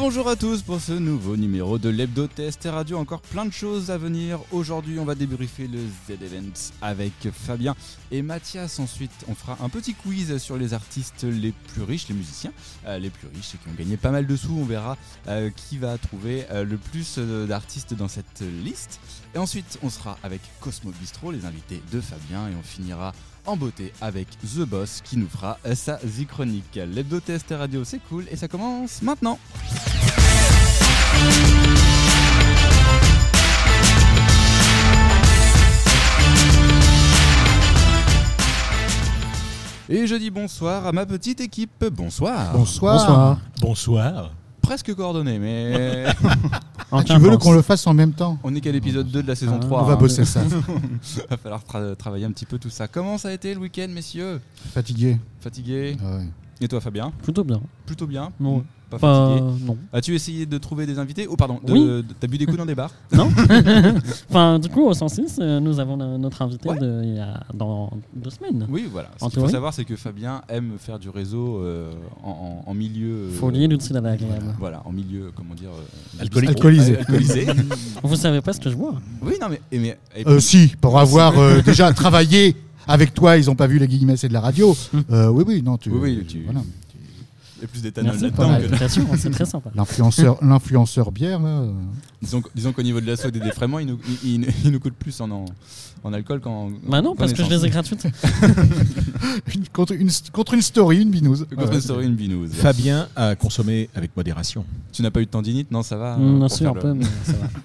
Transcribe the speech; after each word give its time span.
Et 0.00 0.02
bonjour 0.02 0.28
à 0.28 0.36
tous 0.36 0.62
pour 0.62 0.80
ce 0.80 0.92
nouveau 0.92 1.36
numéro 1.36 1.78
de 1.78 1.90
l'Hebdo 1.90 2.26
Test 2.26 2.66
Radio. 2.70 2.96
Encore 2.96 3.20
plein 3.20 3.44
de 3.44 3.52
choses 3.52 3.90
à 3.90 3.98
venir. 3.98 4.40
Aujourd'hui, 4.50 4.98
on 4.98 5.04
va 5.04 5.14
débriefer 5.14 5.68
le 5.68 5.78
Z-Event 6.06 6.72
avec 6.80 7.12
Fabien 7.30 7.76
et 8.10 8.22
Mathias. 8.22 8.78
Ensuite, 8.78 9.12
on 9.28 9.34
fera 9.34 9.58
un 9.62 9.68
petit 9.68 9.92
quiz 9.92 10.38
sur 10.38 10.56
les 10.56 10.72
artistes 10.72 11.24
les 11.24 11.52
plus 11.52 11.82
riches, 11.82 12.08
les 12.08 12.14
musiciens 12.14 12.52
euh, 12.86 12.98
les 12.98 13.10
plus 13.10 13.28
riches 13.28 13.54
et 13.54 13.58
qui 13.58 13.68
ont 13.68 13.74
gagné 13.76 13.98
pas 13.98 14.10
mal 14.10 14.26
de 14.26 14.36
sous. 14.36 14.56
On 14.56 14.64
verra 14.64 14.96
euh, 15.28 15.50
qui 15.50 15.76
va 15.76 15.98
trouver 15.98 16.46
euh, 16.50 16.64
le 16.64 16.78
plus 16.78 17.18
d'artistes 17.18 17.92
dans 17.92 18.08
cette 18.08 18.42
liste. 18.64 19.00
Et 19.34 19.38
ensuite, 19.38 19.78
on 19.82 19.90
sera 19.90 20.18
avec 20.22 20.40
Cosmo 20.60 20.92
Bistro, 20.98 21.30
les 21.30 21.44
invités 21.44 21.82
de 21.92 22.00
Fabien, 22.00 22.48
et 22.48 22.54
on 22.58 22.62
finira 22.62 23.12
en 23.46 23.56
beauté 23.56 23.92
avec 24.00 24.28
The 24.40 24.60
Boss 24.60 25.00
qui 25.02 25.16
nous 25.16 25.28
fera 25.28 25.58
sa 25.74 25.98
Z-Chronique. 26.06 26.74
L'Hebdo 26.74 27.20
Test 27.20 27.46
Radio, 27.50 27.84
c'est 27.84 28.00
cool 28.08 28.26
et 28.30 28.36
ça 28.36 28.48
commence 28.48 29.02
maintenant. 29.02 29.38
Et 39.92 40.06
je 40.06 40.14
dis 40.14 40.30
bonsoir 40.30 40.86
à 40.86 40.92
ma 40.92 41.04
petite 41.04 41.40
équipe. 41.40 41.84
Bonsoir. 41.92 42.52
Bonsoir. 42.52 43.38
Bonsoir. 43.60 44.30
Presque 44.70 44.94
coordonné, 44.94 45.40
mais 45.40 46.04
Ah, 46.92 47.02
tu 47.02 47.12
veux 47.18 47.36
qu'on 47.38 47.50
le 47.50 47.60
fasse 47.60 47.88
en 47.88 47.92
même 47.92 48.12
temps 48.12 48.38
on 48.44 48.52
n'est 48.52 48.60
qu'à 48.60 48.70
l'épisode 48.70 49.10
2 49.10 49.24
de 49.24 49.26
la 49.26 49.34
saison 49.34 49.56
Ah, 49.56 49.64
3. 49.64 49.82
On 49.82 49.84
va 49.84 49.94
hein. 49.94 49.96
bosser 49.96 50.24
ça. 50.24 50.44
Va 51.28 51.36
falloir 51.36 51.64
tra- 51.64 51.96
travailler 51.96 52.24
un 52.24 52.30
petit 52.30 52.46
peu 52.46 52.56
tout 52.56 52.70
ça. 52.70 52.86
Comment 52.86 53.18
ça 53.18 53.30
a 53.30 53.32
été 53.32 53.52
le 53.52 53.58
week-end, 53.58 53.88
messieurs? 53.90 54.40
Fatigué. 54.72 55.18
Fatigué? 55.40 55.96
Ah 56.00 56.18
ouais. 56.18 56.28
Et 56.60 56.68
toi, 56.68 56.80
Fabien? 56.80 57.12
Plutôt 57.20 57.42
bien. 57.42 57.60
Plutôt 57.84 58.06
bien. 58.06 58.30
Pas 58.90 58.98
Pas, 58.98 59.28
fatigué 59.30 59.50
non. 59.66 59.78
As-tu 59.92 60.14
essayé 60.14 60.46
de 60.46 60.58
trouver 60.58 60.84
des 60.84 60.98
invités 60.98 61.26
Oh, 61.30 61.36
pardon, 61.36 61.60
de- 61.64 61.72
Oui. 61.72 61.80
de- 61.80 62.04
t'as 62.18 62.26
bu 62.26 62.38
des 62.38 62.44
coups 62.46 62.58
dans 62.58 62.66
des 62.66 62.74
bars 62.74 62.90
Non 63.12 63.28
Enfin, 64.28 64.58
du 64.58 64.68
coup, 64.68 64.82
au 64.86 64.94
106, 64.94 65.38
euh, 65.40 65.60
nous 65.60 65.78
avons 65.80 65.96
notre 66.18 66.42
invité 66.42 66.68
Ouais. 66.68 66.78
de, 66.78 67.00
il 67.04 67.14
y 67.16 67.18
a, 67.20 67.40
dans 67.54 67.90
deux 68.14 68.30
semaines. 68.30 68.66
Oui, 68.68 68.88
voilà. 68.90 69.08
Ce 69.18 69.24
En 69.24 69.28
qu'il 69.28 69.34
faut 69.34 69.40
théorie. 69.42 69.52
savoir, 69.52 69.74
c'est 69.74 69.84
que 69.84 69.96
Fabien 69.96 70.42
aime 70.48 70.72
faire 70.78 70.98
du 70.98 71.08
réseau 71.08 71.58
euh, 71.58 71.92
en, 72.22 72.62
en- 72.66 72.70
en 72.70 72.74
milieu. 72.74 73.28
euh, 73.28 73.30
Folie, 73.30 73.68
l'utile 73.68 73.96
à 73.96 74.00
l'agréable. 74.00 74.54
Voilà, 74.58 74.82
en 74.84 74.92
milieu, 74.92 75.30
comment 75.34 75.54
dire. 75.54 75.70
euh, 75.70 76.20
Alcoolique. 76.22 76.50
Alcoolisé. 76.50 76.98
alcoolisé. 76.98 77.46
Vous 78.02 78.16
savez 78.16 78.40
pas 78.40 78.52
ce 78.52 78.60
que 78.60 78.70
je 78.70 78.76
vois 78.76 78.94
oui, 79.22 79.34
non, 79.40 79.46
mais. 79.50 79.60
et 79.70 79.78
mais- 79.78 79.98
et 80.16 80.26
Euh, 80.26 80.40
si, 80.40 80.72
pour 80.80 80.98
avoir 80.98 81.38
euh, 81.38 81.60
déjà 81.62 81.92
travaillé 81.92 82.56
avec 82.88 83.14
toi, 83.14 83.36
ils 83.36 83.46
n'ont 83.46 83.54
pas 83.54 83.66
vu 83.66 83.78
les 83.78 83.86
guillemets 83.86 84.16
et 84.22 84.28
de 84.28 84.32
la 84.32 84.40
radio. 84.40 84.76
Euh, 85.10 85.28
oui, 85.28 85.44
oui, 85.46 85.62
non, 85.62 85.76
tu. 85.76 85.90
Oui, 85.90 85.98
oui, 86.18 86.24
tu- 86.26 86.42
voilà. 86.44 86.60
Il 87.60 87.62
y 87.62 87.64
a 87.64 87.68
plus 87.68 87.82
d'éthanol 87.82 88.16
là-dedans 88.18 88.58
que- 89.10 89.16
c'est 89.18 89.30
très 89.30 89.44
sympa. 89.44 89.70
L'influenceur, 89.74 90.38
l'influenceur 90.42 91.12
bière, 91.12 91.40
là. 91.40 91.48
euh, 91.60 91.72
Disons, 92.22 92.42
disons 92.54 92.72
qu'au 92.72 92.82
niveau 92.82 93.00
de 93.00 93.06
l'assaut 93.06 93.28
et 93.28 93.32
des 93.32 93.40
défraiements, 93.40 93.78
il 93.78 93.86
nous, 93.86 93.98
il, 94.24 94.30
il- 94.44 94.48
il 94.64 94.70
nous 94.70 94.80
coûte 94.80 94.94
plus 94.94 95.20
en, 95.20 95.30
en, 95.30 95.44
en 96.04 96.12
alcool 96.12 96.40
qu'en. 96.40 96.70
Bah 96.86 97.00
non, 97.02 97.14
parce 97.14 97.32
que 97.32 97.42
je 97.44 97.50
les 97.50 97.64
ai 97.66 97.70
gratuites. 97.70 98.06
une- 99.54 99.68
contre, 99.68 99.92
une, 99.94 100.10
contre 100.32 100.54
une 100.54 100.62
story, 100.62 101.02
une 101.02 101.10
binouse. 101.10 101.46
Contre 101.54 101.68
Ouais. 101.68 101.74
une 101.76 101.80
story, 101.80 102.06
une 102.06 102.14
binouse. 102.14 102.50
Fabien 102.52 103.08
a 103.16 103.34
consommé 103.36 103.88
avec 103.94 104.16
modération. 104.16 104.64
Tu 104.92 105.02
n'as 105.02 105.10
pas 105.10 105.20
eu 105.20 105.26
de 105.26 105.30
tendinite? 105.30 105.70
Non, 105.70 105.82
ça 105.82 105.96
va 105.96 106.16
Mm, 106.16 106.34
euh, 106.34 106.38
Bien 106.38 106.48
sûr, 106.48 106.70
un 106.70 106.74
peu, 106.74 106.92
mais 106.94 107.04
ça 107.24 107.32
va. 107.32 107.48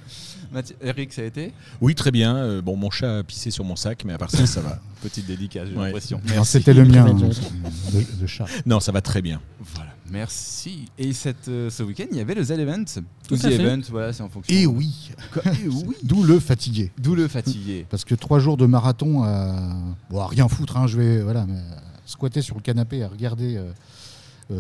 Eric, 0.82 1.14
ça 1.14 1.22
a 1.22 1.26
été? 1.26 1.52
Oui, 1.82 1.96
très 1.96 2.12
bien. 2.12 2.36
Euh, 2.36 2.62
bon, 2.62 2.76
mon 2.78 2.90
chat 2.92 3.20
a 3.20 3.24
pissé 3.24 3.52
sur 3.52 3.64
mon 3.64 3.76
sac, 3.76 4.04
mais 4.06 4.14
à 4.14 4.18
part 4.18 4.32
ça, 4.32 4.46
ça 4.46 4.62
va. 4.62 4.80
Petite 5.02 5.26
dédicace, 5.28 5.68
j'ai 5.70 5.76
Ouais. 5.78 5.86
l'impression. 5.86 6.20
C'était 6.44 6.74
le 6.74 6.86
mien. 6.86 7.06
Hein, 7.06 7.14
bien. 7.14 7.28
de, 7.30 8.22
de 8.22 8.28
chat. 8.28 8.46
Non, 8.66 8.80
ça 8.80 8.92
va 8.92 9.02
très 9.02 9.22
bien. 9.22 9.40
Voilà, 9.76 9.92
merci. 10.10 10.86
Et 10.98 11.14
cette, 11.14 11.48
euh, 11.48 11.70
ce 11.70 11.84
week-end, 11.84 12.06
il 12.12 12.18
y 12.18 12.22
avait 12.22 12.34
le 12.34 12.44
Z-Event. 12.44 12.86
Ou 12.98 13.28
Tout 13.28 13.38
The. 13.38 13.46
Event, 13.46 13.82
voilà, 13.90 14.14
c'est 14.14 14.24
en 14.24 14.30
fonction. 14.30 14.56
Et 14.56 14.66
oui. 14.66 15.12
Et 15.64 15.68
oui. 15.68 15.96
D'où 16.04 16.24
le 16.24 16.40
fatigué. 16.40 16.92
D'où 16.98 17.14
le 17.16 17.28
fatigué. 17.28 17.86
Parce 17.90 18.06
que 18.06 18.16
trois 18.16 18.40
jours 18.40 18.58
de 18.58 18.66
marathon 18.66 19.24
à, 19.24 19.76
bon, 20.10 20.20
à 20.22 20.28
rien 20.28 20.48
foutre, 20.48 20.78
hein, 20.78 20.88
je 20.88 20.98
vais 20.98 21.22
voilà, 21.22 21.46
mais 21.46 21.60
squatter 22.06 22.42
sur 22.42 22.56
le 22.56 22.62
canapé 22.62 23.04
à 23.04 23.08
regarder 23.08 23.58
euh, 23.58 23.62
euh, 23.62 23.72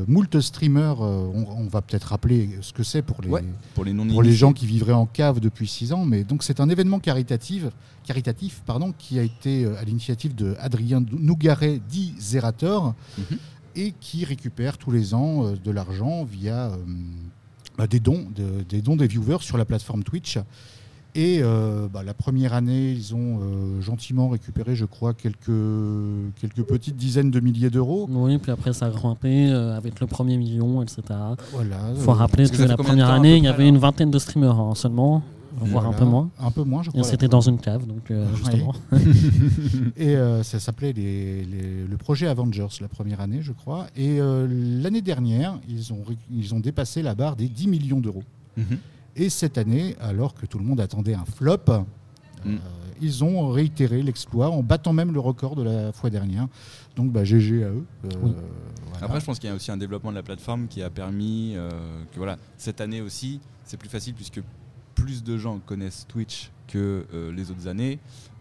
moult 0.07 0.39
streamers. 0.41 1.01
euh, 1.01 1.31
on, 1.33 1.45
on 1.63 1.67
va 1.67 1.81
peut-être 1.81 2.05
rappeler 2.05 2.57
ce 2.61 2.73
que 2.73 2.83
c'est 2.83 3.01
pour 3.01 3.21
les, 3.21 3.29
Ouais, 3.29 3.43
pour 3.73 3.83
les 3.85 3.93
non 3.93 4.07
pour 4.07 4.23
les 4.23 4.33
gens 4.33 4.51
qui 4.53 4.65
vivraient 4.65 4.93
en 4.93 5.05
cave 5.05 5.39
depuis 5.39 5.67
six 5.67 5.93
ans. 5.93 6.05
Mais 6.05 6.23
donc 6.23 6.43
c'est 6.43 6.59
un 6.59 6.69
événement 6.69 6.99
caritatif, 6.99 7.65
caritatif 8.05 8.61
pardon, 8.65 8.93
qui 8.97 9.19
a 9.19 9.23
été 9.23 9.65
euh, 9.65 9.77
à 9.79 9.83
l'initiative 9.83 10.33
de 10.35 10.55
Adrien 10.59 11.03
Nougaret, 11.11 11.79
dit 11.89 12.13
Zerator, 12.19 12.93
Mhm. 13.17 13.37
et 13.75 13.93
qui 13.99 14.25
récupère 14.25 14.77
tous 14.77 14.91
les 14.91 15.13
ans 15.13 15.45
euh, 15.45 15.55
de 15.63 15.71
l'argent 15.71 16.23
via 16.23 16.67
euh, 16.67 16.77
bah, 17.77 17.87
des 17.87 17.99
dons, 17.99 18.25
de- 18.35 18.63
des 18.67 18.81
dons 18.81 18.95
des 18.95 19.07
viewers 19.07 19.41
sur 19.41 19.57
la 19.57 19.65
plateforme 19.65 20.03
Twitch. 20.03 20.39
Et 21.17 21.39
euh, 21.41 21.87
bah, 21.91 22.03
la 22.03 22.13
première 22.13 22.53
année, 22.53 22.91
ils 22.91 23.15
ont 23.15 23.39
euh, 23.41 23.81
gentiment 23.81 24.27
récupéré, 24.27 24.75
je 24.75 24.83
crois, 24.83 25.13
quelques, 25.13 25.49
quelques 26.41 26.63
petites 26.63 26.97
dizaines 26.97 27.31
de 27.31 27.39
milliers 27.39 27.69
d'euros. 27.69 28.07
Oui, 28.11 28.37
puis 28.37 28.51
après 28.51 28.73
ça 28.73 28.87
a 28.87 28.89
grimpé 28.89 29.47
euh, 29.49 29.77
avec 29.77 30.01
le 30.01 30.07
premier 30.07 30.35
million, 30.37 30.81
etc. 30.81 31.01
Voilà. 31.53 31.77
Il 31.95 32.01
faut 32.01 32.11
rappeler 32.11 32.49
que 32.49 32.61
la 32.63 32.75
première 32.75 33.07
temps, 33.07 33.13
année, 33.13 33.37
il 33.37 33.43
y 33.45 33.47
avait 33.47 33.67
une 33.67 33.77
vingtaine 33.77 34.11
de 34.11 34.19
streamers 34.19 34.59
hein, 34.59 34.75
seulement, 34.75 35.23
voire 35.61 35.87
un 35.87 35.93
peu 35.93 36.03
moins. 36.03 36.29
Un 36.37 36.51
peu 36.51 36.63
moins, 36.63 36.83
je 36.83 36.89
Et 36.89 36.91
crois. 36.91 37.03
c'était 37.05 37.29
dans 37.29 37.39
une 37.39 37.59
cave, 37.59 37.87
donc 37.87 38.11
euh, 38.11 38.25
Ouais. 38.25 38.35
justement. 38.35 38.73
Et 39.95 40.17
euh, 40.17 40.43
ça 40.43 40.59
s'appelait 40.59 40.91
les- 40.91 41.45
les- 41.45 41.85
le 41.89 41.97
projet 41.97 42.27
Avengers 42.27 42.67
la 42.81 42.89
première 42.89 43.21
année, 43.21 43.39
je 43.41 43.53
crois. 43.53 43.87
Et 43.95 44.19
euh, 44.19 44.47
l'année 44.81 45.01
dernière, 45.01 45.57
ils 45.69 45.93
ont, 45.93 46.03
ils 46.29 46.53
ont 46.53 46.59
dépassé 46.59 47.01
la 47.01 47.15
barre 47.15 47.37
des 47.37 47.47
10 47.47 47.67
millions 47.69 48.01
d'euros. 48.01 48.23
Mhm. 48.57 48.65
Et 49.15 49.29
cette 49.29 49.57
année, 49.57 49.95
alors 49.99 50.33
que 50.33 50.45
tout 50.45 50.57
le 50.59 50.65
monde 50.65 50.79
attendait 50.79 51.13
un 51.15 51.25
flop, 51.25 51.57
euh, 51.69 51.79
Mm. 52.43 52.57
ils 53.01 53.23
ont 53.23 53.49
réitéré 53.49 54.03
l'exploit 54.03 54.49
en 54.51 54.61
battant 54.61 54.93
même 54.93 55.11
le 55.13 55.19
record 55.19 55.55
de 55.55 55.63
la 55.63 55.91
fois 55.91 56.09
dernière. 56.11 56.47
Donc 56.95 57.11
bah, 57.11 57.23
GG 57.23 57.63
à 57.63 57.69
eux. 57.69 57.85
Euh, 58.05 58.09
Oui. 58.21 58.33
voilà. 58.89 59.05
Après, 59.05 59.19
je 59.19 59.25
pense 59.25 59.39
qu'il 59.39 59.49
y 59.49 59.51
a 59.51 59.55
aussi 59.55 59.71
un 59.71 59.77
développement 59.77 60.11
de 60.11 60.15
la 60.15 60.21
plateforme 60.23 60.67
qui 60.67 60.83
a 60.83 60.89
permis 60.91 61.53
euh, 61.55 61.69
que 62.11 62.17
voilà, 62.17 62.37
cette 62.57 62.81
année 62.81 63.01
aussi, 63.01 63.39
c'est 63.63 63.77
plus 63.77 63.89
facile 63.89 64.13
puisque 64.13 64.41
plus 64.93 65.23
de 65.23 65.37
gens 65.37 65.59
connaissent 65.59 66.05
Twitch 66.07 66.51
que 66.67 67.05
euh, 67.13 67.31
les 67.31 67.49
autres 67.51 67.67
années. 67.67 67.99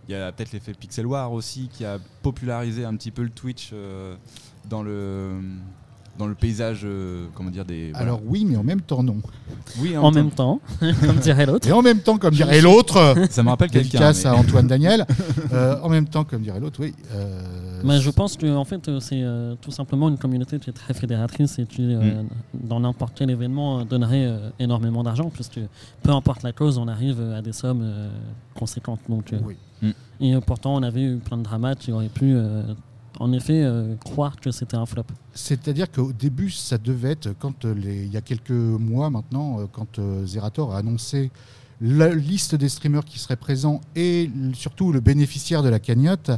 Il 0.08 0.12
y 0.12 0.14
a 0.16 0.30
peut-être 0.32 0.52
l'effet 0.52 0.74
Pixel 0.74 1.06
War 1.06 1.32
aussi 1.32 1.68
qui 1.72 1.84
a 1.86 1.98
popularisé 2.22 2.84
un 2.84 2.94
petit 2.96 3.10
peu 3.10 3.22
le 3.22 3.30
Twitch 3.30 3.70
euh, 3.72 4.16
dans 4.68 4.82
le 4.82 5.40
dans 6.18 6.26
le 6.26 6.34
paysage, 6.34 6.82
euh, 6.84 7.26
comment 7.34 7.50
dire 7.50 7.64
des. 7.64 7.90
voilà. 7.90 8.06
Alors 8.06 8.20
oui, 8.26 8.44
mais 8.48 8.56
en 8.56 8.62
même 8.62 8.80
temps 8.80 9.02
non. 9.02 9.16
oui, 9.80 9.96
En 9.96 10.10
même 10.12 10.30
temps, 10.30 10.60
comme 10.80 11.16
dirait 11.16 11.46
l'autre. 11.46 11.66
Et 11.68 11.72
en 11.72 11.82
même 11.82 12.00
temps, 12.00 12.18
comme 12.18 12.34
dirait 12.34 12.60
l'autre, 12.60 13.14
ça 13.30 13.42
me 13.42 13.48
rappelle 13.48 13.70
quelqu'un. 13.70 13.88
dédicace 13.88 14.24
mais- 14.24 14.30
à 14.30 14.34
Antoine 14.36 14.66
Daniel, 14.68 15.06
euh, 15.52 15.76
en 15.82 15.88
même 15.88 16.06
temps, 16.06 16.24
comme 16.24 16.42
dirait 16.42 16.60
l'autre, 16.60 16.78
oui. 16.80 16.94
euh, 17.12 17.80
Mais 17.82 18.00
je 18.00 18.10
pense 18.10 18.36
que 18.36 18.46
en 18.54 18.64
fait, 18.64 18.88
euh, 18.88 19.00
c'est 19.00 19.22
euh, 19.22 19.54
tout 19.60 19.70
simplement 19.72 20.08
une 20.08 20.18
communauté 20.18 20.58
qui 20.58 20.70
est 20.70 20.74
très 20.74 20.94
fédératrice 20.94 21.58
et 21.58 21.66
qui, 21.66 21.94
euh, 21.94 22.22
Mm. 22.22 22.26
dans 22.68 22.80
n'importe 22.80 23.14
quel 23.16 23.30
événement, 23.30 23.80
euh, 23.80 23.84
donnerait 23.84 24.24
euh, 24.26 24.50
énormément 24.58 25.02
d'argent, 25.02 25.30
puisque 25.32 25.58
peu 26.02 26.10
importe 26.12 26.42
la 26.44 26.52
cause, 26.52 26.78
on 26.78 26.86
arrive 26.88 27.16
euh, 27.20 27.38
à 27.38 27.42
des 27.42 27.52
sommes 27.52 27.82
euh, 27.82 28.08
conséquentes. 28.54 29.00
Donc, 29.08 29.32
euh, 29.32 29.38
oui. 29.44 29.56
et 30.20 30.34
euh, 30.34 30.40
pourtant, 30.40 30.74
on 30.76 30.82
avait 30.82 31.02
eu 31.02 31.16
plein 31.16 31.36
de 31.38 31.42
dramas 31.42 31.74
qui 31.74 31.90
auraient 31.92 32.08
pu, 32.08 32.34
euh, 32.34 32.62
en 33.20 33.32
effet, 33.32 33.62
euh, 33.62 33.94
croire 33.96 34.36
que 34.40 34.50
c'était 34.50 34.76
un 34.76 34.86
flop. 34.86 35.04
C'est-à-dire 35.32 35.90
qu'au 35.90 36.12
début, 36.12 36.50
ça 36.50 36.78
devait 36.78 37.12
être, 37.12 37.34
quand 37.38 37.64
euh, 37.64 37.74
les, 37.74 38.04
il 38.04 38.12
y 38.12 38.16
a 38.16 38.20
quelques 38.20 38.50
mois 38.50 39.10
maintenant, 39.10 39.60
euh, 39.60 39.64
quand 39.70 39.98
euh, 39.98 40.26
Zerator 40.26 40.74
a 40.74 40.78
annoncé 40.78 41.30
la 41.80 42.08
liste 42.08 42.54
des 42.54 42.68
streamers 42.68 43.04
qui 43.04 43.18
seraient 43.18 43.36
présents 43.36 43.80
et 43.96 44.30
surtout 44.54 44.92
le 44.92 45.00
bénéficiaire 45.00 45.62
de 45.62 45.68
la 45.68 45.78
cagnotte, 45.78 46.30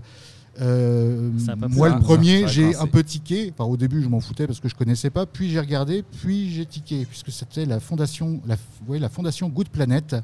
euh, 0.61 1.31
moi 1.70 1.90
le 1.90 2.00
premier, 2.00 2.49
j'ai 2.49 2.75
un 2.76 2.87
peu 2.87 3.05
tiqué. 3.05 3.52
Enfin, 3.52 3.69
au 3.69 3.76
début, 3.76 4.02
je 4.02 4.08
m'en 4.08 4.20
foutais 4.20 4.46
parce 4.46 4.61
que 4.61 4.69
je 4.69 4.75
connaissais 4.75 5.11
pas. 5.11 5.26
Puis 5.26 5.50
j'ai 5.50 5.61
regardé, 5.61 6.02
puis 6.02 6.50
j'ai 6.50 6.64
tiqué 6.64 7.05
puisque 7.05 7.31
c'était 7.31 7.67
la 7.67 7.78
fondation, 7.78 8.40
la, 8.46 8.56
ouais, 8.88 8.99
la 8.99 9.11
fondation 9.11 9.49
Good 9.50 9.69
Planet 9.69 10.17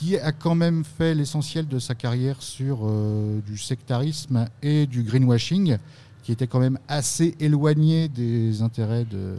qui 0.00 0.16
a 0.16 0.32
quand 0.32 0.54
même 0.54 0.82
fait 0.82 1.14
l'essentiel 1.14 1.68
de 1.68 1.78
sa 1.78 1.94
carrière 1.94 2.40
sur 2.40 2.80
euh, 2.84 3.38
du 3.46 3.58
sectarisme 3.58 4.48
et 4.62 4.86
du 4.86 5.02
greenwashing, 5.02 5.76
qui 6.22 6.32
était 6.32 6.46
quand 6.46 6.58
même 6.58 6.78
assez 6.88 7.34
éloigné 7.38 8.08
des 8.08 8.62
intérêts 8.62 9.04
de, 9.04 9.34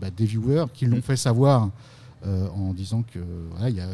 bah, 0.00 0.08
des 0.10 0.24
viewers, 0.24 0.64
qui 0.72 0.86
l'ont 0.86 1.02
fait 1.02 1.16
savoir 1.16 1.68
euh, 2.26 2.48
en 2.48 2.72
disant 2.72 3.02
que 3.02 3.18
voilà, 3.50 3.68
il 3.68 3.76
y 3.76 3.80
a 3.80 3.88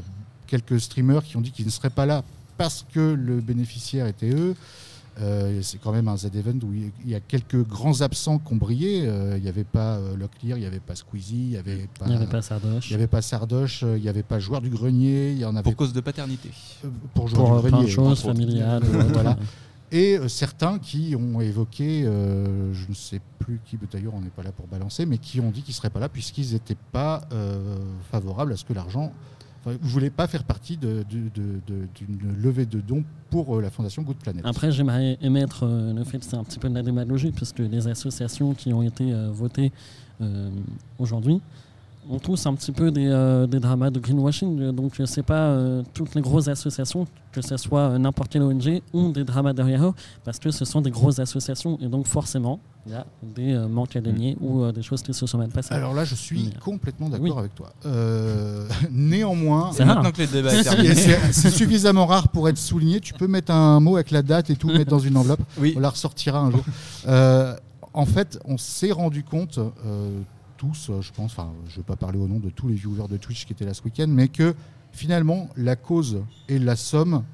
quelques 0.46 0.80
streamers 0.80 1.24
qui 1.24 1.36
ont 1.36 1.40
dit 1.40 1.50
qu'ils 1.50 1.66
ne 1.66 1.70
seraient 1.70 1.90
pas 1.90 2.06
là 2.06 2.22
parce 2.56 2.86
que 2.92 3.00
le 3.00 3.40
bénéficiaire 3.40 4.06
était 4.06 4.30
eux. 4.30 4.54
Euh, 5.20 5.60
c'est 5.62 5.78
quand 5.78 5.90
même 5.92 6.06
un 6.06 6.16
Z-Event 6.16 6.58
où 6.62 6.72
il 6.72 7.10
y 7.10 7.14
a 7.14 7.20
quelques 7.20 7.66
grands 7.66 8.02
absents 8.02 8.38
qui 8.38 8.52
ont 8.52 8.56
brillé. 8.56 9.02
Euh, 9.06 9.36
Il 9.36 9.42
n'y 9.42 9.48
avait 9.48 9.64
pas 9.64 9.96
euh, 9.96 10.16
Locklear, 10.16 10.56
il 10.58 10.60
n'y 10.60 10.66
avait 10.66 10.78
pas 10.80 10.94
Squeezie, 10.94 11.34
il 11.36 11.48
n'y 11.50 11.56
avait 11.56 11.88
pas, 11.98 12.06
Il 12.06 12.10
n'y 12.10 12.16
avait 12.16 12.26
pas 12.26 12.40
Sardoche. 12.42 12.88
il 12.88 12.92
y 12.92 12.94
avait 12.94 13.06
pas 13.08 13.20
Sardoche, 13.22 13.82
euh, 13.82 13.96
il 13.96 14.02
n'y 14.02 14.08
avait 14.08 14.22
pas 14.22 14.38
Joueur 14.38 14.60
du 14.60 14.68
Grenier, 14.70 15.32
il 15.32 15.38
y 15.38 15.44
en 15.44 15.56
avait 15.56 15.64
Pour 15.64 15.74
cause 15.76 15.92
de 15.92 16.00
paternité. 16.00 16.50
euh, 16.84 16.88
pour 17.14 17.26
Joueur 17.28 17.62
Pour 17.62 17.62
du 17.64 17.70
Grenier. 17.70 18.62
Euh, 18.62 18.80
euh, 18.82 19.02
voilà. 19.12 19.36
Et 19.90 20.18
euh, 20.18 20.28
certains 20.28 20.78
qui 20.78 21.16
ont 21.18 21.40
évoqué, 21.40 22.04
euh, 22.04 22.72
je 22.74 22.86
ne 22.88 22.94
sais 22.94 23.20
plus 23.38 23.58
qui, 23.64 23.78
d'ailleurs 23.90 24.14
on 24.14 24.20
n'est 24.20 24.28
pas 24.28 24.42
là 24.42 24.52
pour 24.52 24.66
balancer, 24.66 25.06
mais 25.06 25.16
qui 25.18 25.40
ont 25.40 25.50
dit 25.50 25.62
qu'ils 25.62 25.72
ne 25.72 25.76
seraient 25.76 25.88
pas 25.90 25.98
là 26.00 26.08
puisqu'ils 26.10 26.52
n'étaient 26.52 26.76
pas 26.92 27.22
euh, 27.32 27.76
favorables 28.12 28.52
à 28.52 28.56
ce 28.56 28.64
que 28.64 28.72
l'argent... 28.74 29.12
Vous 29.74 29.86
ne 29.86 29.92
voulez 29.92 30.10
pas 30.10 30.26
faire 30.26 30.44
partie 30.44 30.76
d'une 30.76 31.30
levée 32.40 32.66
de 32.66 32.80
dons 32.80 33.04
pour 33.30 33.56
euh, 33.56 33.62
la 33.62 33.70
Fondation 33.70 34.02
Good 34.02 34.16
Planet. 34.16 34.44
Après, 34.44 34.72
j'aimerais 34.72 35.18
émettre 35.20 35.64
euh, 35.64 35.92
le 35.92 36.04
fait 36.04 36.18
que 36.18 36.24
c'est 36.24 36.36
un 36.36 36.44
petit 36.44 36.58
peu 36.58 36.68
de 36.68 36.74
la 36.74 36.82
démagogie, 36.82 37.32
puisque 37.32 37.58
les 37.58 37.88
associations 37.88 38.54
qui 38.54 38.72
ont 38.72 38.82
été 38.82 39.12
euh, 39.12 39.30
votées 39.30 39.72
aujourd'hui 40.98 41.40
ont 42.10 42.19
tous 42.19 42.46
un 42.46 42.55
petit 42.55 42.72
peu 42.72 42.90
des, 42.90 43.06
euh, 43.06 43.46
des 43.46 43.60
dramas 43.60 43.90
de 43.90 44.00
greenwashing. 44.00 44.60
Euh, 44.60 44.72
Donc, 44.72 44.94
c'est 45.05 45.22
pas 45.22 45.49
euh, 45.49 45.82
toutes 45.94 46.14
les 46.14 46.20
grosses 46.22 46.49
associations, 46.49 47.06
que 47.32 47.43
ce 47.43 47.56
soit 47.56 47.81
euh, 47.90 47.99
n'importe 47.99 48.31
quelle 48.32 48.43
ONG, 48.43 48.81
ont 48.94 49.10
des 49.10 49.25
dramas 49.25 49.52
derrière 49.52 49.84
eux, 49.84 49.94
parce 50.25 50.38
que 50.38 50.50
ce 50.50 50.64
sont 50.64 50.81
des 50.81 50.90
grosses 50.90 51.19
associations. 51.19 51.78
Et 51.82 51.87
donc, 51.88 52.06
forcément, 52.06 52.60
il 52.87 52.93
y 52.93 52.94
a 52.94 53.05
des 53.22 53.52
euh, 53.52 53.69
manques 53.69 53.94
à 53.96 54.00
gagner 54.00 54.37
ou 54.40 54.62
euh, 54.62 54.72
des 54.72 54.82
choses 54.82 55.02
qui 55.02 55.12
se 55.12 55.26
sont 55.26 55.37
mal 55.38 55.49
passées. 55.50 55.75
Alors 55.75 55.93
là, 55.93 56.05
je 56.05 56.14
suis 56.14 56.44
Mais- 56.55 56.60
complètement 56.60 57.08
d'accord 57.10 57.25
Oui. 57.25 57.32
avec 57.38 57.55
toi. 57.55 57.72
Euh, 57.84 58.66
néanmoins, 58.90 59.70
C'est 59.72 59.84
maintenant 59.84 60.11
que 60.11 60.22
le 60.22 60.26
débat 60.28 60.54
est 60.54 60.61
Et 60.61 60.64
terminé. 60.64 60.94
c'est 60.94 61.19
c'est 61.32 61.50
suffisamment 61.50 62.06
rare 62.06 62.28
pour 62.28 62.49
être 62.49 62.58
souligné. 62.58 63.00
Tu 63.00 63.12
peux 63.14 63.26
mettre 63.28 63.52
un 63.52 63.81
mot 63.81 63.96
avec 63.96 64.11
la 64.11 64.22
date 64.22 64.50
et 64.50 64.56
tout, 64.56 64.69
mettre 64.69 64.90
dans 64.90 64.99
une 64.99 65.16
enveloppe. 65.16 65.40
Oui. 65.58 65.75
On 65.76 65.81
la 65.81 65.90
ressortira 65.90 66.38
un 66.40 66.50
jour. 66.50 66.64
Euh, 67.06 67.54
en 67.94 68.06
fait, 68.06 68.38
on 68.44 68.56
s'est 68.58 68.93
rendu 68.93 69.25
compte, 69.25 69.58
euh, 69.58 70.20
tous, 70.58 70.90
euh, 70.90 71.00
je 71.00 71.12
pense, 71.12 71.37
je 71.66 71.72
ne 71.72 71.76
vais 71.76 71.82
pas 71.82 71.96
parler 71.96 72.19
au 72.19 72.28
nom 72.28 72.38
de 72.38 72.50
tous 72.50 72.69
les 72.69 72.75
viewers 72.75 73.08
de 73.08 73.16
Twitch 73.16 73.46
qui 73.46 73.55
étaient 73.55 73.64
là 73.64 73.72
ce 73.72 73.82
week-end, 73.82 74.08
mais 74.08 74.28
que 74.28 74.55
finalement, 74.93 75.49
la 75.56 75.76
cause 75.76 76.22
et 76.49 76.58
la 76.58 76.76
somme, 76.76 77.25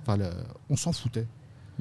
on 0.71 0.77
s'en 0.77 0.93
foutait. 0.93 1.27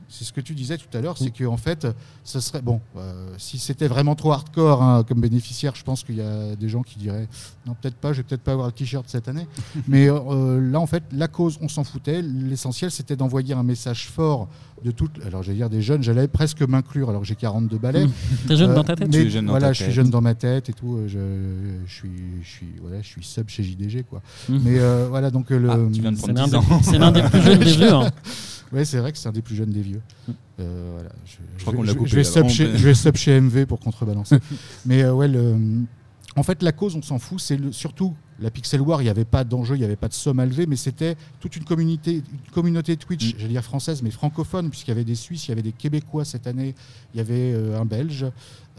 C'est 0.09 0.23
ce 0.25 0.33
que 0.33 0.41
tu 0.41 0.53
disais 0.53 0.77
tout 0.77 0.95
à 0.97 1.01
l'heure, 1.01 1.17
c'est 1.17 1.31
que 1.31 1.43
en 1.45 1.57
fait, 1.57 1.87
ce 2.23 2.39
serait 2.39 2.61
bon. 2.61 2.81
euh, 2.97 3.27
si 3.37 3.57
c'était 3.59 3.87
vraiment 3.87 4.15
trop 4.15 4.31
hardcore 4.31 4.81
hein, 4.83 5.03
comme 5.07 5.21
bénéficiaire, 5.21 5.73
je 5.75 5.83
pense 5.83 6.03
qu'il 6.03 6.15
y 6.17 6.21
a 6.21 6.55
des 6.55 6.69
gens 6.69 6.81
qui 6.83 6.97
diraient 6.99 7.27
non, 7.65 7.75
peut-être 7.79 7.95
pas, 7.95 8.11
je 8.13 8.17
vais 8.17 8.23
peut-être 8.23 8.41
pas 8.41 8.51
avoir 8.53 8.67
le 8.67 8.73
t-shirt 8.73 9.05
cette 9.07 9.27
année. 9.27 9.47
Mais 9.87 10.09
euh, 10.09 10.59
là, 10.71 10.79
en 10.79 10.87
fait, 10.87 11.03
la 11.11 11.27
cause, 11.27 11.57
on 11.61 11.67
s'en 11.67 11.83
foutait. 11.83 12.21
L'essentiel, 12.21 12.91
c'était 12.91 13.15
d'envoyer 13.15 13.53
un 13.53 13.63
message 13.63 14.07
fort 14.09 14.47
de 14.83 14.91
toutes. 14.91 15.23
Alors, 15.25 15.43
j'allais 15.43 15.57
dire 15.59 15.69
des 15.69 15.81
jeunes, 15.81 16.03
j'allais 16.03 16.27
presque 16.27 16.61
m'inclure, 16.61 17.09
alors 17.09 17.21
que 17.21 17.27
j'ai 17.27 17.35
42 17.35 17.77
balais. 17.77 18.05
T'es 18.47 18.57
jeune 18.57 18.71
Euh, 18.71 18.75
dans 18.75 18.83
ta 18.83 18.95
tête? 18.95 19.09
Tu 19.09 19.17
mais 19.23 19.29
jeune 19.29 19.45
dans 19.45 19.51
voilà, 19.53 19.67
ta 19.67 19.73
je 19.73 19.77
suis 19.77 19.85
tête. 19.85 19.95
jeune 19.95 20.09
dans 20.09 20.21
ma 20.21 20.35
tête 20.35 20.69
et 20.69 20.73
tout. 20.73 20.97
euh, 20.97 21.07
Je, 21.07 21.87
je 21.87 21.93
suis, 21.93 22.09
je 22.43 22.49
suis, 22.49 22.67
voilà, 22.81 23.01
je 23.01 23.07
suis 23.07 23.23
sub 23.23 23.47
chez 23.47 23.63
JDG, 23.63 24.03
quoi. 24.03 24.21
Mhm. 24.49 24.61
Mais 24.63 24.79
euh, 24.79 25.07
voilà, 25.09 25.31
donc 25.31 25.51
euh, 25.51 25.59
le. 25.59 25.69
Ah, 25.69 25.77
tu 25.93 26.01
viens 26.01 26.11
de 26.11 26.17
C'est 26.17 26.33
prendre 26.33 26.39
l'un 26.39 26.45
10 26.47 26.51
des, 26.51 26.57
ans. 26.57 26.79
c'est 26.83 26.97
l'un 26.97 27.11
des 27.11 27.23
plus 27.23 27.41
jeunes 27.41 27.59
des 27.59 27.65
vieux. 27.77 27.93
hein. 27.93 28.11
Ouais, 28.73 28.85
c'est 28.85 28.97
vrai 28.97 29.11
que 29.11 29.17
c'est 29.17 29.29
un 29.29 29.31
des 29.33 29.41
plus 29.41 29.55
jeunes 29.55 29.69
des 29.71 29.81
vieux. 29.81 30.01
Mm. 30.27 30.31
Euh, 30.59 30.89
voilà, 30.93 31.09
je, 31.25 31.37
Je 31.57 31.61
crois 31.61 31.73
qu'on 31.73 31.83
l'a 31.83 31.93
je- 31.93 31.97
coupé, 31.97 32.09
Je 32.09 32.15
vais, 32.15 32.23
sub 32.23 32.47
chez, 32.49 32.65
peut- 32.65 32.77
je 32.77 32.85
vais 32.87 32.93
sub 32.93 33.15
chez 33.15 33.39
MV 33.39 33.65
pour 33.65 33.79
contrebalancer. 33.79 34.37
Mais 34.85 35.03
euh, 35.03 35.13
ouais, 35.13 35.27
le, 35.27 35.55
en 36.35 36.43
fait, 36.43 36.61
la 36.63 36.71
cause, 36.71 36.95
on 36.95 37.01
s'en 37.01 37.19
fout. 37.19 37.39
C'est 37.39 37.59
surtout 37.71 38.15
la 38.39 38.49
Pixel 38.49 38.81
War. 38.81 39.01
Il 39.01 39.05
n'y 39.05 39.09
avait 39.11 39.25
pas 39.25 39.43
d'enjeu, 39.43 39.75
il 39.75 39.79
n'y 39.79 39.85
avait 39.85 39.95
pas 39.95 40.07
de 40.07 40.13
somme 40.13 40.39
à 40.39 40.45
lever, 40.45 40.65
mais 40.65 40.75
c'était 40.75 41.15
toute 41.39 41.55
une 41.55 41.63
communauté, 41.63 42.15
une 42.15 42.51
communauté 42.51 42.97
Twitch, 42.97 43.33
Mm. 43.33 43.37
j'allais 43.37 43.53
dire 43.53 43.63
française, 43.63 44.01
mais 44.01 44.09
francophone, 44.11 44.69
puisqu'il 44.69 44.89
y 44.91 44.93
avait 44.93 45.03
des 45.03 45.15
Suisses, 45.15 45.47
il 45.47 45.49
y 45.49 45.51
avait 45.51 45.61
des 45.61 45.71
Québécois 45.71 46.25
cette 46.25 46.47
année, 46.47 46.73
il 47.13 47.17
y 47.17 47.21
avait 47.21 47.53
euh, 47.53 47.79
un 47.79 47.85
Belge. 47.85 48.25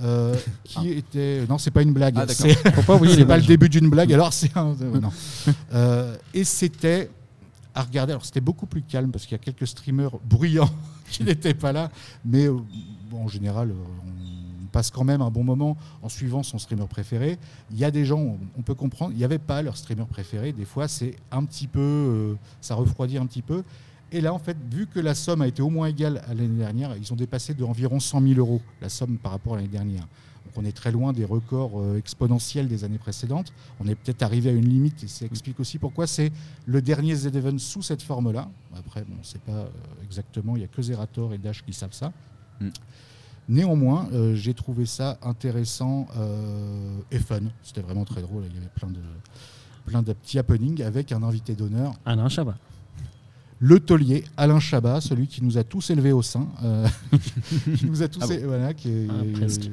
euh, 0.03 0.35
qui 0.65 0.91
était 0.91 1.45
non 1.49 1.57
c'est 1.57 1.71
pas 1.71 1.83
une 1.83 1.93
blague 1.93 2.15
Ah, 2.19 2.25
c'est 2.29 2.61
pas 2.63 2.83
pas 2.83 3.37
le 3.37 3.47
début 3.47 3.69
d'une 3.69 3.89
blague 3.89 4.13
alors 4.13 4.33
c'est 4.33 4.51
un. 4.57 4.75
Euh, 5.73 6.17
et 6.35 6.43
c'était 6.43 7.11
regarder. 7.83 8.13
Alors 8.13 8.25
c'était 8.25 8.41
beaucoup 8.41 8.67
plus 8.67 8.83
calme 8.83 9.11
parce 9.11 9.25
qu'il 9.25 9.33
y 9.33 9.41
a 9.41 9.43
quelques 9.43 9.67
streamers 9.67 10.13
bruyants 10.25 10.71
qui 11.11 11.25
n'étaient 11.25 11.55
pas 11.55 11.73
là, 11.73 11.91
mais 12.25 12.47
euh, 12.47 12.57
en 13.13 13.29
général, 13.29 13.73
on 13.73 14.67
passe 14.67 14.91
quand 14.91 15.05
même 15.05 15.23
un 15.23 15.31
bon 15.31 15.45
moment 15.45 15.77
en 16.03 16.09
suivant 16.09 16.43
son 16.43 16.59
streamer 16.59 16.87
préféré. 16.89 17.39
Il 17.71 17.79
y 17.79 17.85
a 17.85 17.91
des 17.91 18.05
gens, 18.05 18.19
on- 18.19 18.39
on 18.59 18.63
peut 18.63 18.75
comprendre, 18.75 19.13
il 19.13 19.19
n'y 19.19 19.25
avait 19.25 19.39
pas 19.39 19.63
leur 19.63 19.77
streamer 19.77 20.05
préféré. 20.07 20.53
Des 20.53 20.65
fois, 20.65 20.89
c'est 20.89 21.15
un 21.31 21.45
petit 21.45 21.67
peu, 21.69 21.81
euh, 21.81 22.35
ça 22.61 22.75
refroidit 22.75 23.19
un 23.19 23.27
petit 23.27 23.43
peu. 23.43 23.63
Et 24.13 24.21
là, 24.21 24.33
en 24.33 24.39
fait, 24.39 24.57
vu 24.71 24.87
que 24.87 25.01
la 25.01 25.15
somme 25.15 25.43
a 25.43 25.47
été 25.49 25.63
au 25.63 25.71
moins 25.71 25.87
égale 25.89 26.23
à 26.29 26.35
l'année 26.35 26.59
dernière, 26.59 26.97
ils 26.97 27.13
ont 27.13 27.17
dépassé 27.17 27.55
de 27.55 27.65
environ 27.65 27.99
100 28.01 28.21
000 28.21 28.35
euros 28.39 28.61
la 28.81 28.89
somme 28.89 29.17
par 29.19 29.33
rapport 29.33 29.55
à 29.55 29.57
l'année 29.57 29.69
dernière. 29.69 30.07
On 30.57 30.65
est 30.65 30.73
très 30.73 30.93
loin 30.93 31.13
des 31.13 31.25
records 31.25 31.81
euh, 31.81 31.99
exponentiels 31.99 32.69
des 32.69 32.85
années 32.85 32.99
précédentes. 32.99 33.53
On 33.81 33.89
est 33.89 33.95
peut-être 33.95 34.23
arrivé 34.23 34.51
à 34.51 34.53
une 34.53 34.69
limite 34.69 35.03
et 35.05 35.09
ça 35.09 35.27
explique 35.27 35.61
aussi 35.61 35.79
pourquoi 35.79 36.07
c'est 36.07 36.33
le 36.67 36.81
dernier 36.83 37.15
Z-Event 37.15 37.59
sous 37.59 37.83
cette 37.83 38.03
forme-là. 38.03 38.49
Après, 38.77 39.03
bon, 39.03 39.17
c'est 39.23 39.41
pas 39.41 39.53
euh, 39.53 39.69
exactement, 40.05 40.57
il 40.57 40.61
n'y 40.61 40.65
a 40.65 40.69
que 40.69 40.83
Zerator 40.83 41.35
et 41.35 41.39
Dash 41.39 41.65
qui 41.65 41.73
savent 41.73 41.93
ça. 41.93 42.13
Mm. 42.61 42.69
Néanmoins, 43.49 44.09
euh, 44.13 44.35
j'ai 44.35 44.55
trouvé 44.55 44.87
ça 44.87 45.19
intéressant 45.23 46.07
euh, 46.17 46.99
et 47.11 47.19
fun. 47.19 47.41
C'était 47.63 47.83
vraiment 47.83 48.05
très 48.05 48.23
drôle. 48.23 48.45
Il 48.49 48.55
y 48.55 48.59
avait 48.59 48.71
plein 48.75 48.89
de, 48.89 49.01
plein 49.85 50.03
de 50.03 50.13
petits 50.15 50.39
happenings 50.39 50.83
avec 50.83 51.13
un 51.13 51.23
invité 51.23 51.55
d'honneur, 51.55 51.93
Alain 52.07 52.29
Chabat. 52.29 52.57
Le 53.67 53.81
taulier 53.81 54.25
Alain 54.37 54.61
Chabat, 54.61 55.01
celui 55.01 55.27
qui 55.27 55.43
nous 55.43 55.57
a 55.57 55.65
tous 55.65 55.89
élevés 55.89 56.13
au 56.13 56.21
sein. 56.21 56.47
euh, 56.63 56.87
qui 57.79 57.87
nous 57.87 58.03
a 58.03 58.09
tous 58.09 58.21
Ah 58.23 58.27
bon 58.27 58.35
é- 58.35 58.45
voilà, 58.45 58.75
qui 58.75 58.91
est- 58.91 59.07
Ah, 59.09 59.23
presque. 59.39 59.71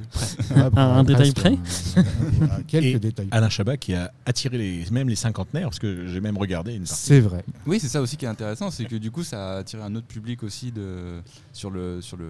Un- 0.56 0.78
un 0.78 1.04
détail 1.04 1.32
presque, 1.34 1.98
euh, 1.98 2.04
voilà, 2.38 2.64
quelques 2.64 2.86
Et 2.86 3.00
détails. 3.00 3.28
Alain 3.32 3.50
Chabat 3.50 3.76
qui 3.76 3.94
a 3.94 4.14
attiré 4.26 4.58
les, 4.58 4.86
même 4.92 5.10
les 5.10 5.18
cinquantenaires, 5.18 5.68
parce 5.68 5.80
que 5.80 6.08
j'ai 6.08 6.22
même 6.22 6.38
regardé 6.38 6.74
une 6.74 6.86
partie. 6.86 7.02
C'est 7.04 7.20
vrai. 7.20 7.44
Oui, 7.66 7.82
c'est 7.82 7.90
ça 7.90 8.02
aussi 8.02 8.16
qui 8.16 8.24
est 8.24 8.30
intéressant, 8.30 8.72
c'est 8.72 8.86
que 8.86 8.96
du 8.96 9.12
coup, 9.12 9.24
ça 9.24 9.56
a 9.56 9.58
attiré 9.58 9.84
un 9.84 9.94
autre 9.96 10.08
public 10.08 10.42
aussi 10.44 10.72
de, 10.72 11.20
sur, 11.52 11.70
le, 11.70 12.02
sur, 12.02 12.16
le, 12.16 12.30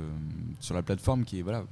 sur 0.60 0.74
la 0.74 0.82
plateforme 0.82 1.24
qui 1.26 1.40
est 1.40 1.44
voilà, 1.44 1.64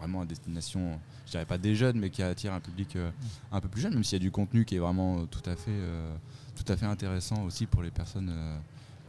vraiment 0.00 0.22
à 0.22 0.24
destination, 0.24 0.98
je 1.26 1.30
dirais 1.30 1.44
pas 1.46 1.58
des 1.58 1.76
jeunes, 1.76 2.00
mais 2.00 2.10
qui 2.10 2.22
attire 2.24 2.52
un 2.52 2.60
public 2.60 2.96
euh, 2.96 3.10
un 3.52 3.60
peu 3.60 3.68
plus 3.68 3.80
jeune, 3.82 3.94
même 3.94 4.02
s'il 4.02 4.18
y 4.18 4.20
a 4.20 4.24
du 4.24 4.32
contenu 4.32 4.64
qui 4.64 4.74
est 4.74 4.80
vraiment 4.80 5.18
euh, 5.18 5.24
tout 5.30 5.48
à 5.48 5.54
fait, 5.54 5.70
euh, 5.70 6.12
tout 6.56 6.72
à 6.72 6.76
fait 6.76 6.86
intéressant 6.86 7.44
aussi 7.44 7.66
pour 7.66 7.84
les 7.84 7.90
personnes. 7.92 8.30
euh, 8.32 8.56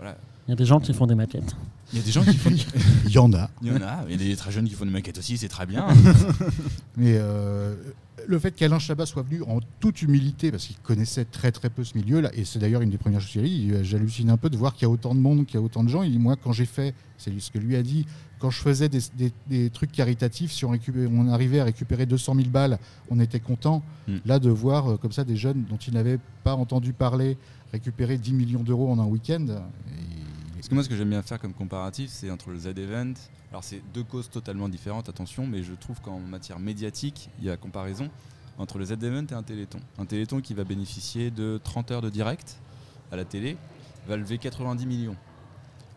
voilà. 0.02 0.18
Il 0.48 0.52
y 0.52 0.54
a 0.54 0.56
des 0.56 0.66
gens 0.66 0.80
qui 0.80 0.94
font 0.94 1.06
des 1.06 1.14
maquettes. 1.16 1.56
Il 1.94 2.00
y 2.00 2.02
a 2.02 2.06
des 2.06 2.12
gens 2.12 2.24
qui 2.24 2.36
font. 2.36 2.50
Il 3.06 3.12
y 3.12 3.18
en 3.20 3.32
a. 3.34 3.50
Il 3.62 3.68
y 3.68 3.72
en 3.72 3.82
a, 3.82 4.04
il 4.08 4.12
y 4.12 4.14
a 4.16 4.18
des 4.18 4.36
très 4.36 4.52
jeunes 4.52 4.68
qui 4.68 4.74
font 4.74 4.86
des 4.86 4.92
maquettes 4.92 5.20
aussi, 5.20 5.38
c'est 5.38 5.48
très 5.48 5.66
bien. 5.66 5.88
Mais 6.98 7.18
euh, 7.18 7.76
le 8.28 8.40
fait 8.40 8.52
qu'Alain 8.52 8.80
Chabat 8.80 9.06
soit 9.06 9.24
venu 9.24 9.42
en 9.44 9.60
toute 9.80 10.02
humilité, 10.02 10.52
parce 10.52 10.66
qu'il 10.68 10.78
connaissait 10.78 11.26
très 11.26 11.52
très 11.52 11.70
peu 11.70 11.84
ce 11.84 11.98
milieu, 11.98 12.22
là, 12.22 12.30
et 12.34 12.46
c'est 12.46 12.60
d'ailleurs 12.60 12.82
une 12.82 12.90
des 12.90 12.98
premières 12.98 13.22
choses 13.22 13.32
qu'il 13.32 13.42
a 13.42 13.44
dit, 13.44 13.68
dit, 13.68 13.74
j'hallucine 13.84 14.30
un 14.30 14.38
peu 14.38 14.50
de 14.50 14.58
voir 14.58 14.74
qu'il 14.74 14.84
y 14.84 14.86
a 14.86 14.90
autant 14.90 15.14
de 15.16 15.20
monde, 15.20 15.46
qu'il 15.46 15.56
y 15.56 15.58
a 15.58 15.62
autant 15.62 15.84
de 15.84 15.90
gens. 15.90 16.04
Il 16.04 16.12
dit, 16.12 16.20
moi, 16.20 16.36
quand 16.36 16.52
j'ai 16.52 16.66
fait, 16.66 16.94
c'est 17.18 17.38
ce 17.40 17.52
que 17.52 17.58
lui 17.60 17.76
a 17.76 17.84
dit, 17.84 18.06
quand 18.40 18.50
je 18.50 18.60
faisais 18.60 18.90
des, 18.90 19.00
des- 19.18 19.32
des 19.48 19.70
trucs 19.70 19.92
caritatifs, 19.92 20.52
si 20.52 20.66
on, 20.66 20.72
arrivait 21.30 21.60
à 21.60 21.64
récupérer 21.64 22.06
200 22.06 22.36
000 22.36 22.50
balles, 22.50 22.80
on 23.10 23.20
était 23.20 23.40
content. 23.40 23.84
Mm. 24.08 24.16
Là, 24.26 24.40
de 24.40 24.50
voir 24.50 24.92
euh, 24.94 24.98
comme 24.98 25.12
ça 25.12 25.24
des 25.24 25.36
jeunes 25.36 25.64
dont 25.70 25.78
il 25.78 25.94
n'avait 25.94 26.20
pas 26.44 26.56
entendu 26.56 26.94
parler 26.94 27.38
récupérer 27.72 28.18
10 28.18 28.34
millions 28.34 28.64
d'euros 28.64 28.90
en 28.92 29.00
un 29.00 29.06
week-end, 29.06 29.46
et- 29.48 30.21
Parce 30.62 30.70
que 30.70 30.76
moi, 30.76 30.84
ce 30.84 30.90
que 30.90 30.96
j'aime 30.96 31.10
bien 31.10 31.24
faire 31.24 31.40
comme 31.40 31.54
comparatif, 31.54 32.12
c'est 32.14 32.30
entre 32.30 32.52
le 32.52 32.60
Z-Event. 32.60 33.14
Alors, 33.50 33.64
c'est 33.64 33.82
deux 33.96 34.04
causes 34.04 34.30
totalement 34.30 34.70
différentes, 34.70 35.10
attention, 35.10 35.48
mais 35.48 35.64
je 35.64 35.74
trouve 35.74 36.00
qu'en 36.02 36.20
matière 36.20 36.60
médiatique, 36.60 37.32
il 37.40 37.46
y 37.46 37.50
a 37.50 37.58
comparaison 37.58 38.12
entre 38.60 38.78
le 38.78 38.86
Z-Event 38.86 39.26
et 39.32 39.34
un 39.34 39.42
Téléthon. 39.42 39.80
Un 39.98 40.06
Téléthon 40.06 40.40
qui 40.40 40.54
va 40.54 40.64
bénéficier 40.64 41.32
de 41.32 41.60
30 41.64 41.90
heures 41.90 42.02
de 42.04 42.12
direct 42.12 42.60
à 43.12 43.16
la 43.16 43.26
télé 43.26 43.58
va 44.08 44.18
lever 44.18 44.38
90 44.38 44.86
millions. 44.86 45.16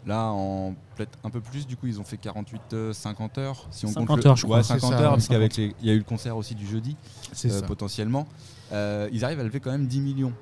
Là, 0.06 0.30
en 0.30 0.75
peut-être 0.97 1.18
un 1.25 1.30
peu 1.30 1.42
plus, 1.42 1.66
du 1.66 1.76
coup, 1.76 1.87
ils 1.87 2.00
ont 2.00 2.04
fait 2.04 2.16
48, 2.16 2.62
euh, 2.73 2.92
50 2.94 3.37
heures. 3.37 3.66
Si 3.71 3.85
on 3.85 3.88
50 3.88 4.06
compte 4.06 4.25
le- 4.25 4.30
heures, 4.30 4.37
je 4.37 4.44
crois. 4.44 4.56
Ouais, 4.59 4.62
C'est 4.62 4.75
50 4.80 4.92
ça, 4.92 5.00
heures, 5.00 5.11
parce 5.12 5.28
qu'avec 5.28 5.56
les- 5.56 5.75
il 5.83 5.87
y 5.87 5.90
a 5.90 5.92
eu 5.92 5.99
le 5.99 6.04
concert 6.04 6.38
aussi 6.38 6.54
du 6.54 6.66
jeudi 6.66 6.97
c'est 7.33 7.50
euh, 7.50 7.61
ça. 7.61 7.66
potentiellement, 7.66 8.26
euh, 8.73 9.11
ils 9.12 9.26
arrivent 9.26 9.40
à 9.40 9.44
lever 9.44 9.61
quand 9.61 9.71
même 9.73 9.87
10 9.87 10.00
millions. 10.00 10.33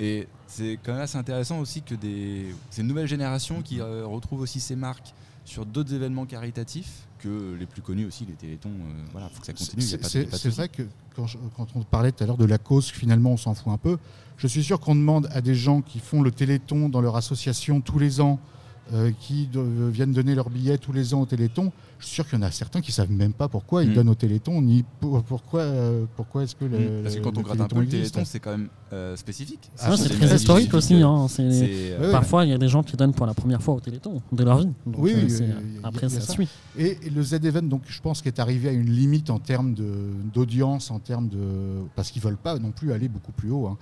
Et 0.00 0.26
c'est 0.46 0.78
quand 0.82 0.92
même 0.92 1.02
assez 1.02 1.18
intéressant 1.18 1.58
aussi 1.60 1.82
que 1.82 1.94
des, 1.94 2.54
ces 2.70 2.82
nouvelles 2.82 3.06
générations 3.06 3.60
qui 3.62 3.80
euh, 3.80 4.06
retrouvent 4.06 4.40
aussi 4.40 4.58
ces 4.60 4.74
marques 4.76 5.12
sur 5.44 5.66
d'autres 5.66 5.92
événements 5.94 6.26
caritatifs 6.26 7.06
que 7.18 7.54
les 7.58 7.66
plus 7.66 7.82
connus 7.82 8.06
aussi, 8.06 8.24
les 8.24 8.32
télétons. 8.34 8.70
euh, 8.70 9.02
voilà, 9.12 9.28
faut 9.28 9.40
que 9.40 9.46
ça 9.46 9.52
continue. 9.52 9.82
il 9.82 9.90
y 9.90 9.94
a 9.94 9.98
C'est 10.38 10.48
vrai 10.48 10.68
que 10.68 10.82
quand, 11.14 11.26
je- 11.26 11.36
quand 11.56 11.66
on 11.74 11.82
parlait 11.82 12.12
tout 12.12 12.24
à 12.24 12.26
l'heure 12.26 12.38
de 12.38 12.44
la 12.46 12.56
cause, 12.58 12.86
finalement 12.90 13.32
on 13.32 13.36
s'en 13.36 13.54
fout 13.54 13.72
un 13.72 13.76
peu. 13.76 13.98
Je 14.38 14.46
suis 14.46 14.64
sûr 14.64 14.80
qu'on 14.80 14.94
demande 14.94 15.28
à 15.32 15.42
des 15.42 15.54
gens 15.54 15.82
qui 15.82 15.98
font 15.98 16.22
le 16.22 16.30
Téléthon 16.30 16.88
dans 16.88 17.02
leur 17.02 17.16
association 17.16 17.82
tous 17.82 17.98
les 17.98 18.22
ans, 18.22 18.38
euh, 18.92 19.10
qui 19.20 19.46
de- 19.46 19.60
viennent 19.88 20.12
donner 20.12 20.34
leur 20.34 20.50
billet 20.50 20.76
tous 20.78 20.92
les 20.92 21.14
ans 21.14 21.20
au 21.22 21.26
Téléthon. 21.26 21.72
Je 21.98 22.06
suis 22.06 22.14
sûr 22.14 22.26
qu'il 22.28 22.38
y 22.38 22.42
en 22.42 22.46
a 22.46 22.50
certains 22.50 22.80
qui 22.80 22.92
savent 22.92 23.10
même 23.10 23.32
pas 23.34 23.46
pourquoi 23.48 23.84
ils 23.84 23.90
Mm. 23.90 23.94
donnent 23.94 24.08
au 24.08 24.14
Téléthon, 24.14 24.62
ni 24.62 24.84
pour- 25.00 25.22
pourquoi, 25.22 25.60
euh, 25.60 26.04
pourquoi 26.16 26.42
est-ce 26.44 26.56
que 26.56 26.64
le, 26.64 26.78
Mm. 27.00 27.02
Parce 27.02 27.14
que 27.16 27.20
quand 27.20 27.36
on 27.38 27.42
gratte 27.42 27.60
un 27.60 27.66
peu, 27.68 27.80
le 27.80 27.86
téléthon, 27.86 28.22
c'est 28.24 28.40
quand 28.40 28.50
même 28.52 28.68
euh, 28.92 29.14
spécifique. 29.16 29.70
Ah, 29.78 29.96
c'est 29.96 30.08
très 30.08 30.34
historique 30.34 30.74
aussi. 30.74 30.94
hein. 30.94 31.26
Euh, 31.38 32.00
Ouais, 32.06 32.10
Parfois, 32.10 32.44
il 32.44 32.50
y 32.50 32.52
a 32.54 32.58
des 32.58 32.68
gens 32.68 32.82
qui 32.82 32.96
donnent 32.96 33.12
pour 33.14 33.26
la 33.26 33.34
première 33.34 33.62
fois 33.62 33.74
au 33.74 33.80
Téléthon 33.80 34.20
de 34.32 34.44
leur 34.44 34.58
vie. 34.58 34.68
Donc, 34.86 34.96
Oui, 34.98 35.12
euh, 35.14 35.52
après, 35.84 36.08
ça 36.08 36.20
ça. 36.20 36.32
suit. 36.32 36.48
Et, 36.76 36.96
le 37.14 37.22
Z-Event, 37.22 37.62
donc, 37.62 37.82
je 37.86 38.00
pense, 38.00 38.20
qu'il 38.22 38.28
est 38.32 38.40
arrivé 38.40 38.68
à 38.68 38.72
une 38.72 38.90
limite 38.90 39.30
en 39.30 39.38
termes 39.38 39.74
d'audience, 40.34 40.90
en 40.90 40.98
termes 40.98 41.28
de. 41.28 41.38
Parce 41.96 42.10
qu'ils 42.10 42.20
ne 42.22 42.28
veulent 42.28 42.36
pas 42.36 42.58
non 42.58 42.70
plus 42.72 42.92
aller 42.92 43.08
beaucoup 43.08 43.32
plus 43.32 43.50
haut. 43.50 43.66
hein. 43.66 43.76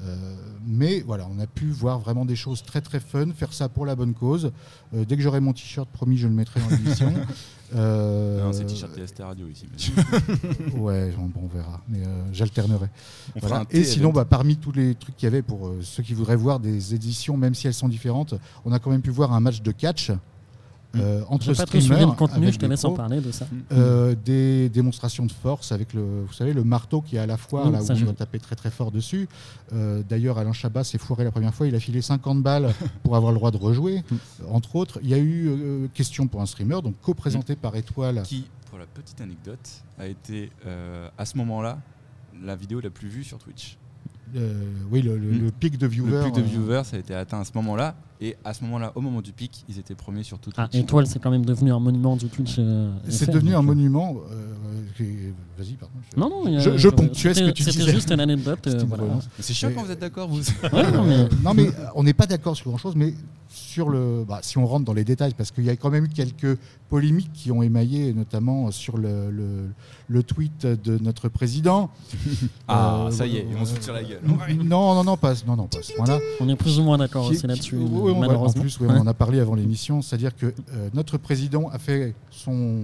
Euh, 0.00 0.34
mais 0.66 1.00
voilà, 1.00 1.28
on 1.30 1.38
a 1.38 1.46
pu 1.46 1.66
voir 1.66 1.98
vraiment 2.00 2.24
des 2.24 2.36
choses 2.36 2.62
très 2.62 2.80
très 2.80 2.98
fun, 3.00 3.30
faire 3.32 3.52
ça 3.52 3.68
pour 3.68 3.86
la 3.86 3.94
bonne 3.94 4.14
cause. 4.14 4.50
Euh, 4.94 5.04
dès 5.04 5.16
que 5.16 5.22
j'aurai 5.22 5.40
mon 5.40 5.52
t-shirt, 5.52 5.88
promis, 5.88 6.16
je 6.16 6.26
le 6.26 6.34
mettrai 6.34 6.60
en 6.62 6.70
édition. 6.74 7.12
Euh, 7.74 8.44
Non, 8.44 8.52
c'est 8.52 8.66
t-shirt 8.66 8.92
TST 8.94 9.20
Radio 9.20 9.48
ici. 9.48 9.66
monsieur. 9.72 9.94
Ouais, 10.76 11.10
bon, 11.16 11.30
on 11.42 11.46
verra, 11.46 11.80
mais 11.88 12.00
euh, 12.04 12.22
j'alternerai. 12.30 12.88
Voilà. 13.40 13.64
Et 13.70 13.82
sinon, 13.84 14.12
bah, 14.12 14.26
parmi 14.26 14.56
tous 14.58 14.72
les 14.72 14.94
trucs 14.94 15.16
qu'il 15.16 15.24
y 15.26 15.28
avait 15.32 15.40
pour 15.40 15.68
euh, 15.68 15.78
ceux 15.80 16.02
qui 16.02 16.12
voudraient 16.12 16.36
voir 16.36 16.60
des 16.60 16.94
éditions, 16.94 17.38
même 17.38 17.54
si 17.54 17.66
elles 17.66 17.72
sont 17.72 17.88
différentes, 17.88 18.34
on 18.66 18.72
a 18.72 18.78
quand 18.78 18.90
même 18.90 19.00
pu 19.00 19.08
voir 19.08 19.32
un 19.32 19.40
match 19.40 19.62
de 19.62 19.72
catch 19.72 20.10
euh, 20.96 21.22
entre 21.28 21.46
pas 21.54 21.66
streamers. 21.66 22.06
le 22.08 22.12
contenu, 22.14 22.52
je 22.52 22.56
te 22.56 22.60
des 22.62 22.68
laisse 22.68 22.84
en 22.84 22.92
parler 22.92 23.20
de 23.20 23.30
ça. 23.32 23.46
Euh, 23.72 24.14
des 24.24 24.68
démonstrations 24.68 25.24
de 25.26 25.32
force 25.32 25.72
avec 25.72 25.94
le, 25.94 26.24
vous 26.26 26.32
savez, 26.32 26.52
le 26.52 26.64
marteau 26.64 27.00
qui 27.00 27.16
est 27.16 27.18
à 27.18 27.26
la 27.26 27.36
foire, 27.36 27.66
Oui, 27.66 27.72
là 27.72 27.80
où 27.82 27.90
on 27.90 27.94
doit 28.04 28.12
taper 28.12 28.38
très 28.38 28.56
très 28.56 28.70
fort 28.70 28.90
dessus. 28.92 29.28
Euh, 29.72 30.02
D'ailleurs, 30.08 30.38
Alain 30.38 30.52
Chabat 30.52 30.84
s'est 30.84 30.98
foiré 30.98 31.24
la 31.24 31.30
première 31.30 31.54
fois, 31.54 31.66
il 31.66 31.74
a 31.74 31.80
filé 31.80 32.02
50 32.02 32.42
balles 32.42 32.72
pour 33.04 33.16
avoir 33.16 33.32
le 33.32 33.38
droit 33.38 33.50
de 33.50 33.56
rejouer, 33.56 34.02
Mm. 34.10 34.14
euh, 34.14 34.44
entre 34.52 34.76
autres. 34.76 34.98
Il 35.02 35.08
y 35.08 35.14
a 35.14 35.18
eu 35.18 35.48
euh, 35.48 35.86
question 35.94 36.26
pour 36.26 36.40
un 36.42 36.46
streamer, 36.46 36.80
donc 36.82 36.94
co-présenté 37.02 37.56
par 37.56 37.74
Étoile. 37.76 38.22
Qui, 38.24 38.44
pour 38.70 38.78
la 38.78 38.86
petite 38.86 39.20
anecdote, 39.20 39.68
a 39.98 40.06
été 40.06 40.50
euh, 40.66 41.08
à 41.18 41.24
ce 41.24 41.36
moment-là 41.38 41.78
la 42.42 42.56
vidéo 42.56 42.80
la 42.80 42.90
plus 42.90 43.08
vue 43.08 43.24
sur 43.24 43.38
Twitch. 43.38 43.76
Euh, 44.34 44.62
oui, 44.90 45.02
le, 45.02 45.18
le- 45.18 45.32
Mm. 45.32 45.44
le 45.44 45.50
pic 45.50 45.76
de 45.78 45.86
viewers. 45.86 46.10
Le 46.10 46.24
pic 46.24 46.34
de 46.34 46.40
euh, 46.40 46.44
viewers 46.44 46.84
ça 46.84 46.96
a 46.96 46.98
été 46.98 47.14
atteint 47.14 47.40
à 47.40 47.44
ce 47.44 47.52
moment-là. 47.54 47.94
Et 48.24 48.36
à 48.44 48.54
ce 48.54 48.62
moment-là, 48.62 48.92
au 48.94 49.00
moment 49.00 49.20
du 49.20 49.32
pic, 49.32 49.64
ils 49.68 49.80
étaient 49.80 49.96
premiers 49.96 50.22
sur 50.22 50.38
tout 50.38 50.52
Ah. 50.56 50.68
Étoile, 50.72 51.08
c'est 51.08 51.18
quand 51.20 51.30
même 51.32 51.44
devenu 51.44 51.72
un 51.72 51.80
monument 51.80 52.14
du 52.16 52.26
Twitch. 52.28 52.54
euh, 52.60 52.88
C'est 53.08 53.28
devenu 53.28 53.52
un 53.56 53.58
euh, 53.58 53.62
monument. 53.62 54.14
euh, 54.30 54.46
Vas-y, 55.58 55.72
pardon. 55.74 55.94
je- 56.14 56.20
Non, 56.20 56.30
non, 56.30 56.42
il 56.46 56.52
y 56.54 56.56
a- 56.56 56.60
Je- 56.60 56.76
je 56.76 56.88
ponctuais 56.88 57.34
ce 57.34 57.40
que 57.40 57.46
c'était- 57.46 57.52
tu 57.52 57.62
C'était 57.64 57.78
disais. 57.80 57.92
juste 57.92 58.10
une 58.12 58.20
anecdote. 58.20 58.60
euh, 58.66 58.70
C'était 58.70 58.84
voilà. 58.84 59.04
C'est 59.40 59.52
chiant 59.52 59.68
Mais- 59.70 59.74
quand 59.74 59.82
vous 59.82 59.90
êtes 59.90 59.98
d'accord, 60.00 60.28
vous. 60.28 60.38
Ouais, 60.72 60.90
non, 60.92 61.02
mais- 61.04 61.28
non, 61.42 61.54
mais 61.54 61.68
on 61.96 62.04
n'est 62.04 62.12
pas 62.14 62.26
d'accord 62.26 62.56
sur 62.56 62.68
grand-chose, 62.70 62.94
mais 62.94 63.12
sur 63.48 63.90
le, 63.90 64.24
bah, 64.26 64.38
si 64.42 64.56
on 64.58 64.66
rentre 64.66 64.84
dans 64.84 64.92
les 64.94 65.04
détails, 65.04 65.34
parce 65.36 65.50
qu'il 65.50 65.64
y 65.64 65.70
a 65.70 65.76
quand 65.76 65.90
même 65.90 66.04
eu 66.04 66.08
quelques 66.08 66.56
polémiques 66.88 67.32
qui 67.34 67.50
ont 67.50 67.62
émaillé, 67.62 68.12
notamment 68.14 68.70
sur 68.70 68.96
le, 68.96 69.30
le- 69.30 69.70
le 70.08 70.22
tweet 70.22 70.66
de 70.66 70.98
notre 70.98 71.28
président. 71.28 71.90
Ah, 72.68 73.06
Euh, 73.06 73.10
ça 73.10 73.26
y 73.26 73.36
est, 73.36 73.46
ils 73.50 73.56
vont 73.56 73.64
se 73.64 73.72
foutre 73.72 73.84
sur 73.84 73.92
la 73.92 74.02
gueule. 74.02 74.20
Non, 74.64 74.94
non, 74.94 75.04
non, 75.04 75.16
pas, 75.16 75.34
non, 75.46 75.56
non, 75.56 75.66
pas 75.66 75.82
ce 75.82 75.92
point-là. 75.94 76.18
On 76.40 76.48
est 76.48 76.56
plus 76.56 76.78
ou 76.78 76.82
moins 76.84 76.96
d'accord 76.96 77.26
Qui- 77.28 77.36
aussi 77.36 77.46
là-dessus, 77.46 77.76
qui- 77.76 77.82
oui, 78.12 78.18
on 78.18 78.20
va- 78.20 78.26
malheureusement. 78.28 78.60
En 78.60 78.62
plus, 78.64 78.78
oui, 78.80 78.86
on 78.90 79.00
en 79.00 79.06
a 79.06 79.14
parlé 79.14 79.40
avant 79.40 79.54
l'émission, 79.54 80.02
c'est-à-dire 80.02 80.34
que 80.36 80.46
euh, 80.46 80.88
notre 80.94 81.18
président 81.18 81.68
a 81.68 81.78
fait 81.78 82.14
son 82.30 82.82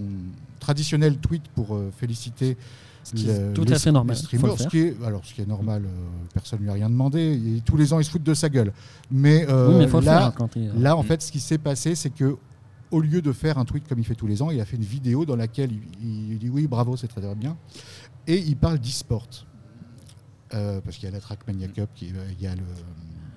traditionnel 0.60 1.18
tweet 1.18 1.42
pour 1.54 1.74
euh, 1.74 1.90
féliciter 1.96 2.56
Ce 3.04 3.14
qui 3.14 3.28
est 3.30 3.48
le- 3.48 3.52
tout 3.54 3.64
à 3.68 3.78
fait 3.78 3.92
normal, 3.92 4.16
le 4.16 4.22
ce 4.22 4.68
qui 4.68 4.78
est, 4.78 4.96
alors, 5.04 5.24
ce 5.24 5.32
qui 5.34 5.40
est 5.42 5.46
normal, 5.46 5.84
euh, 5.84 5.88
personne 6.34 6.58
ne 6.58 6.64
lui 6.64 6.70
a 6.70 6.74
rien 6.74 6.90
demandé. 6.90 7.20
Et 7.56 7.60
tous 7.62 7.76
les 7.76 7.92
ans, 7.92 8.00
ils 8.00 8.04
se 8.04 8.10
foutent 8.10 8.22
de 8.22 8.34
sa 8.34 8.48
gueule. 8.48 8.72
Mais, 9.10 9.46
Oui, 9.46 9.74
mais 9.78 9.86
faut 9.88 10.00
le 10.00 10.06
là, 10.06 10.18
faire 10.20 10.34
en 10.98 11.02
fait, 11.02 11.22
ce 11.22 11.30
qui 11.32 11.40
s'est 11.40 11.58
passé, 11.58 11.94
c'est 11.94 12.10
que 12.10 12.36
au 12.90 13.00
lieu 13.00 13.20
de 13.20 13.32
faire 13.32 13.58
un 13.58 13.64
tweet 13.66 13.86
comme 13.86 13.98
il 13.98 14.04
fait 14.04 14.14
tous 14.14 14.26
les 14.26 14.40
ans, 14.42 14.50
il 14.50 14.60
a 14.60 14.64
fait 14.64 14.76
une 14.76 14.82
vidéo 14.82 15.24
dans 15.26 15.36
laquelle 15.36 15.70
il, 16.02 16.32
il 16.32 16.38
dit 16.38 16.48
oui, 16.48 16.66
bravo, 16.66 16.96
c'est 16.96 17.06
très 17.08 17.20
bien, 17.34 17.56
et 18.26 18.38
il 18.38 18.56
parle 18.56 18.78
d'e-sport. 18.78 19.26
Euh, 20.54 20.80
parce 20.82 20.96
qu'il 20.96 21.04
y 21.04 21.12
a 21.12 21.14
la 21.14 21.20
Trackmania 21.20 21.68
Cup, 21.68 21.90
qui, 21.94 22.06
il 22.06 22.42
y 22.42 22.46
a 22.46 22.54
le, 22.54 22.62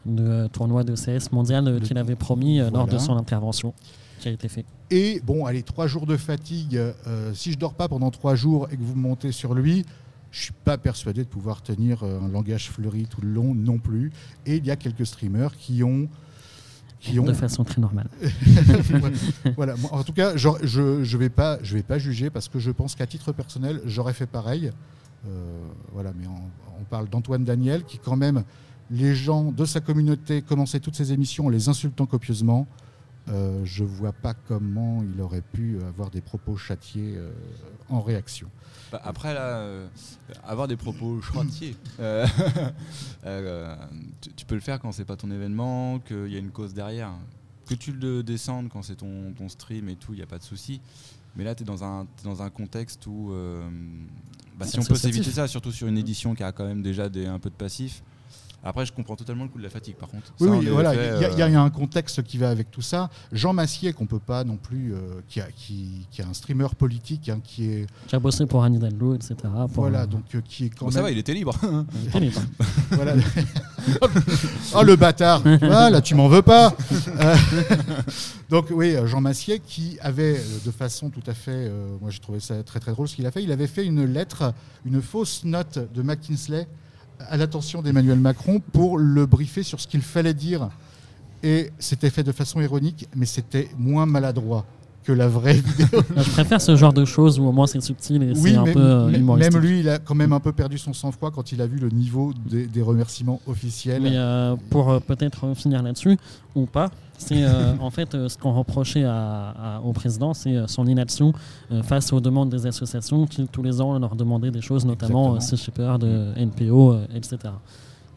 le 0.06 0.22
euh, 0.30 0.48
tournoi 0.48 0.84
de 0.84 0.96
CS 0.96 1.32
mondial 1.32 1.68
euh, 1.68 1.80
qu'il 1.80 1.98
avait 1.98 2.16
promis 2.16 2.60
euh, 2.60 2.70
lors 2.72 2.88
de 2.88 2.98
son 2.98 3.16
intervention 3.18 3.74
qui 4.20 4.28
a 4.28 4.32
été 4.32 4.48
fait. 4.50 4.66
Et 4.92 5.20
bon, 5.26 5.46
allez, 5.46 5.64
trois 5.64 5.88
jours 5.88 6.06
de 6.06 6.16
fatigue. 6.18 6.76
euh, 6.78 7.34
si 7.34 7.52
je 7.52 7.58
dors 7.58 7.74
pas 7.74 7.88
pendant 7.88 8.12
trois 8.12 8.36
jours 8.36 8.68
et 8.72 8.78
que 8.78 8.82
vous 8.84 8.96
montez 8.96 9.32
sur 9.32 9.54
lui, 9.56 9.84
je 10.32 10.44
suis 10.44 10.54
pas 10.54 10.78
persuadé 10.78 11.24
de 11.24 11.28
pouvoir 11.30 11.62
tenir 11.62 12.04
un 12.04 12.28
langage 12.30 12.70
fleuri 12.70 13.06
tout 13.08 13.22
le 13.22 13.30
long 13.30 13.54
non 13.56 13.80
plus. 13.80 14.12
Et 14.46 14.58
il 14.58 14.66
y 14.66 14.72
a 14.72 14.76
quelques 14.76 15.06
streamers 15.06 15.58
qui 15.58 15.84
ont 15.84 16.08
qui 17.00 17.20
ont 17.20 17.24
De 17.24 17.34
façon 17.34 17.64
très 17.64 17.82
normale. 17.82 18.08
voilà. 19.56 19.74
En 19.92 20.04
tout 20.04 20.14
cas, 20.14 20.38
genre, 20.38 20.58
je 20.64 21.04
je 21.04 21.18
vais 21.18 21.30
pas 21.30 21.58
je 21.64 21.74
vais 21.76 21.84
pas 21.84 21.98
juger 21.98 22.30
parce 22.30 22.48
que 22.48 22.60
je 22.60 22.70
pense 22.72 22.94
qu'à 22.96 23.08
titre 23.08 23.32
personnel, 23.32 23.82
j'aurais 23.86 24.14
fait 24.14 24.28
pareil. 24.28 24.72
Euh, 25.28 25.30
voilà, 25.94 26.12
mais 26.20 26.28
on, 26.28 26.80
on 26.80 26.84
parle 26.84 27.10
d'Antoine 27.10 27.44
Daniel 27.44 27.84
qui 27.84 27.98
quand 27.98 28.16
même 28.16 28.44
les 28.92 29.16
gens 29.16 29.52
de 29.52 29.66
sa 29.66 29.80
communauté 29.80 30.42
commençaient 30.42 30.80
toutes 30.80 30.96
ses 30.96 31.14
émissions 31.14 31.48
en 31.48 31.50
les 31.50 31.70
insultant 31.70 32.06
copieusement. 32.06 32.68
Euh, 33.30 33.62
je 33.64 33.84
vois 33.84 34.14
pas 34.14 34.34
comment 34.34 35.04
il 35.04 35.22
aurait 35.22 35.44
pu 35.44 35.78
avoir 35.84 36.10
des 36.10 36.22
propos 36.22 36.58
châtiés 36.58 37.14
euh, 37.16 37.32
en 37.90 38.02
réaction. 38.02 38.50
Bah, 38.92 39.00
après, 39.04 39.34
là, 39.34 39.58
euh, 39.60 39.88
avoir 40.44 40.68
des 40.68 40.76
propos 40.76 41.22
euh, 42.00 42.28
euh, 43.26 43.76
tu, 44.20 44.34
tu 44.34 44.46
peux 44.46 44.56
le 44.56 44.62
faire 44.62 44.80
quand 44.80 44.92
c'est 44.92 45.06
pas 45.06 45.16
ton 45.16 45.32
événement, 45.32 46.00
qu'il 46.00 46.28
y 46.28 46.36
a 46.36 46.40
une 46.40 46.52
cause 46.52 46.74
derrière. 46.74 47.12
Que 47.68 47.76
tu 47.76 47.94
le 47.94 48.24
descendes 48.24 48.70
quand 48.70 48.82
c'est 48.82 48.96
ton, 48.96 49.32
ton 49.38 49.48
stream 49.48 49.88
et 49.88 49.96
tout, 49.96 50.14
il 50.14 50.18
n'y 50.18 50.24
a 50.24 50.28
pas 50.28 50.40
de 50.40 50.44
souci. 50.44 50.82
Mais 51.36 51.44
là, 51.44 51.56
tu 51.56 51.64
es 51.64 51.66
dans 51.66 51.84
un, 51.84 52.06
t'es 52.18 52.24
dans 52.24 52.42
un 52.42 52.50
contexte 52.50 53.08
où, 53.08 53.32
euh, 53.32 53.64
bah, 54.58 54.66
si 54.66 54.80
on 54.80 54.84
peut 54.84 54.96
s'éviter 54.96 55.32
ça, 55.32 55.48
surtout 55.48 55.72
sur 55.72 55.88
une 55.88 55.98
édition 55.98 56.36
qui 56.36 56.44
a 56.44 56.52
quand 56.52 56.66
même 56.66 56.82
déjà 56.82 57.08
des, 57.08 57.26
un 57.26 57.40
peu 57.40 57.50
de 57.50 57.56
passif. 57.56 58.04
Après, 58.64 58.86
je 58.86 58.94
comprends 58.94 59.16
totalement 59.16 59.44
le 59.46 59.50
coup 59.50 59.58
de 59.58 59.64
la 59.64 59.70
fatigue, 59.72 59.96
par 59.96 60.08
contre. 60.10 60.32
Oui, 60.40 60.48
Ça, 60.48 60.54
oui, 60.56 60.70
en 60.70 60.74
voilà, 60.74 60.94
il 60.94 61.00
effet, 61.00 61.20
y, 61.22 61.26
a- 61.26 61.32
il 61.32 61.40
y 61.40 61.42
a 61.42 61.48
euh, 61.62 61.66
un 61.66 61.70
contexte 61.72 62.22
qui 62.24 62.38
va 62.38 62.50
avec 62.52 62.70
tout 62.70 62.82
ça. 62.84 63.10
Jean 63.32 63.54
Massier, 63.54 63.92
qu'on 63.94 64.06
peut 64.06 64.20
pas 64.20 64.44
non 64.44 64.58
plus, 64.58 64.94
euh, 64.94 64.98
qui, 65.28 65.42
a, 65.42 65.48
qui, 65.56 66.06
qui 66.12 66.22
est 66.22 66.26
un 66.26 66.34
streamer 66.34 66.68
politique, 66.78 67.30
hein, 67.30 67.40
qui 67.44 67.66
est 67.72 67.88
J'ai 68.10 68.20
bossé 68.20 68.46
pour 68.46 68.64
Annie 68.64 68.78
Dallo, 68.78 69.16
etc. 69.16 69.36
Pour, 69.74 69.84
voilà, 69.84 70.02
euh, 70.02 70.06
donc 70.06 70.24
euh, 70.36 70.42
qui 70.46 70.66
est 70.66 70.70
quand 70.70 70.86
bon, 70.86 70.92
ça 70.92 71.00
même 71.00 71.06
va, 71.06 71.12
il 71.12 71.18
était 71.18 71.34
libre. 71.34 71.54
il 71.64 72.16
est 72.16 72.20
libre. 72.26 72.42
Voilà. 72.92 73.16
oh 74.76 74.84
le 74.84 74.96
bâtard 74.96 75.42
Voilà, 75.42 76.02
tu 76.02 76.16
m'en 76.16 76.28
veux 76.28 76.42
pas 76.44 76.76
Euh, 77.20 77.36
Donc 78.50 78.68
oui, 78.72 78.96
euh, 78.96 79.08
Jean 79.08 79.22
Massier 79.22 79.60
qui 79.60 79.98
avait 80.02 80.38
euh, 80.38 80.44
de 80.66 80.72
façon 80.72 81.10
tout 81.10 81.24
à 81.26 81.34
fait, 81.34 81.52
euh, 81.52 81.96
moi 82.02 82.10
j'ai 82.10 82.20
trouvé 82.20 82.40
ça 82.40 82.62
très 82.64 82.80
très 82.80 82.92
drôle 82.92 83.08
ce 83.08 83.16
qu'il 83.16 83.26
a 83.26 83.32
fait, 83.32 83.42
il 83.44 83.52
avait 83.52 83.68
fait 83.68 83.86
une 83.86 84.04
lettre, 84.06 84.54
une 84.86 85.02
fausse 85.02 85.44
note 85.46 85.80
de 85.94 86.02
McKinsey 86.02 86.68
à 87.30 87.38
l'attention 87.38 87.82
d'Emmanuel 87.82 88.20
Macron 88.20 88.62
pour 88.72 88.98
le 88.98 89.26
briefer 89.26 89.64
sur 89.64 89.80
ce 89.80 89.88
qu'il 89.88 90.02
fallait 90.02 90.34
dire. 90.34 90.70
Et 91.44 91.72
c'était 91.80 92.10
fait 92.10 92.24
de 92.24 92.32
façon 92.32 92.62
ironique, 92.62 93.08
mais 93.16 93.26
c'était 93.26 93.70
moins 93.78 94.06
maladroit 94.06 94.66
que 95.04 95.12
la 95.12 95.28
vraie 95.28 95.54
vidéo. 95.78 96.04
Je 96.16 96.30
préfère 96.30 96.62
ce 96.62 96.76
genre 96.76 96.94
de 96.94 97.06
choses 97.06 97.40
où 97.40 97.46
au 97.46 97.52
moins 97.52 97.68
c'est 97.68 97.82
subtil 97.82 98.22
et 98.24 98.36
c'est 98.36 98.56
un 98.56 98.64
peu 98.66 98.80
euh, 98.80 99.10
humoristique. 99.10 99.54
même 99.54 99.62
lui, 99.62 99.80
il 99.80 99.90
a 99.90 99.98
quand 99.98 100.16
même 100.16 100.34
un 100.34 100.40
peu 100.40 100.52
perdu 100.52 100.78
son 100.78 100.94
sang-froid 100.94 101.32
quand 101.32 101.52
il 101.52 101.62
a 101.62 101.68
vu 101.68 101.78
le 101.78 101.90
niveau 101.90 102.34
des, 102.46 102.68
des 102.68 102.82
remerciements 102.82 103.42
officiels. 103.48 104.04
Mais 104.04 104.12
euh, 104.14 104.56
pour 104.70 104.92
euh, 104.92 105.00
peut-être 105.00 105.56
finir 105.56 105.82
là-dessus, 105.82 106.18
ou 106.56 106.66
pas, 106.66 106.92
c'est 107.22 107.44
euh, 107.44 107.74
en 107.80 107.90
fait 107.90 108.14
euh, 108.16 108.28
ce 108.30 108.38
qu'on 108.38 108.54
reprochait 108.54 109.04
à- 109.04 109.50
à- 109.78 109.80
au 109.82 109.94
président, 109.94 110.34
c'est 110.34 110.56
euh, 110.56 110.68
son 110.68 110.86
inaction 110.88 111.34
face 111.84 112.12
aux 112.14 112.20
demandes 112.20 112.50
des 112.50 112.66
associations 112.68 113.26
qui 113.28 113.48
tous 113.48 113.64
les 113.64 113.80
ans 113.82 113.98
leur 114.00 114.16
demandaient 114.16 114.52
des 114.52 114.62
choses, 114.62 114.86
notamment 114.86 115.40
Shepherd, 115.40 116.04
euh, 116.04 116.34
NPO, 116.36 116.98
etc. 117.16 117.38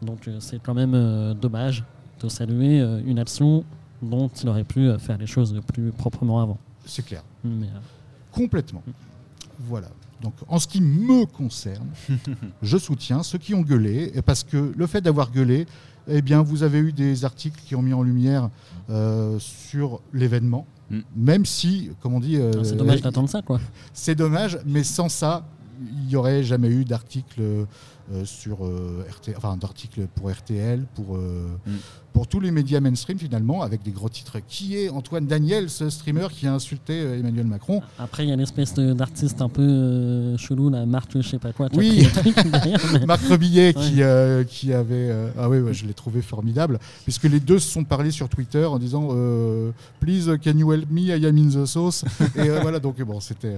Donc 0.01 0.29
c'est 0.39 0.59
quand 0.61 0.73
même 0.73 1.33
dommage 1.39 1.83
de 2.21 2.27
saluer 2.29 2.79
une 3.05 3.19
action 3.19 3.63
dont 4.01 4.27
il 4.41 4.49
aurait 4.49 4.63
pu 4.63 4.89
faire 4.99 5.17
les 5.17 5.27
choses 5.27 5.59
plus 5.73 5.91
proprement 5.91 6.41
avant. 6.41 6.57
C'est 6.85 7.05
clair. 7.05 7.23
Mais, 7.43 7.67
Complètement. 8.31 8.83
Voilà. 9.59 9.87
Donc, 10.25 10.33
en 10.47 10.57
ce 10.59 10.67
qui 10.67 10.81
me 10.81 11.25
concerne, 11.25 11.87
je 12.63 12.77
soutiens 12.77 13.21
ceux 13.23 13.37
qui 13.37 13.53
ont 13.53 13.61
gueulé, 13.61 14.11
et 14.15 14.21
parce 14.21 14.43
que 14.43 14.73
le 14.75 14.87
fait 14.87 15.01
d'avoir 15.01 15.31
gueulé, 15.31 15.67
eh 16.07 16.21
bien, 16.21 16.41
vous 16.41 16.63
avez 16.63 16.79
eu 16.79 16.91
des 16.91 17.25
articles 17.25 17.61
qui 17.65 17.75
ont 17.75 17.81
mis 17.83 17.93
en 17.93 18.01
lumière 18.01 18.49
euh, 18.89 19.37
sur 19.39 20.01
l'événement, 20.13 20.65
Mm. 20.89 20.99
même 21.15 21.45
si, 21.45 21.89
comme 22.01 22.13
on 22.13 22.19
dit, 22.19 22.37
euh, 22.37 22.63
c'est 22.63 22.75
dommage 22.75 23.01
d'attendre 23.01 23.29
ça, 23.29 23.41
quoi. 23.41 23.59
c'est 23.93 24.15
dommage, 24.15 24.59
mais 24.65 24.83
sans 24.83 25.09
ça, 25.09 25.45
il 25.81 26.07
n'y 26.07 26.15
aurait 26.15 26.43
jamais 26.43 26.69
eu 26.69 26.85
d'article 26.85 27.41
euh, 27.41 28.23
sur 28.23 28.65
euh, 28.65 29.03
RT, 29.09 29.35
enfin 29.37 29.57
d'article 29.57 30.07
pour 30.15 30.29
RTL, 30.31 30.85
pour 30.95 31.15
euh, 31.17 31.47
Mm. 31.65 31.71
pour 32.13 32.27
tous 32.27 32.39
les 32.39 32.51
médias 32.51 32.79
mainstream 32.79 33.17
finalement, 33.17 33.61
avec 33.63 33.81
des 33.83 33.91
gros 33.91 34.07
titres. 34.09 34.37
Qui 34.47 34.77
est 34.77 34.89
Antoine 34.89 35.25
Daniel, 35.25 35.69
ce 35.71 35.89
streamer 35.89 36.27
qui 36.31 36.45
a 36.47 36.53
insulté 36.53 36.93
euh, 37.01 37.19
Emmanuel 37.19 37.45
Macron 37.47 37.81
Après, 37.99 38.23
il 38.23 38.27
y 38.27 38.31
a 38.31 38.35
une 38.35 38.39
espèce 38.41 38.73
de- 38.75 38.93
d'artiste 38.93 39.41
un 39.41 39.49
peu 39.49 39.63
euh, 39.63 40.37
chelou, 40.37 40.69
la 40.69 40.85
Marthe, 40.85 41.19
je 41.21 41.27
sais 41.27 41.39
pas 41.39 41.51
quoi. 41.51 41.67
Oui. 41.73 42.07
mais- 42.93 43.05
Marc 43.07 43.21
Rebillet 43.27 43.75
Ouais. 43.75 43.83
qui, 43.83 44.03
euh, 44.03 44.43
qui 44.43 44.71
avait. 44.71 45.09
euh, 45.09 45.29
ah 45.37 45.49
oui, 45.49 45.57
ouais, 45.59 45.73
je 45.73 45.85
l'ai 45.87 45.93
trouvé 45.95 46.21
formidable. 46.21 46.79
Puisque 47.03 47.23
les 47.23 47.39
deux 47.39 47.57
se 47.59 47.69
sont 47.71 47.83
parlé 47.83 48.11
sur 48.11 48.29
Twitter 48.29 48.65
en 48.65 48.77
disant 48.77 49.07
euh, 49.11 49.71
Please, 49.99 50.37
can 50.43 50.57
you 50.57 50.71
help 50.71 50.89
me? 50.91 51.01
I 51.07 51.25
am 51.25 51.37
in 51.37 51.49
the 51.49 51.65
sauce. 51.65 52.05
Et 52.35 52.49
euh, 52.49 52.59
voilà, 52.61 52.79
donc 52.79 53.01
bon, 53.01 53.19
c'était. 53.19 53.55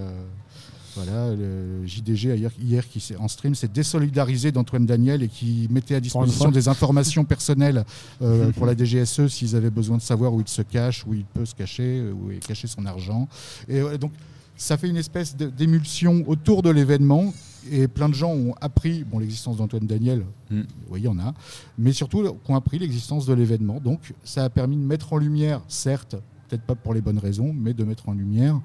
Voilà, 0.98 1.36
le 1.36 1.86
JDG 1.86 2.36
hier, 2.36 2.52
hier 2.60 2.88
qui 2.90 3.00
s'est- 3.00 3.16
en 3.18 3.28
stream 3.28 3.54
s'est 3.56 3.68
désolidarisé 3.68 4.52
d'Antoine 4.52 4.86
Daniel 4.86 5.22
et 5.24 5.28
qui 5.28 5.68
mettait 5.70 5.96
à 5.96 6.00
disposition 6.00 6.50
des 6.52 6.68
informations 6.68 7.24
personnelles 7.24 7.86
euh, 8.22 8.52
pour 8.56 8.66
la 8.66 8.76
DGSE 8.76 9.28
s'ils 9.28 9.56
avaient 9.56 9.70
besoin 9.70 9.98
de 9.98 10.02
savoir 10.02 10.34
où 10.34 10.42
il 10.42 10.48
se 10.48 10.62
cache, 10.62 11.06
où 11.06 11.14
il 11.14 11.26
peut 11.26 11.46
se 11.46 11.56
cacher, 11.56 12.00
euh, 12.00 12.14
où 12.14 12.32
est 12.32 12.46
caché 12.46 12.68
son 12.68 12.86
argent. 12.86 13.28
Et 13.68 13.82
donc 14.00 14.12
ça 14.56 14.76
fait 14.78 14.90
une 14.90 14.98
espèce 14.98 15.36
d'émulsion 15.36 16.24
autour 16.28 16.64
de 16.64 16.70
l'événement 16.72 17.34
et 17.70 17.88
plein 17.88 18.10
de 18.10 18.14
gens 18.16 18.32
ont 18.32 18.56
appris 18.62 19.04
bon, 19.04 19.20
l'existence 19.20 19.58
d'Antoine 19.58 19.86
Daniel, 19.86 20.24
Mm. 20.50 20.62
oui, 20.90 21.02
il 21.02 21.04
y 21.04 21.08
en 21.10 21.20
a, 21.20 21.34
mais 21.78 21.92
surtout 21.92 22.24
qui 22.24 22.52
ont 22.52 22.56
appris 22.56 22.80
l'existence 22.80 23.26
de 23.26 23.34
l'événement. 23.34 23.80
Donc 23.82 24.14
ça 24.24 24.46
a 24.46 24.50
permis 24.50 24.78
de 24.78 24.82
mettre 24.82 25.12
en 25.14 25.18
lumière, 25.18 25.62
certes, 25.68 26.16
peut-être 26.48 26.62
pas 26.64 26.76
pour 26.76 26.94
les 26.94 27.02
bonnes 27.02 27.20
raisons, 27.20 27.54
mais 27.54 27.74
de 27.74 27.84
mettre 27.84 28.08
en 28.10 28.14
lumière. 28.14 28.60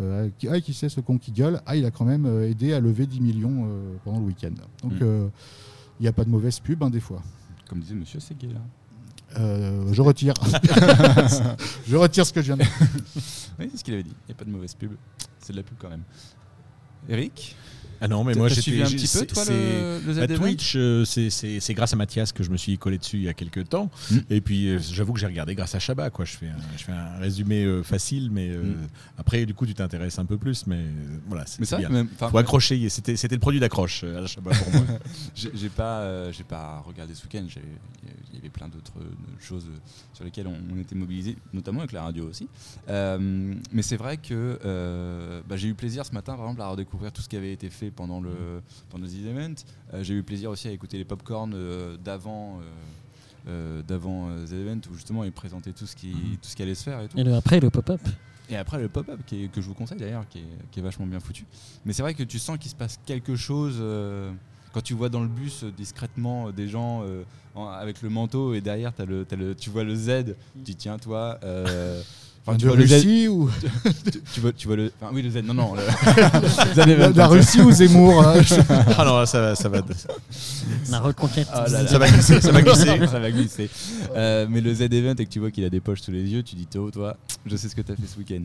Euh, 0.00 0.28
qui, 0.38 0.48
ah, 0.48 0.60
qui 0.60 0.72
c'est 0.74 0.88
ce 0.88 1.00
con 1.00 1.18
qui 1.18 1.32
gueule 1.32 1.60
Ah, 1.66 1.76
il 1.76 1.84
a 1.84 1.90
quand 1.90 2.04
même 2.04 2.26
euh, 2.26 2.48
aidé 2.48 2.72
à 2.72 2.80
lever 2.80 3.06
10 3.06 3.20
millions 3.20 3.64
euh, 3.66 3.94
pendant 4.04 4.18
le 4.20 4.26
week-end. 4.26 4.52
Donc, 4.82 4.92
Mm. 5.00 5.30
il 5.98 6.02
n'y 6.02 6.08
a 6.08 6.12
pas 6.12 6.24
de 6.24 6.30
mauvaise 6.30 6.58
pub, 6.60 6.82
hein, 6.82 6.90
des 6.90 7.00
fois. 7.00 7.22
Comme 7.68 7.80
disait 7.80 7.94
Monsieur. 7.94 8.18
Euh, 9.38 9.92
je 9.92 10.02
retire. 10.02 10.34
je 11.86 11.96
retire 11.96 12.26
ce 12.26 12.32
que 12.32 12.40
je 12.42 12.46
viens 12.52 12.56
de 12.56 12.62
dire. 12.62 12.72
Oui, 13.58 13.68
c'est 13.70 13.78
ce 13.78 13.84
qu'il 13.84 13.94
avait 13.94 14.02
dit. 14.02 14.14
Il 14.26 14.30
n'y 14.30 14.32
a 14.32 14.34
pas 14.34 14.44
de 14.44 14.50
mauvaise 14.50 14.74
pub. 14.74 14.92
C'est 15.38 15.52
de 15.52 15.58
la 15.58 15.62
pub 15.62 15.76
quand 15.78 15.88
même. 15.90 16.02
Eric? 17.08 17.56
Ah 18.00 18.08
non, 18.08 18.24
mais 18.24 18.34
moi 18.34 18.48
j'étais. 18.48 18.62
suivi 18.62 18.82
un 18.82 18.86
j'ai- 18.86 18.96
petit 18.96 19.18
peu, 19.18 19.26
toi, 19.26 19.44
le, 19.48 20.26
Bah, 20.26 20.34
Twitch, 20.34 20.74
euh, 20.76 21.04
c'est- 21.04 21.74
grâce 21.74 21.92
à 21.92 21.96
Mathias 21.96 22.32
que 22.32 22.42
je 22.42 22.50
me 22.50 22.56
suis 22.56 22.78
collé 22.78 22.98
dessus 22.98 23.18
il 23.18 23.22
y 23.24 23.28
a 23.28 23.34
quelques 23.34 23.68
temps. 23.68 23.90
Mm. 24.10 24.16
Et 24.30 24.40
puis, 24.40 24.68
euh, 24.68 24.78
j'avoue 24.78 25.12
que 25.12 25.20
j'ai 25.20 25.26
regardé 25.26 25.54
grâce 25.54 25.74
à 25.74 25.78
Chabat. 25.78 26.10
Quoi. 26.10 26.24
Je, 26.24 26.32
fais 26.36 26.46
un, 26.48 26.56
je 26.78 26.84
fais 26.84 26.92
un 26.92 27.18
résumé 27.18 27.64
euh, 27.64 27.82
facile, 27.82 28.30
mais 28.32 28.48
Mm. 28.56 28.88
après, 29.18 29.44
du 29.46 29.54
coup, 29.54 29.66
tu 29.66 29.74
t'intéresses 29.74 30.18
un 30.18 30.24
peu 30.24 30.38
plus. 30.38 30.66
Mais 30.66 30.84
voilà, 31.28 31.44
c'est 31.46 31.76
bien. 31.78 31.88
même, 31.88 32.08
faut 32.18 32.38
accrocher. 32.38 32.88
C'était 32.88 33.14
le 33.30 33.38
produit 33.38 33.60
d'accroche 33.60 34.04
à 34.04 34.26
Chabat 34.26 34.50
pour 34.52 34.72
moi. 34.72 34.82
j'ai 35.34 35.50
j'ai 35.54 35.68
pas, 35.68 36.30
j'ai 36.32 36.44
pas 36.44 36.82
regardé 36.86 37.14
ce 37.14 37.22
week-end. 37.24 37.44
j'ai- 37.48 37.60
Il 38.32 38.36
y 38.36 38.38
avait 38.38 38.48
plein 38.48 38.68
d'autres 38.68 38.92
choses 39.40 39.66
sur 40.14 40.24
lesquelles 40.24 40.46
on, 40.46 40.56
on 40.74 40.78
était 40.78 40.94
mobilisés, 40.94 41.36
notamment 41.52 41.80
avec 41.80 41.92
la 41.92 42.02
radio 42.04 42.26
aussi. 42.28 42.48
Mais 42.88 43.82
c'est 43.82 43.96
vrai 43.96 44.16
que 44.16 44.58
bah, 45.46 45.56
j'ai 45.56 45.68
eu 45.68 45.74
plaisir 45.74 46.04
ce 46.06 46.12
matin, 46.12 46.34
par 46.36 46.44
exemple, 46.46 46.62
à 46.62 46.68
redécouvrir 46.68 47.12
tout 47.12 47.22
ce 47.22 47.28
qui 47.28 47.36
avait 47.36 47.52
été 47.52 47.68
fait 47.70 47.89
pendant 47.90 48.20
le 48.20 48.62
pendant 48.88 49.06
The 49.06 49.26
Event. 49.26 49.54
Euh, 49.94 50.02
j'ai 50.02 50.14
eu 50.14 50.22
plaisir 50.22 50.50
aussi 50.50 50.68
à 50.68 50.70
écouter 50.72 50.98
les 50.98 51.04
popcorn 51.04 51.52
euh, 51.54 51.96
d'avant. 51.96 52.60
euh, 53.48 53.82
d'avant 53.82 54.28
The 54.46 54.52
Event 54.52 54.80
où 54.90 54.94
justement 54.94 55.24
ils 55.24 55.32
présentaient 55.32 55.72
tout 55.72 55.86
ce 55.86 55.96
qui 55.96 56.12
tout 56.12 56.48
ce 56.48 56.54
qui 56.54 56.62
allait 56.62 56.74
se 56.74 56.84
faire 56.84 57.00
et 57.00 57.08
tout 57.08 57.18
Et 57.18 57.24
le, 57.24 57.34
après, 57.34 57.58
le 57.58 57.70
pop-up. 57.70 58.00
Et 58.50 58.56
après 58.56 58.78
le 58.78 58.88
pop-up 58.88 59.18
qui 59.26 59.44
est- 59.44 59.48
que 59.48 59.60
je 59.62 59.66
vous 59.66 59.74
conseille 59.74 59.96
d'ailleurs, 59.98 60.28
qui 60.28 60.40
est, 60.40 60.70
qui 60.70 60.80
est 60.80 60.82
vachement 60.82 61.06
bien 61.06 61.20
foutu. 61.20 61.46
Mais 61.86 61.92
c'est 61.94 62.02
vrai 62.02 62.12
que 62.14 62.22
tu 62.22 62.38
sens 62.38 62.58
qu'il 62.58 62.70
se 62.70 62.76
passe 62.76 63.00
quelque 63.06 63.36
chose 63.36 63.80
quand 64.72 64.82
tu 64.82 64.92
vois 64.94 65.08
dans 65.08 65.22
le 65.22 65.28
bus 65.28 65.64
euh, 65.64 65.72
discrètement 65.72 66.48
euh, 66.48 66.52
des 66.52 66.68
gens 66.68 67.02
euh, 67.04 67.22
en- 67.54 67.66
avec 67.68 68.02
le 68.02 68.08
manteau 68.10 68.52
et 68.54 68.60
derrière 68.60 68.92
t'as 68.92 69.06
le, 69.06 69.24
t'as 69.24 69.36
le, 69.36 69.54
tu 69.54 69.70
vois 69.70 69.84
le 69.84 69.94
Z. 69.96 70.36
Tu 70.54 70.60
dis 70.62 70.76
tiens 70.76 70.98
toi. 70.98 71.38
enfin, 72.50 72.58
tu 72.58 72.66
vois 72.66 72.76
le 72.76 72.86
Z. 72.86 72.92
Russie 72.92 73.28
ou 73.28 73.50
Tu, 74.12 74.20
tu 74.34 74.40
vois, 74.40 74.52
tu 74.52 74.66
vois 74.66 74.76
le. 74.76 74.92
Enfin 75.00 75.10
oui 75.14 75.22
le 75.22 75.30
Z. 75.30 75.36
Non 75.44 75.54
non. 75.54 75.74
Le, 75.74 77.12
la. 77.16 77.26
Russie 77.26 77.60
ou 77.62 77.70
Zemmour 77.70 78.22
hein, 78.26 78.42
je- 78.42 78.54
ah 78.98 79.04
non, 79.04 79.24
ça, 79.26 79.40
va- 79.40 79.54
ça 79.54 79.68
va. 79.68 79.80
La 80.90 81.00
reconquête. 81.00 81.48
Ah 81.52 81.64
là 81.68 81.82
là. 81.82 81.88
Ça 81.88 81.98
va 81.98 82.08
glisser, 82.08 82.40
ça 82.40 82.52
va 82.52 82.62
glisser. 82.62 83.06
ça 83.06 83.18
va 83.18 83.30
glisser. 83.30 83.70
Euh, 84.14 84.46
mais 84.48 84.60
le 84.60 84.74
Z 84.74 84.82
Event 84.82 85.14
et 85.18 85.24
que 85.26 85.30
tu 85.30 85.38
vois 85.40 85.50
qu'il 85.50 85.64
a 85.64 85.70
des 85.70 85.80
poches 85.80 86.00
sous 86.02 86.10
les 86.12 86.22
yeux, 86.24 86.42
tu 86.42 86.54
dis 86.56 86.66
Théo, 86.66 86.90
toi, 86.90 87.16
je 87.46 87.56
sais 87.56 87.68
ce 87.68 87.76
que 87.76 87.82
tu 87.82 87.92
as 87.92 87.96
fait 87.96 88.06
ce 88.06 88.18
week-end. 88.18 88.42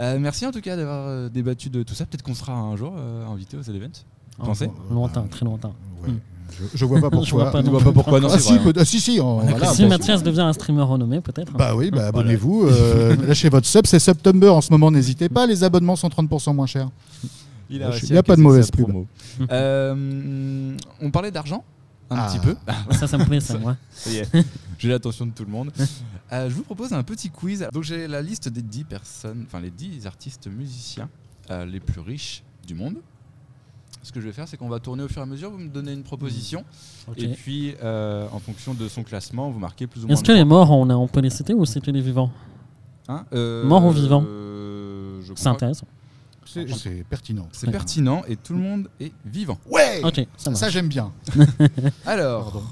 Euh, 0.00 0.18
merci 0.18 0.46
en 0.46 0.52
tout 0.52 0.60
cas 0.60 0.76
d'avoir 0.76 1.06
euh, 1.08 1.28
débattu 1.28 1.70
de 1.70 1.82
tout 1.82 1.94
ça. 1.94 2.06
Peut-être 2.06 2.22
qu'on 2.22 2.34
sera 2.34 2.52
un 2.52 2.76
jour 2.76 2.94
euh, 2.98 3.26
invité 3.26 3.56
au 3.56 3.62
Z 3.62 3.70
Event. 3.70 3.88
Pensez 4.38 4.68
Longtemps, 4.90 5.26
très 5.28 5.44
longtemps. 5.44 5.74
Ouais. 6.02 6.10
Mm. 6.10 6.20
Je, 6.58 6.78
je 6.78 6.84
vois 6.84 7.00
pas 7.00 7.10
pourquoi. 7.10 7.26
Je 7.26 7.30
vois 7.34 7.50
pas 7.50 7.60
Tu 7.60 7.66
non 7.66 7.72
vois 7.72 7.80
pas 7.82 7.92
pourquoi 7.92 8.20
non 8.20 8.28
Ah 8.30 8.38
si, 8.38 8.50
vrai, 8.52 8.58
hein. 8.58 8.62
peut- 8.64 8.72
ah, 8.80 8.84
si, 8.84 9.00
si, 9.00 9.20
en- 9.20 9.38
voilà, 9.38 9.66
si 9.74 9.86
Mathias 9.86 10.22
devient 10.22 10.40
un 10.42 10.52
streamer 10.52 10.82
renommé, 10.82 11.20
peut-être. 11.20 11.52
Bah 11.52 11.74
oui, 11.74 11.90
bah 11.90 12.06
abonnez-vous, 12.08 12.66
euh, 12.66 13.16
lâchez 13.26 13.48
votre 13.48 13.66
sub, 13.66 13.86
c'est 13.86 13.98
September 13.98 14.48
en 14.48 14.60
ce 14.60 14.70
moment, 14.72 14.90
n'hésitez 14.90 15.28
pas, 15.28 15.46
les 15.46 15.64
abonnements 15.64 15.96
sont 15.96 16.08
30% 16.08 16.54
moins 16.54 16.66
chers. 16.66 16.88
Il 17.70 17.76
Il 17.76 17.84
réussi 17.84 18.12
y 18.12 18.16
a 18.16 18.20
à 18.20 18.22
pas 18.22 18.36
de 18.36 18.40
mauvaise 18.42 18.70
pub. 18.70 18.82
promo. 18.84 19.06
Euh, 19.50 20.76
on 21.00 21.10
parlait 21.10 21.30
d'argent 21.32 21.64
un 22.10 22.16
Ah. 22.18 22.28
petit 22.30 22.38
peu. 22.38 22.54
Ça, 22.94 23.06
ça 23.08 23.18
me 23.18 23.24
plaît, 23.24 23.40
ça, 23.40 23.58
moi. 23.58 23.76
J'ai 24.78 24.88
l'attention 24.88 25.26
de 25.26 25.32
tout 25.32 25.44
le 25.44 25.50
monde. 25.50 25.72
Euh, 26.32 26.48
je 26.50 26.54
vous 26.54 26.62
propose 26.62 26.92
un 26.92 27.02
petit 27.02 27.30
quiz. 27.30 27.66
Donc 27.72 27.82
j'ai 27.82 28.06
la 28.06 28.20
liste 28.22 28.48
des 28.48 28.62
10 28.62 28.84
personnes, 28.84 29.44
enfin 29.46 29.60
les 29.60 29.70
10 29.70 30.06
artistes 30.06 30.46
musiciens 30.46 31.08
euh, 31.50 31.64
les 31.64 31.80
plus 31.80 32.00
riches 32.00 32.42
du 32.66 32.74
monde. 32.74 32.96
Ce 34.04 34.12
que 34.12 34.20
je 34.20 34.26
vais 34.26 34.32
faire, 34.32 34.46
c'est 34.46 34.58
qu'on 34.58 34.68
va 34.68 34.80
tourner 34.80 35.02
au 35.02 35.08
fur 35.08 35.20
et 35.20 35.22
à 35.22 35.26
mesure. 35.26 35.50
Vous 35.50 35.56
me 35.58 35.68
donnez 35.68 35.92
une 35.94 36.02
proposition. 36.02 36.62
Ok. 37.08 37.22
Et 37.22 37.28
puis, 37.28 37.74
euh, 37.82 38.26
en 38.32 38.38
fonction 38.38 38.74
de 38.74 38.86
son 38.86 39.02
classement, 39.02 39.50
vous 39.50 39.58
marquez 39.58 39.86
plus 39.86 40.04
ou 40.04 40.06
moins. 40.06 40.14
Est-ce 40.14 40.22
que 40.22 40.32
les 40.32 40.44
morts, 40.44 40.70
on, 40.70 40.90
a, 40.90 40.94
on 40.94 41.08
peut 41.08 41.20
les 41.20 41.30
citer 41.30 41.54
ou 41.54 41.64
c'était 41.64 41.90
les 41.90 42.02
vivants 42.02 42.30
Hein 43.08 43.24
Euh, 43.32 43.64
Morts 43.64 43.86
ou 43.86 43.90
vivants 43.90 44.22
euh, 44.26 45.22
je 45.22 45.32
C'est 45.34 45.48
intéressant. 45.48 45.86
C'est 46.44 46.70
c'est 46.70 47.04
pertinent. 47.08 47.48
C'est 47.52 47.70
pertinent 47.70 48.22
et 48.28 48.36
tout 48.36 48.52
le 48.52 48.60
monde 48.60 48.88
est 49.00 49.12
vivant. 49.24 49.58
Ouais 49.66 50.02
Ok, 50.04 50.26
ça 50.36 50.68
j'aime 50.68 50.88
bien. 50.88 51.10
Alors, 52.06 52.52
Pardon. 52.52 52.62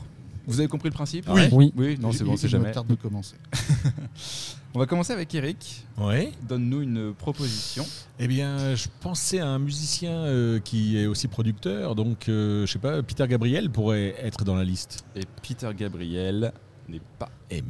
Vous 0.47 0.59
avez 0.61 0.69
compris 0.69 0.89
le 0.89 0.95
principe 0.95 1.27
Oui. 1.31 1.43
Oui. 1.53 1.73
Oui, 1.77 1.99
non, 2.01 2.13
c'est 2.13 2.25
bon, 2.25 2.37
c'est 2.37 2.49
jamais. 2.49 2.73
tarde 2.73 2.87
de 2.89 2.95
commencer. 2.95 3.37
On 4.75 4.79
va 4.79 4.87
commencer 4.87 5.13
avec 5.13 5.35
Eric. 5.35 5.85
Ouais. 5.99 6.33
Donne-nous 6.49 6.81
une 6.81 7.13
proposition. 7.13 7.85
Eh 8.19 8.27
bien, 8.27 8.75
je 8.75 8.87
pensais 9.01 9.39
à 9.39 9.47
un 9.47 9.59
musicien 9.59 10.13
euh, 10.13 10.61
qui 10.61 10.97
est 10.99 11.07
aussi 11.07 11.29
producteur, 11.29 11.95
donc 11.95 12.29
euh, 12.31 12.65
je 12.67 12.73
sais 12.73 12.79
pas, 12.79 13.03
Peter 13.03 13.27
Gabriel 13.29 13.69
pourrait 13.69 14.15
être 14.23 14.45
dans 14.45 14.55
la 14.55 14.65
liste. 14.65 15.05
Et 15.15 15.25
Peter 15.47 15.69
Gabriel 15.77 16.53
n'est 16.89 17.03
pas. 17.19 17.29
Eh. 17.51 17.63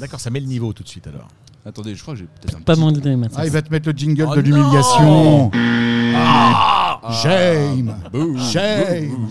D'accord, 0.00 0.20
ça 0.20 0.30
met 0.30 0.40
le 0.40 0.46
niveau 0.46 0.72
tout 0.72 0.82
de 0.82 0.88
suite 0.88 1.06
alors. 1.06 1.28
Attendez, 1.66 1.94
je 1.94 2.00
crois 2.02 2.14
que 2.14 2.20
j'ai 2.20 2.26
peut-être 2.26 2.56
un 2.56 2.60
Pas 2.62 2.72
petit- 2.72 2.80
mon 2.80 2.90
idée, 2.90 3.14
Mathias. 3.14 3.38
Ah, 3.40 3.46
il 3.46 3.52
va 3.52 3.60
te 3.62 3.70
mettre 3.70 3.88
le 3.88 3.96
jingle 3.96 4.26
Oh 4.28 4.34
de 4.34 4.40
l'humiliation. 4.40 5.50
Ah, 5.54 7.00
Shame. 7.22 7.94
bouh, 8.10 8.38
Shame. 8.38 9.08
bouh. 9.10 9.28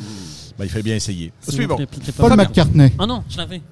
Bah, 0.62 0.66
il 0.66 0.70
fallait 0.70 0.84
bien 0.84 0.96
essayer. 0.96 1.34
Paul 1.44 2.30
Fabien. 2.30 2.36
McCartney. 2.36 2.92
Ah 3.00 3.08
non, 3.08 3.24
je 3.28 3.38
l'avais. 3.38 3.64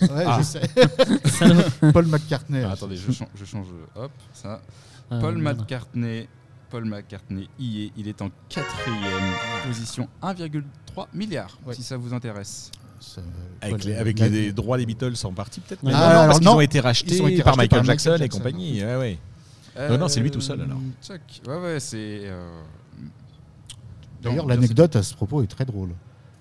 Ouais, 0.00 0.08
Ah. 0.26 0.38
je 0.40 0.44
sais. 0.44 0.60
Salaud. 1.30 1.62
Paul 1.92 2.06
McCartney. 2.06 2.62
Ah, 2.66 2.72
attendez, 2.72 2.96
je 2.96 3.12
change, 3.12 3.28
je 3.36 3.44
change. 3.44 3.68
Hop, 3.94 4.10
ça. 4.32 4.60
Ah, 5.08 5.18
Paul 5.20 5.38
merde. 5.38 5.60
McCartney. 5.60 6.26
Paul 6.68 6.84
McCartney 6.86 7.48
y 7.60 7.84
est. 7.84 7.92
Il 7.96 8.08
est 8.08 8.20
en 8.22 8.30
quatrième 8.48 9.32
position, 9.68 10.08
1,3 10.20 11.06
milliard, 11.14 11.56
Ouais. 11.64 11.74
si 11.74 11.84
ça 11.84 11.96
vous 11.96 12.12
intéresse. 12.12 12.72
Avec, 13.60 13.76
Paul- 13.78 13.86
les, 13.88 13.94
avec 13.94 14.18
les 14.18 14.52
droits 14.52 14.78
des 14.78 14.86
Beatles 14.86 15.14
en 15.22 15.32
partie 15.32 15.60
peut-être? 15.60 15.80
Ah, 15.86 15.90
non, 15.90 15.96
alors 15.96 16.26
parce 16.26 16.38
qu'ils 16.40 16.46
non. 16.48 16.56
ont 16.56 16.60
été 16.60 16.80
rachetés 16.80 17.14
Ils 17.14 17.22
ont 17.22 17.28
été 17.28 17.44
par 17.44 17.54
rachetés 17.54 17.62
Michael 17.76 17.78
par 17.78 17.86
Jackson 17.86 18.14
et 18.14 18.18
Jackson. 18.18 18.38
compagnie. 18.38 18.82
Ouais, 18.84 18.96
ouais. 18.96 19.18
Euh, 19.76 19.96
non, 19.96 20.08
c'est 20.08 20.18
lui 20.18 20.32
tout 20.32 20.40
seul, 20.40 20.60
alors. 20.60 20.78
Ouais, 21.46 21.56
ouais, 21.62 21.78
c'est. 21.78 22.22
euh, 22.24 22.50
D'ailleurs, 24.22 24.42
non, 24.44 24.48
l'anecdote 24.48 24.96
à 24.96 25.04
ce 25.04 25.14
propos 25.14 25.42
est 25.44 25.46
très 25.46 25.64
drôle. 25.64 25.90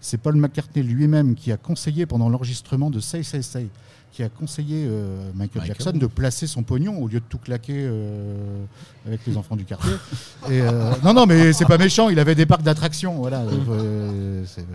C'est 0.02 0.18
Paul 0.18 0.36
McCartney 0.36 0.84
lui-même 0.84 1.36
qui 1.36 1.52
a 1.52 1.58
conseillé 1.58 2.06
pendant 2.06 2.28
l'enregistrement 2.28 2.90
de 2.90 3.00
Say 3.00 3.22
Say 3.24 3.42
Say, 3.44 3.68
qui 4.12 4.24
a 4.24 4.30
conseillé 4.30 4.86
euh, 4.90 5.16
Michael, 5.36 5.62
Michael. 5.62 5.68
Jackson 5.68 5.98
de 5.98 6.08
placer 6.08 6.48
son 6.48 6.64
pognon 6.64 6.98
au 7.02 7.08
lieu 7.08 7.20
de 7.20 7.26
tout 7.30 7.38
claquer 7.38 7.76
euh, 7.86 8.66
avec 9.06 9.22
les 9.28 9.38
enfants 9.38 9.56
du 9.56 9.64
quartier. 9.64 9.94
Et, 10.50 10.60
euh, 10.62 10.92
non, 11.04 11.14
non, 11.14 11.26
mais 11.28 11.54
c'est 11.54 11.66
pas 11.68 11.78
méchant. 11.78 12.10
Il 12.10 12.20
avait 12.20 12.36
des 12.36 12.46
parcs 12.48 12.64
d'attractions. 12.64 13.22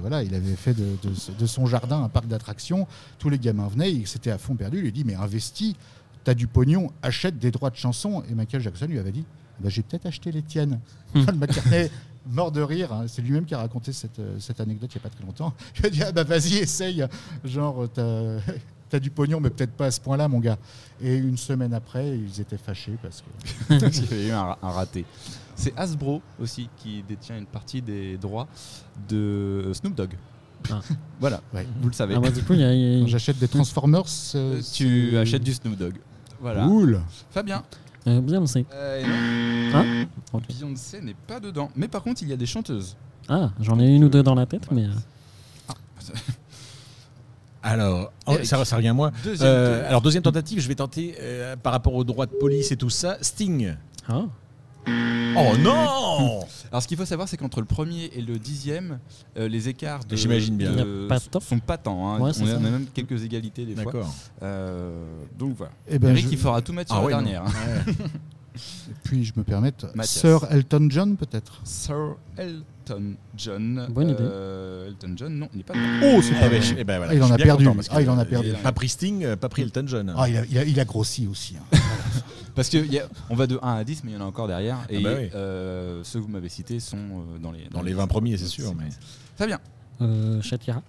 Voilà, 0.01 0.23
il 0.23 0.35
avait 0.35 0.55
fait 0.57 0.75
de, 0.75 0.85
de- 1.03 1.39
de 1.39 1.47
son 1.47 1.67
jardin 1.67 2.03
un 2.05 2.09
parc 2.09 2.29
d'attractions. 2.29 2.87
Tous 3.19 3.29
les 3.29 3.39
gamins 3.39 3.69
venaient, 3.69 3.93
il 3.93 4.07
s'était 4.07 4.31
à 4.31 4.39
fond 4.39 4.55
perdu. 4.55 4.79
Il 4.79 4.83
lui 4.83 4.89
a 4.89 4.93
dit 4.93 5.05
mais 5.05 5.15
investis, 5.17 5.75
t'as 6.25 6.35
du 6.35 6.47
pognon, 6.47 6.91
achète 7.03 7.39
des 7.39 7.51
droits 7.51 7.71
de 7.71 7.77
chanson. 7.77 8.23
Et 8.31 8.35
Michael 8.35 8.61
Jackson 8.62 8.87
lui 8.87 8.99
avait 8.99 9.12
dit 9.12 9.25
bah, 9.61 9.69
j'ai 9.71 9.83
peut-être 9.83 10.07
acheté 10.07 10.31
les 10.33 10.43
tiennes. 10.43 10.79
Paul 11.12 11.35
McCartney 11.35 11.91
mort 12.29 12.51
de 12.53 12.61
rire. 12.61 12.93
hein. 12.93 13.05
C'est 13.09 13.23
lui-même 13.23 13.45
qui 13.45 13.55
a 13.55 13.59
raconté 13.59 13.93
cette, 13.93 14.19
euh, 14.19 14.37
cette 14.39 14.61
anecdote 14.61 14.91
il 14.95 14.99
n'y 14.99 15.01
a 15.01 15.09
pas 15.09 15.15
très 15.15 15.25
longtemps. 15.25 15.53
Il 15.81 15.87
a 15.87 15.91
dit 15.91 16.03
ah 16.03 16.12
bah 16.12 16.25
vas-y 16.25 16.57
essaye. 16.57 17.05
Genre 17.45 17.85
euh, 17.99 18.41
t'as 18.89 18.97
as 18.97 19.01
du 19.01 19.11
pognon 19.11 19.41
mais 19.41 19.51
peut-être 19.51 19.73
pas 19.73 19.87
à 19.87 19.91
ce 19.91 20.01
point-là 20.01 20.29
mon 20.29 20.41
gars. 20.41 20.59
Et 21.01 21.17
une 21.17 21.37
semaine 21.37 21.75
après 21.75 22.17
ils 22.19 22.41
étaient 22.41 22.57
fâchés 22.59 22.97
parce 23.03 23.23
que 23.23 23.79
Parce 23.81 24.01
qu'il 24.01 24.19
y 24.19 24.25
a 24.25 24.29
eu 24.29 24.31
un, 24.33 24.57
un 24.62 24.71
raté. 24.71 25.05
C'est 25.55 25.77
Hasbro 25.79 26.21
aussi 26.41 26.69
qui 26.77 27.03
détient 27.09 27.39
une 27.39 27.47
partie 27.47 27.81
des 27.83 28.17
droits 28.19 28.47
de 29.09 29.71
Snoop 29.73 29.95
Dogg. 29.95 30.15
Ah. 30.71 30.81
Voilà, 31.21 31.41
Ouais. 31.55 31.67
vous 31.81 31.89
le 31.89 31.95
savez. 31.95 32.15
Ah, 32.17 32.21
bah, 32.21 32.31
du 32.31 32.43
coup, 32.43 32.55
il 32.55 32.61
y 32.61 32.65
a- 32.65 32.73
il 32.75 32.81
y 32.81 32.97
a- 32.97 33.01
quand 33.03 33.07
j'achète 33.09 33.39
des 33.39 33.47
Transformers. 33.49 34.03
euh, 34.35 34.61
tu 34.73 35.17
achètes 35.17 35.43
du 35.45 35.55
Snoop 35.55 35.77
Dogg. 35.77 35.95
Voilà. 36.41 36.67
Cool. 36.67 37.01
Fabien. 37.31 37.62
euh. 38.07 38.21
Euh, 38.75 39.03
non, 39.07 39.11
Hein 39.75 40.07
Ok. 40.33 40.43
Beyoncé 40.49 41.01
n'est 41.01 41.15
pas 41.27 41.41
dedans. 41.41 41.71
Mais 41.77 41.89
par 41.89 42.03
contre, 42.03 42.23
il 42.23 42.29
y 42.29 42.33
a 42.33 42.37
des 42.37 42.47
chanteuses. 42.47 42.97
Ah, 43.29 43.51
j'en 43.61 43.79
ai 43.81 43.87
une 43.87 44.05
ou 44.05 44.09
deux 44.09 44.23
dans 44.23 44.35
la 44.35 44.47
tête, 44.47 44.71
mais. 44.71 44.85
euh, 44.85 44.89
Alors, 47.63 48.13
oh, 48.27 48.37
ça, 48.45 48.65
ça 48.65 48.77
revient 48.77 48.89
à 48.89 48.95
moi. 48.95 49.11
Deuxième 49.25 49.49
Euh, 49.49 49.89
alors, 49.89 50.01
deuxième 50.01 50.23
tentative, 50.23 50.61
je 50.61 50.69
vais 50.69 50.77
tenter 50.77 51.17
euh, 51.21 51.57
par 51.57 51.73
rapport 51.73 51.95
aux 51.95 52.05
droits 52.05 52.27
de 52.27 52.33
police 52.33 52.71
et 52.71 52.77
tout 52.77 52.91
ça. 52.91 53.19
Sting. 53.21 53.75
Ah. 54.09 54.23
Oh 54.89 55.53
non 55.59 56.45
Alors, 56.71 56.81
ce 56.83 56.87
qu'il 56.87 56.97
faut 56.97 57.05
savoir, 57.05 57.29
c'est 57.29 57.37
qu'entre 57.37 57.59
le 57.61 57.67
premier 57.67 58.05
et 58.15 58.23
le 58.23 58.39
dixième, 58.39 59.01
euh, 59.37 59.49
les 59.49 59.69
écarts 59.69 60.05
de, 60.05 60.15
J'imagine 60.15 60.57
bien. 60.57 60.73
de- 60.77 61.09
pas 61.09 61.19
sont 61.19 61.59
pas 61.59 61.77
tant. 61.77 62.09
hein. 62.15 62.21
Ouais, 62.21 62.31
on, 62.39 62.45
a, 62.45 62.47
ça. 62.47 62.57
on 62.61 62.65
a 62.65 62.71
même 62.71 62.87
quelques 62.95 63.25
égalités 63.25 63.65
des 63.67 63.75
fois. 63.75 63.87
D'accord. 63.87 64.15
Euh, 64.45 65.05
donc 65.37 65.57
voilà. 65.57 65.73
Eh 65.89 65.99
ben, 65.99 66.11
Eric, 66.11 66.27
je- 66.27 66.31
il 66.33 66.39
fera 66.39 66.63
tout 66.63 66.73
mettre 66.73 66.95
sur 66.95 67.03
Ah 67.05 67.11
la 67.11 67.17
ouais, 67.17 67.23
non. 67.25 67.31
dernière. 67.31 67.45
hein. 68.57 68.88
Ouais. 68.88 68.95
Puis 69.05 69.25
je 69.25 69.33
me 69.37 69.45
Mathias. 69.95 70.21
Sir 70.21 70.47
Elton 70.51 70.87
John 70.90 71.16
peut-être? 71.16 71.61
Sir 71.64 72.16
Elton 72.37 73.14
John. 73.37 73.87
Bonne 73.90 74.11
idée. 74.11 74.16
Euh, 74.21 74.88
Elton 74.88 75.12
John, 75.16 75.35
non, 75.38 75.49
il 75.53 75.59
n'est 75.59 75.64
pas. 75.64 75.75
Oh 76.03 76.21
c'est 76.23 76.38
pas 76.38 76.49
ben, 76.49 76.62
je- 76.62 76.75
eh 76.79 76.85
ben, 76.85 76.97
voilà, 76.99 77.12
Ah, 77.12 77.14
il 77.14 77.19
je 77.19 77.23
en 77.23 77.27
suis 77.27 77.35
a 77.35 77.37
bien 77.37 77.47
perdu, 77.47 77.64
content 77.64 77.71
lui. 77.73 77.77
parce 77.77 77.88
que, 77.88 77.95
Ah, 77.95 78.03
il 78.03 78.11
en 78.11 78.19
a 78.19 78.23
euh, 78.23 78.25
perdu. 78.25 78.53
Pas 78.62 78.73
pris 78.73 78.88
Sting, 78.88 79.25
euh, 79.25 79.37
pas 79.37 79.49
pris 79.49 79.62
Elton 79.62 79.85
John. 79.87 80.14
Ah, 80.16 80.29
il, 80.29 80.37
a, 80.37 80.45
il 80.47 80.59
a- 80.59 80.64
il 80.64 80.81
a 80.81 80.85
grossi 80.85 81.27
aussi. 81.27 81.57
hein. 81.57 81.79
Parce 82.55 82.71
que 82.71 82.79
y 82.79 82.99
a- 82.99 83.07
on 83.29 83.35
va 83.37 83.47
de 83.47 83.59
1 83.62 83.75
à 83.75 83.85
10, 83.85 84.03
mais 84.05 84.12
il 84.12 84.14
y 84.14 84.16
en 84.16 84.23
a 84.23 84.25
encore 84.25 84.47
derrière. 84.49 84.79
Et 84.88 85.03
bah 85.03 85.11
oui. 85.19 85.29
euh, 85.35 86.01
ceux 86.05 86.21
que 86.21 86.25
vous 86.25 86.31
m'avez 86.31 86.49
cités 86.49 86.81
sont 86.81 86.97
euh, 86.97 87.38
dans 87.42 87.53
les, 87.53 87.69
Dans 87.71 87.83
les 87.83 87.92
20 87.92 88.07
premiers, 88.07 88.38
c'est 88.38 88.47
sûr. 88.47 88.75
Mais... 88.75 88.88
Fabien, 89.37 89.59
Euh, 90.01 90.40
Shakira. 90.40 90.83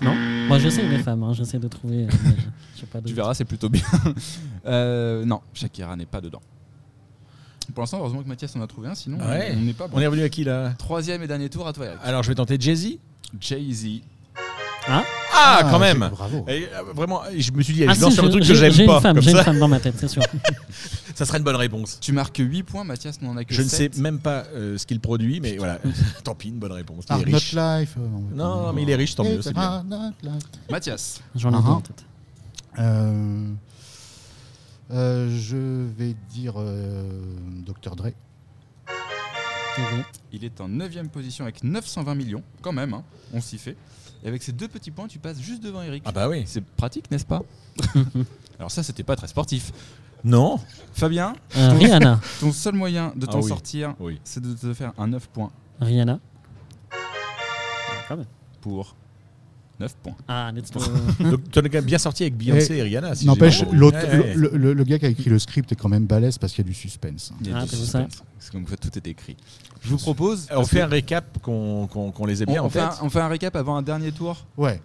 Non 0.00 0.14
Moi, 0.48 0.58
j'essaie 0.58 0.86
les 0.86 0.98
femmes, 0.98 1.22
hein, 1.22 1.32
j'essaie 1.32 1.58
de 1.58 1.68
trouver. 1.68 2.04
euh, 2.04 2.08
mais 2.24 2.30
je 2.74 2.80
sais 2.80 2.86
pas 2.86 3.00
de- 3.00 3.08
tu 3.08 3.14
verras, 3.14 3.34
c'est 3.34 3.44
plutôt 3.44 3.68
bien. 3.68 3.82
Euh, 4.66 5.24
non, 5.24 5.40
Shakira 5.54 5.94
n'est 5.94 6.06
pas 6.06 6.20
dedans. 6.20 6.42
Pour 7.72 7.82
l'instant, 7.82 7.98
heureusement 8.00 8.22
que 8.22 8.28
Mathias 8.28 8.54
en 8.56 8.60
a 8.62 8.66
trouvé 8.66 8.88
un, 8.88 8.94
sinon 8.96 9.18
Ouais. 9.18 9.54
on 9.56 9.60
n'est 9.60 9.72
pas 9.72 9.86
bon. 9.86 9.96
On 9.96 10.00
est 10.00 10.06
revenu 10.06 10.22
à 10.24 10.28
qui 10.28 10.42
là? 10.44 10.72
Troisième 10.76 11.22
et 11.22 11.26
dernier 11.28 11.48
tour 11.48 11.66
à 11.68 11.72
toi, 11.72 11.86
Eric. 11.86 11.98
Alors 12.02 12.22
je 12.24 12.28
vais 12.28 12.34
tenter 12.34 12.56
Jay-Z. 12.58 12.98
Jay-Z. 13.40 14.02
Ah, 15.38 15.58
Ah, 15.60 15.68
quand 15.70 15.78
même 15.78 16.08
Bravo. 16.12 16.44
Et, 16.48 16.64
euh, 16.72 16.92
Vraiment, 16.94 17.22
je 17.36 17.52
me 17.52 17.62
suis 17.62 17.74
dit, 17.74 17.82
allez, 17.82 17.90
Ah, 17.90 17.94
je 17.94 17.98
si, 17.98 18.04
lance 18.04 18.14
sur 18.14 18.24
un 18.24 18.28
truc 18.28 18.40
que 18.42 18.46
j'ai- 18.46 18.54
j'aime 18.54 18.72
J'ai 18.72 18.86
pas. 18.86 18.96
une 18.96 19.00
femme, 19.02 19.14
Comme 19.16 19.22
j'ai 19.22 19.30
une 19.30 19.36
ça, 19.36 19.44
femme 19.44 19.58
dans 19.58 19.68
ma 19.68 19.80
tête, 19.80 19.94
c'est 19.98 20.08
sûr. 20.08 20.22
ça 21.14 21.24
serait 21.26 21.38
une 21.38 21.44
bonne 21.44 21.56
réponse. 21.56 21.98
Tu 22.00 22.12
marques 22.12 22.38
8 22.38 22.62
points, 22.62 22.84
Mathias 22.84 23.20
n'en 23.22 23.36
a 23.36 23.44
que 23.44 23.54
Je 23.54 23.62
ne 23.62 23.68
sais 23.68 23.90
même 23.98 24.18
pas 24.18 24.44
euh, 24.54 24.78
ce 24.78 24.86
qu'il 24.86 25.00
produit, 25.00 25.40
mais 25.40 25.56
voilà. 25.58 25.78
Tant 26.24 26.34
pis, 26.34 26.48
une 26.48 26.58
bonne 26.58 26.72
réponse. 26.72 27.04
Il 27.08 27.12
Ah, 27.12 27.18
est 27.20 27.30
Not 27.30 27.36
riche. 27.36 27.52
Life. 27.52 27.94
euh, 27.98 28.08
Non, 28.34 28.66
non, 28.66 28.72
mais 28.72 28.82
il 28.82 28.90
est 28.90 28.96
riche, 28.96 29.14
tant 29.14 29.24
mieux, 29.24 29.42
c'est 29.42 29.52
bien. 29.52 29.62
Ah, 29.62 29.82
Not 29.86 30.12
Life. 30.22 30.42
Mathias. 30.70 31.20
J'en 31.34 31.50
ai 31.52 31.56
Ah, 31.56 31.60
deux 31.60 31.66
ah. 31.68 31.72
en 31.72 31.80
tête. 31.80 32.04
Euh, 32.78 33.48
euh, 34.92 35.38
je 35.38 35.56
vais 35.98 36.14
dire 36.32 36.54
euh, 36.58 37.08
Dr. 37.64 37.96
Dre. 37.96 38.08
Il 40.32 40.44
est 40.44 40.60
en 40.60 40.68
9 40.68 41.08
position 41.08 41.44
avec 41.44 41.62
920 41.64 42.14
millions, 42.14 42.42
quand 42.62 42.72
même, 42.72 42.94
hein, 42.94 43.04
on 43.32 43.40
s'y 43.40 43.58
fait. 43.58 43.76
Et 44.24 44.28
avec 44.28 44.42
ces 44.42 44.52
deux 44.52 44.68
petits 44.68 44.90
points, 44.90 45.06
tu 45.08 45.18
passes 45.18 45.40
juste 45.40 45.62
devant 45.62 45.82
Eric. 45.82 46.02
Ah 46.06 46.12
bah 46.12 46.28
oui. 46.28 46.44
C'est 46.46 46.64
pratique, 46.64 47.10
n'est-ce 47.10 47.26
pas? 47.26 47.42
Alors 48.58 48.70
ça, 48.70 48.82
c'était 48.82 49.02
pas 49.02 49.16
très 49.16 49.28
sportif. 49.28 49.72
Non 50.24 50.58
Fabien, 50.94 51.34
Euh, 51.56 51.70
Rihanna. 51.74 52.20
ton 52.40 52.50
seul 52.52 52.74
moyen 52.74 53.12
de 53.14 53.26
Ah 53.28 53.32
t'en 53.32 53.40
oui. 53.42 53.48
sortir, 53.48 53.94
Oui. 54.00 54.18
c'est 54.24 54.42
de 54.42 54.54
te 54.54 54.72
faire 54.74 54.92
un 54.98 55.08
9 55.08 55.28
points 55.28 55.50
Rihanna. 55.80 56.18
Ah, 56.90 56.96
quand 58.08 58.16
même. 58.16 58.26
pour 58.60 58.96
9 59.78 59.94
points. 60.02 60.14
Ah, 60.26 60.50
let's 60.54 60.70
go. 60.70 60.80
Donc 61.20 61.50
tu 61.50 61.58
en 61.58 61.62
as 61.62 61.68
quand 61.68 61.74
même 61.74 61.84
bien 61.84 61.98
sorti 61.98 62.22
avec 62.22 62.36
Beyoncé 62.36 62.76
et, 62.76 62.82
Rihanna. 62.82 63.14
si 63.14 63.26
N'empêche. 63.26 63.62
Ouais, 63.62 64.34
le, 64.34 64.50
le- 64.56 64.72
le 64.72 64.84
gars 64.84 64.98
qui 64.98 65.04
a 65.06 65.08
écrit 65.10 65.28
le 65.28 65.38
script 65.38 65.70
est 65.72 65.76
quand 65.76 65.88
même 65.90 66.06
balèze 66.06 66.38
parce 66.38 66.52
qu'il 66.54 66.64
y 66.64 66.68
a 66.68 66.70
du 66.70 66.74
suspense. 66.74 67.32
Il 67.42 67.50
y 67.50 67.52
a 67.52 67.58
Ah, 67.58 67.62
du 67.64 67.68
suspense. 67.68 68.22
C'est 68.38 68.52
comme 68.52 68.64
quoi 68.64 68.76
tout 68.78 68.90
est 68.96 69.06
écrit. 69.06 69.36
Je 69.82 69.90
vous 69.90 69.98
propose. 69.98 70.46
On 70.50 70.64
fait 70.64 70.80
un 70.80 70.86
récap 70.86 71.40
qu'on 71.42 71.86
qu'on- 71.88 72.10
qu'on 72.10 72.24
les 72.26 72.42
ait 72.42 72.46
bien 72.46 72.62
on, 72.62 72.64
en 72.64 72.66
on 72.68 72.70
fait 72.70 72.80
tête. 72.80 72.98
on 73.02 73.10
fait 73.10 73.20
un 73.20 73.28
récap 73.28 73.54
avant 73.54 73.76
un 73.76 73.82
dernier 73.82 74.12
tour, 74.12 74.46
Ouais. 74.56 74.80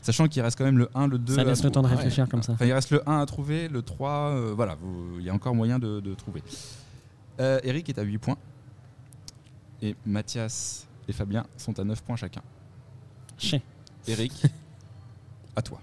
sachant 0.00 0.28
qu'il 0.28 0.42
reste 0.42 0.56
quand 0.58 0.64
même 0.64 0.78
le 0.78 0.88
1, 0.94 1.08
le 1.08 1.18
2. 1.18 1.34
Ça 1.34 1.42
laisse 1.44 1.64
le 1.64 1.70
temps 1.70 1.82
de 1.82 1.88
Ouais. 1.88 1.94
réfléchir 1.96 2.28
comme 2.28 2.42
ça. 2.44 2.52
Enfin, 2.52 2.66
il 2.66 2.72
reste 2.72 2.90
le 2.92 3.02
1 3.08 3.18
à 3.20 3.26
trouver, 3.26 3.66
le 3.68 3.82
3, 3.82 4.10
euh, 4.30 4.52
voilà, 4.54 4.76
il 5.18 5.24
y 5.24 5.30
a 5.30 5.34
encore 5.34 5.54
moyen 5.56 5.78
de, 5.80 5.98
de 6.00 6.14
trouver. 6.14 6.42
Euh, 7.40 7.58
Eric 7.64 7.88
est 7.88 7.98
à 7.98 8.02
8 8.02 8.18
points. 8.18 8.36
Et 9.82 9.96
Mathias 10.06 10.86
et 11.08 11.12
Fabien 11.12 11.44
sont 11.56 11.78
à 11.80 11.84
9 11.84 12.00
points 12.02 12.16
chacun. 12.16 12.42
Chien. 13.36 13.60
Eric, 14.08 14.32
à 15.56 15.62
toi. 15.62 15.78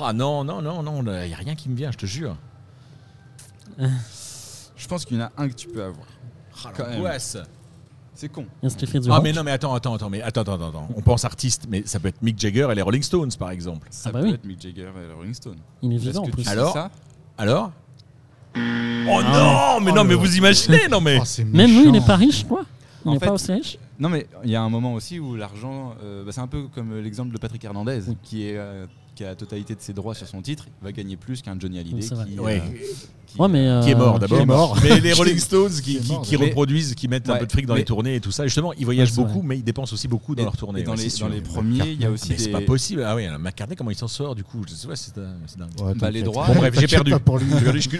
Ah 0.00 0.12
non, 0.12 0.44
non, 0.44 0.60
non, 0.62 0.82
non, 0.82 1.02
il 1.22 1.28
n'y 1.28 1.34
a 1.34 1.36
rien 1.36 1.54
qui 1.54 1.68
me 1.68 1.74
vient, 1.76 1.90
je 1.90 1.96
te 1.98 2.06
jure. 2.06 2.36
Je 3.78 4.86
pense 4.88 5.04
qu'il 5.04 5.16
y 5.18 5.20
en 5.22 5.24
a 5.26 5.32
un 5.36 5.48
que 5.48 5.54
tu 5.54 5.68
peux 5.68 5.82
avoir. 5.82 6.06
Ah, 6.64 6.70
Quand 6.76 6.84
même. 6.84 6.94
l'angoisse. 6.94 7.36
C'est 8.14 8.28
con. 8.28 8.46
Est-ce 8.62 8.74
que 8.74 8.80
tu 8.80 8.86
fais 8.88 8.98
du 8.98 9.08
Ah 9.10 9.14
rock 9.16 9.22
mais 9.22 9.32
non 9.32 9.44
mais 9.44 9.52
attends 9.52 9.72
attends 9.74 9.94
attends 9.94 10.10
mais 10.10 10.20
attends 10.22 10.40
attends 10.40 10.54
attends 10.68 10.88
on 10.96 11.00
pense 11.02 11.24
artiste 11.24 11.66
mais 11.70 11.84
ça 11.86 12.00
peut 12.00 12.08
être 12.08 12.20
Mick 12.20 12.36
Jagger 12.36 12.66
et 12.72 12.74
les 12.74 12.82
Rolling 12.82 13.02
Stones 13.04 13.30
par 13.38 13.50
exemple 13.52 13.86
Ça 13.92 14.08
Ah 14.08 14.12
bah 14.12 14.20
peut 14.20 14.26
oui. 14.26 14.34
être 14.34 14.44
Mick 14.44 14.60
Jagger 14.60 14.90
et 14.96 15.06
les 15.06 15.12
Rolling 15.14 15.34
Stone. 15.34 15.58
Il 15.82 15.92
est 15.92 15.98
vivant 15.98 16.24
en 16.24 16.28
plus. 16.28 16.42
sais 16.42 16.50
Alors 16.50 16.72
ça? 16.72 16.90
Alors? 17.36 17.70
Oh 18.56 18.58
Ah 18.58 19.78
non 19.78 19.80
mais 19.84 19.92
Oh 19.92 19.94
non 19.94 20.02
mais 20.02 20.14
vous 20.16 20.36
imaginez 20.36 20.88
non 20.88 21.00
mais 21.00 21.20
Oh, 21.20 21.42
Même 21.44 21.70
lui, 21.70 21.82
il 21.84 21.92
méchant. 21.92 22.04
est 22.04 22.06
pas 22.08 22.16
riche, 22.16 22.44
quoi. 22.44 22.62
Il 23.04 23.08
En 23.08 23.12
n'est 23.12 23.20
fait- 23.20 23.26
pas 23.26 23.32
aussi 23.34 23.52
riche? 23.52 23.78
Non 23.98 24.08
mais 24.08 24.26
il 24.44 24.50
y 24.50 24.56
a 24.56 24.62
un 24.62 24.68
moment 24.70 24.94
aussi 24.94 25.18
où 25.18 25.34
l'argent, 25.34 25.94
euh, 26.02 26.24
bah, 26.24 26.30
c'est 26.32 26.40
un 26.40 26.46
peu 26.46 26.64
comme 26.74 26.96
l'exemple 27.00 27.32
de 27.32 27.38
Patrick 27.38 27.64
Hernandez 27.64 28.02
Oui. 28.08 28.16
qui, 28.22 28.46
est, 28.46 28.56
euh, 28.56 28.86
qui 29.16 29.24
a 29.24 29.28
la 29.28 29.34
totalité 29.34 29.74
de 29.74 29.80
ses 29.80 29.92
droits 29.92 30.14
sur 30.14 30.28
son 30.28 30.40
titre, 30.40 30.66
il 30.80 30.84
va 30.84 30.92
gagner 30.92 31.16
plus 31.16 31.42
qu'un 31.42 31.58
Johnny 31.58 31.80
Hallyday 31.80 31.96
Oui, 31.96 32.02
c'est 32.04 32.14
vrai. 32.14 32.26
qui, 32.26 32.38
Ouais. 32.38 32.62
euh, 32.64 32.76
qui- 33.26 33.38
Ouais, 33.40 33.48
mais. 33.48 33.80
qui 33.82 33.90
est 33.90 33.94
mort 33.96 34.18
d'abord 34.20 34.46
mort. 34.46 34.78
mais 34.82 35.00
les 35.00 35.12
Rolling 35.14 35.38
Stones 35.38 35.72
qui, 35.82 35.98
reproduisent 36.36 36.94
qui 36.94 37.08
mettent 37.08 37.28
un 37.28 37.38
peu 37.38 37.46
de 37.46 37.50
fric 37.52 37.66
dans 37.66 37.74
mais- 37.74 37.80
les 37.80 37.84
tournées 37.84 38.14
et 38.14 38.20
tout 38.20 38.30
ça 38.30 38.44
justement 38.44 38.72
ils 38.74 38.84
voyagent 38.84 39.12
beaucoup 39.14 39.40
vrai. 39.40 39.42
mais 39.48 39.58
ils 39.58 39.64
dépensent 39.64 39.92
aussi 39.92 40.06
beaucoup 40.08 40.34
dans 40.36 40.42
et- 40.42 40.44
leurs 40.44 40.56
tournées 40.56 40.80
et 40.80 40.84
dans, 40.84 40.92
ouais, 40.94 41.02
les, 41.02 41.40
dans 41.40 41.52
premiers, 41.52 41.90
il 41.90 42.00
y 42.00 42.06
a 42.06 42.10
aussi 42.12 42.30
mais 42.30 42.38
c'est 42.38 42.46
des... 42.46 42.52
pas 42.52 42.60
possible 42.62 43.02
ah 43.04 43.16
oui 43.16 43.26
McCartney 43.40 43.74
comment 43.76 43.90
il 43.90 43.96
s'en 43.98 44.08
sort 44.08 44.34
du 44.36 44.44
coup? 44.44 44.62
Je 44.66 44.74
sais 44.74 44.86
pas 44.88 44.94
c'est 44.96 45.12
c'est 45.46 45.58
dingue 45.58 45.68
Ouais, 45.82 45.92
Bah, 45.94 46.10
les 46.10 46.22
droits- 46.22 46.46
Bon, 46.46 46.54
bref, 46.54 46.74
j'ai 46.78 46.86
perdu. 46.86 47.12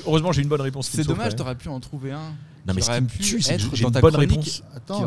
heureusement 0.07 0.31
j'ai 0.33 0.43
une 0.43 0.49
bonne 0.49 0.61
réponse 0.63 0.89
qui 0.89 0.97
C'est 0.97 1.07
dommage, 1.07 1.35
t'aurais 1.37 1.57
pu 1.57 1.69
en 1.69 1.81
trouver 1.81 2.13
un. 2.13 2.35
Non, 2.69 2.75
mais 2.75 2.83
ce 2.83 2.91
qui 2.91 3.01
me 3.01 3.07
pu 3.07 3.19
tue, 3.19 3.41
c'est 3.41 3.57
que 3.57 3.63
être 3.63 3.75
j'ai 3.75 3.83
dans 3.83 3.89
une 3.89 3.95
ta 3.95 4.01
bonne 4.03 4.17
réponse. 4.17 4.63
Attends, 4.77 5.01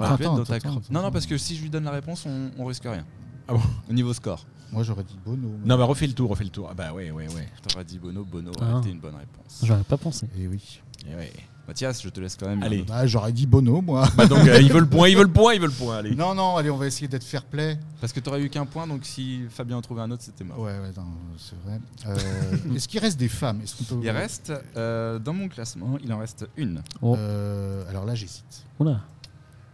Non, 0.90 1.02
non, 1.04 1.12
parce 1.12 1.28
que 1.28 1.38
si 1.38 1.56
je 1.56 1.62
lui 1.62 1.70
donne 1.70 1.84
la 1.84 1.92
réponse, 1.92 2.26
on, 2.26 2.50
on 2.58 2.66
risque 2.66 2.84
rien. 2.84 3.06
Ah 3.48 3.54
bon 3.54 3.62
Au 3.90 3.94
niveau 3.94 4.14
score. 4.14 4.46
Moi, 4.72 4.84
j'aurais 4.84 5.04
dit 5.04 5.18
Bono. 5.26 5.50
mais- 5.62 5.68
non 5.68 5.78
mais 5.78 5.84
refais 5.84 6.08
le 6.08 6.14
tour 6.14 6.30
refais 6.30 6.44
le 6.46 6.50
tour 6.50 6.68
ah 6.72 6.74
bah 6.74 6.94
ouais 6.94 7.12
ouais 7.12 7.28
ouais 7.28 7.48
T'aurais 7.68 7.84
dit 7.86 8.00
Bono, 8.00 8.24
Bono 8.24 8.52
Ah. 8.62 8.72
aurait 8.72 8.80
été 8.80 8.90
une 8.92 9.00
bonne 9.00 9.16
réponse. 9.16 9.62
J'aurais 9.64 9.84
pas 9.84 9.98
pensé. 9.98 10.28
Eh 10.40 10.48
oui. 10.48 10.82
Eh 11.12 11.16
ouais. 11.16 11.32
Mathias, 11.68 12.02
je 12.02 12.10
te 12.10 12.20
laisse 12.20 12.36
quand 12.36 12.48
même. 12.48 12.64
Allez. 12.64 12.84
Bah, 12.84 13.06
j'aurais 13.06 13.32
dit 13.32 13.46
Bono, 13.46 13.82
moi. 13.82 14.08
Bah 14.18 14.26
donc 14.28 14.40
euh, 14.48 14.60
ils 14.62 14.72
veulent 14.72 14.84
le 14.84 14.90
point 14.90 15.08
ils 15.10 15.16
veulent 15.16 15.28
le 15.28 15.32
point 15.34 15.54
ils 15.54 15.62
veulent 15.62 15.70
le 15.70 15.76
point 15.76 15.98
allez 15.98 16.16
Non, 16.16 16.34
non, 16.34 16.58
allez, 16.58 16.70
on 16.70 16.78
va 16.78 16.88
essayer 16.88 17.08
d'être 17.08 17.24
fair 17.24 17.44
play. 17.44 17.78
Parce 18.02 18.12
que 18.14 18.20
t'aurais 18.20 18.42
eu 18.42 18.50
qu'un 18.50 18.66
point, 18.66 18.88
donc 18.88 19.06
si 19.06 19.42
Fabien 19.50 19.78
en 19.78 19.82
trouvait 19.82 20.02
un 20.02 20.12
autre, 20.12 20.24
c'était 20.24 20.44
mort. 20.44 20.58
Ouais, 20.60 20.72
ouais, 20.80 20.92
non, 20.98 21.06
c'est 21.38 21.56
vrai. 21.64 21.80
Euh, 22.08 22.76
Est-ce 22.76 22.88
qu'il 22.88 23.00
reste 23.00 23.20
des 23.20 23.30
femmes? 23.30 23.62
Est-ce 23.62 23.76
qu'on 23.76 23.84
peut... 23.84 24.02
Il 24.04 24.10
reste, 24.10 24.52
euh, 24.76 25.20
dans 25.20 25.34
mon 25.34 25.48
classement, 25.50 25.98
il 26.04 26.12
en 26.12 26.18
reste 26.20 26.48
une. 26.58 26.82
Oh, 27.02 27.16
Euh, 27.18 27.88
alors 27.90 28.06
là, 28.06 28.16
j'hésite. 28.16 28.66
oula. 28.80 29.02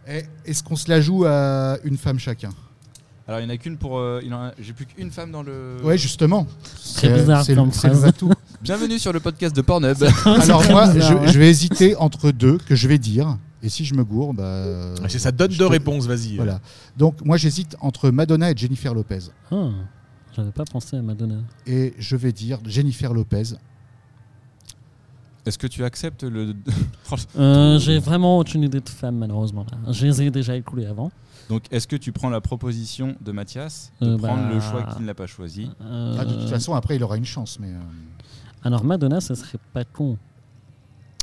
Eh, 0.06 0.24
Est-ce 0.44 0.62
qu'on 0.62 0.76
se 0.76 0.88
la 0.90 1.00
joue 1.00 1.24
à 1.24 1.78
une 1.84 1.96
femme 1.96 2.18
chacun? 2.18 2.50
Alors 3.28 3.40
il 3.40 3.46
n'y 3.46 3.52
en 3.52 3.54
a 3.54 3.58
qu'une 3.58 3.76
pour. 3.76 3.98
euh, 3.98 4.20
il 4.24 4.32
en 4.32 4.44
a- 4.44 4.52
J'ai 4.58 4.72
plus 4.72 4.86
qu'une 4.86 5.10
femme 5.10 5.30
dans 5.30 5.42
le. 5.42 5.76
Ouais, 5.84 5.98
justement. 5.98 6.46
Très 6.96 7.12
bizarre 7.12 7.44
c'est 7.44 7.54
le- 7.54 7.60
comme 7.60 7.72
c'est 7.72 7.88
le 7.88 7.92
phrase. 7.94 8.04
va-tout. 8.06 8.32
Bienvenue 8.62 8.98
sur 8.98 9.12
le 9.12 9.20
podcast 9.20 9.54
de 9.54 9.60
Pornhub. 9.60 9.96
Alors 10.24 10.62
très 10.62 10.72
moi, 10.72 10.90
bizarre, 10.90 11.10
je, 11.12 11.14
ouais. 11.26 11.28
je 11.32 11.38
vais 11.38 11.50
hésiter 11.50 11.94
entre 11.96 12.30
deux 12.30 12.56
que 12.56 12.74
je 12.74 12.88
vais 12.88 12.96
dire. 12.98 13.36
Et 13.62 13.68
si 13.68 13.84
je 13.84 13.94
me 13.94 14.02
gourre, 14.04 14.32
bah. 14.32 14.94
c'est 15.08 15.18
ça 15.18 15.30
donne 15.30 15.50
je 15.50 15.58
deux 15.58 15.66
peux- 15.66 15.72
réponses 15.72 16.06
vas-y 16.06 16.36
Voilà. 16.36 16.60
Donc 16.96 17.22
moi, 17.24 17.36
j'hésite 17.36 17.76
entre 17.80 18.08
Madonna 18.10 18.50
et 18.50 18.56
Jennifer 18.56 18.94
Lopez. 18.94 19.18
Ah, 19.52 19.68
J'avais 20.34 20.52
pas 20.52 20.64
pensé 20.64 20.96
à 20.96 21.02
Madonna. 21.02 21.36
Et 21.66 21.92
je 21.98 22.16
vais 22.16 22.32
dire 22.32 22.60
Jennifer 22.64 23.12
Lopez. 23.12 23.42
Est-ce 25.44 25.58
que 25.58 25.66
tu 25.66 25.84
acceptes 25.84 26.22
le. 26.24 26.54
Euh, 27.38 27.78
J'ai 27.78 27.98
vraiment 27.98 28.38
aucune 28.38 28.62
idée 28.62 28.80
de 28.80 28.88
femme, 28.88 29.16
malheureusement. 29.16 29.64
Là. 29.72 29.92
Je 29.92 30.06
les 30.06 30.22
ai 30.22 30.30
déjà 30.30 30.54
écoulés 30.56 30.84
avant. 30.86 31.10
Donc 31.48 31.64
est-ce 31.70 31.86
que 31.88 31.96
tu 31.96 32.12
prends 32.12 32.28
la 32.28 32.40
proposition 32.40 33.16
de 33.20 33.32
Mathias 33.32 33.90
de 34.00 34.08
Euh, 34.08 34.18
prendre 34.18 34.42
bah, 34.48 34.54
le 34.54 34.60
choix 34.60 34.82
qu'il 34.94 35.06
n'a 35.06 35.14
pas 35.14 35.26
choisi 35.26 35.70
Euh, 35.80 36.16
Ah, 36.18 36.24
de 36.24 36.34
toute 36.34 36.48
façon, 36.50 36.74
après, 36.74 36.96
il 36.96 37.02
aura 37.02 37.16
une 37.16 37.24
chance. 37.24 37.58
Mais 37.58 37.68
euh, 37.68 37.78
Alors, 38.64 38.84
Madonna, 38.84 39.20
ça 39.20 39.34
serait 39.34 39.58
pas 39.72 39.84
con. 39.84 40.18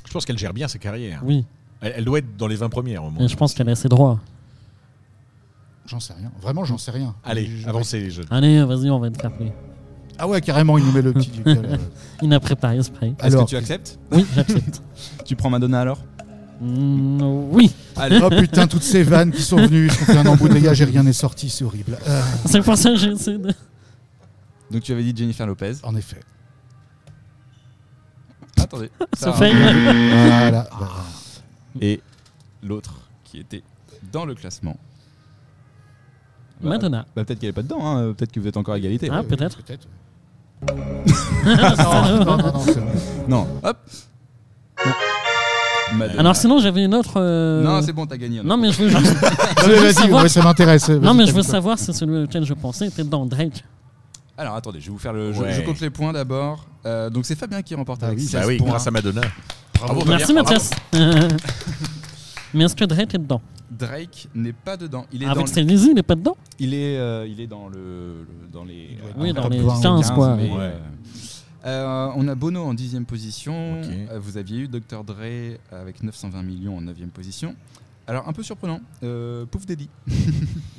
je 0.07 0.11
pense 0.11 0.25
qu'elle 0.25 0.37
gère 0.37 0.53
bien 0.53 0.67
sa 0.67 0.79
carrière 0.79 1.21
Oui, 1.23 1.45
elle, 1.81 1.93
elle 1.97 2.05
doit 2.05 2.19
être 2.19 2.37
dans 2.37 2.47
les 2.47 2.55
20 2.55 2.69
premières 2.69 3.03
au 3.03 3.11
moins 3.11 3.27
je 3.27 3.35
pense 3.35 3.53
qu'elle 3.53 3.69
a 3.69 3.75
ses 3.75 3.89
droits. 3.89 4.19
j'en 5.85 5.99
sais 5.99 6.13
rien. 6.13 6.31
Vraiment, 6.41 6.65
j'en 6.65 6.77
sais 6.79 6.91
rien. 6.91 7.13
allez 7.23 7.45
Je- 7.45 7.67
avancez 7.67 7.99
les 7.99 8.09
jeunes 8.11 8.25
Allez, 8.31 8.63
vas-y, 8.63 8.89
on 8.89 8.99
va 8.99 9.07
être 9.07 9.29
play. 9.35 9.53
Ah 10.17 10.27
ouais, 10.27 10.39
carrément, 10.41 10.77
il 10.77 10.85
nous 10.85 10.91
met 10.93 11.01
le 11.01 11.11
petit. 11.13 11.31
Il 12.21 12.33
a 12.33 12.39
préparé 12.39 12.81
ce 12.81 12.89
prêt. 12.89 13.13
Est-ce 13.21 13.35
que 13.37 13.43
tu 13.45 13.57
acceptes? 13.57 13.99
Oui, 14.11 14.25
j'accepte. 14.33 14.81
Tu 15.25 15.35
prends 15.35 15.49
Madonna 15.49 15.81
alors? 15.81 15.99
Mm, 16.61 17.21
oui, 17.51 17.73
Allez. 17.95 18.19
oh 18.23 18.29
putain, 18.29 18.67
toutes 18.67 18.83
ces 18.83 19.03
vannes 19.03 19.31
qui 19.31 19.41
sont 19.41 19.57
venues, 19.57 19.89
fait 19.89 20.17
un 20.17 20.25
embouteillage 20.25 20.79
et 20.81 20.85
rien 20.85 21.03
n'est 21.03 21.13
sorti, 21.13 21.49
c'est 21.49 21.63
horrible. 21.65 21.97
Euh, 22.07 22.21
c'est 22.45 22.61
pour 22.61 22.77
ça 22.77 22.91
que 22.91 22.95
j'ai 22.97 23.09
essayé 23.11 23.37
de. 23.37 23.53
Donc 24.71 24.81
tu 24.83 24.91
avais 24.91 25.03
dit 25.03 25.13
Jennifer 25.15 25.45
Lopez. 25.45 25.73
en 25.83 25.95
effet. 25.95 26.19
Attendez. 28.59 28.89
Ça 29.13 29.33
fait. 29.33 29.51
Voilà. 29.53 30.67
bah, 30.79 30.91
Et 31.81 32.01
l'autre 32.63 33.01
qui 33.23 33.39
était 33.39 33.63
dans 34.11 34.25
le 34.25 34.33
classement. 34.33 34.77
Bah, 36.61 36.69
Madonna. 36.69 37.05
bah, 37.15 37.25
peut-être 37.25 37.39
qu'elle 37.39 37.49
est 37.49 37.53
pas 37.53 37.63
dedans, 37.63 37.85
hein. 37.85 38.13
peut-être 38.13 38.31
que 38.31 38.39
vous 38.39 38.47
êtes 38.47 38.57
encore 38.57 38.75
à 38.75 38.77
égalité. 38.77 39.09
Ah, 39.11 39.23
peut-être. 39.23 39.61
Peut-être. 39.61 39.87
non, 41.45 42.25
non, 42.25 42.25
non, 42.25 42.37
non, 42.37 42.59
c'est 42.61 42.79
bon. 42.79 42.91
Non, 43.27 43.47
hop. 43.61 43.77
Madonna. 45.95 46.19
Alors, 46.19 46.35
sinon, 46.35 46.59
j'avais 46.59 46.83
une 46.85 46.93
autre. 46.95 47.13
euh, 47.17 47.63
Non, 47.63 47.81
c'est 47.81 47.93
bon, 47.93 48.05
t'as 48.05 48.17
gagné. 48.17 48.41
Non, 48.43 48.57
mais 48.57 48.71
je 48.71 48.83
veux 48.83 48.89
juste. 48.89 49.15
Non, 49.21 49.67
mais 49.67 49.75
vas-y, 49.75 49.93
savoir- 49.93 50.23
ouais, 50.23 50.29
ça 50.29 50.43
m'intéresse. 50.43 50.89
Non, 50.89 50.99
Vas-y, 50.99 51.17
mais 51.17 51.25
je 51.25 51.31
veux 51.33 51.41
savoir 51.41 51.79
si 51.79 51.93
celui 51.93 52.23
auquel 52.23 52.45
je 52.45 52.53
pensais 52.53 52.87
était 52.87 53.03
dans 53.03 53.25
Drake. 53.25 53.63
Alors 54.37 54.55
attendez, 54.55 54.79
je 54.81 54.87
vais 54.87 54.91
vous 54.91 54.99
faire 54.99 55.13
le. 55.13 55.31
je- 55.33 55.41
Ouais. 55.41 55.53
Je, 55.53 55.61
compte 55.61 55.79
les 55.79 55.89
points 55.89 56.11
d'abord. 56.13 56.65
Euh, 56.85 57.09
donc 57.09 57.25
c'est 57.25 57.35
Fabien 57.37 57.61
qui 57.61 57.73
remporte 57.73 58.01
Ah 58.03 58.07
avec 58.07 58.19
oui, 58.19 58.25
16 58.25 58.41
bah 58.41 58.47
oui 58.47 58.57
points. 58.57 58.67
grâce 58.69 58.85
à 58.87 58.91
Madonna 58.91 59.21
Bravo. 59.79 60.03
Merci, 60.05 60.33
Mathias. 60.33 60.71
mais 62.53 62.65
est-ce 62.65 62.75
que 62.75 62.85
Drake 62.85 63.13
est 63.15 63.17
dedans? 63.17 63.41
Drake 63.71 64.27
n'est 64.35 64.53
pas 64.53 64.77
dedans. 64.77 65.05
Il 65.11 65.23
est 65.23 65.25
Avec 65.25 65.47
il 65.55 65.97
est 65.97 66.03
pas 66.03 66.15
dedans? 66.15 66.37
Il 66.59 66.73
est, 66.73 66.97
euh, 66.97 67.27
il 67.27 67.39
est 67.41 67.47
dans 67.47 67.67
le, 67.67 67.77
le- 67.77 68.27
dans 68.53 68.63
les. 68.63 68.97
Oui, 69.17 69.33
dans 69.33 69.47
les 69.49 69.59
20 69.61 69.77
ou 69.77 69.81
15, 69.81 70.11
quoi. 70.11 70.35
mais, 70.35 70.49
Ouais. 70.49 70.57
euh, 70.59 70.77
Euh, 71.65 72.11
on 72.15 72.27
a 72.27 72.35
Bono 72.35 72.63
en 72.63 72.73
dixième 72.73 73.05
position. 73.05 73.81
Ok. 73.81 73.87
Euh, 73.89 74.19
vous 74.19 74.37
aviez 74.37 74.59
eu 74.61 74.67
Dr. 74.67 75.03
Dre 75.03 75.57
avec 75.71 76.03
920 76.03 76.43
millions 76.43 76.77
en 76.77 76.81
neuvième 76.81 77.09
position. 77.09 77.55
Alors 78.07 78.27
un 78.27 78.33
peu 78.33 78.43
surprenant, 78.43 78.81
euh, 79.03 79.45
Pouf 79.45 79.65
Daddy. 79.65 79.89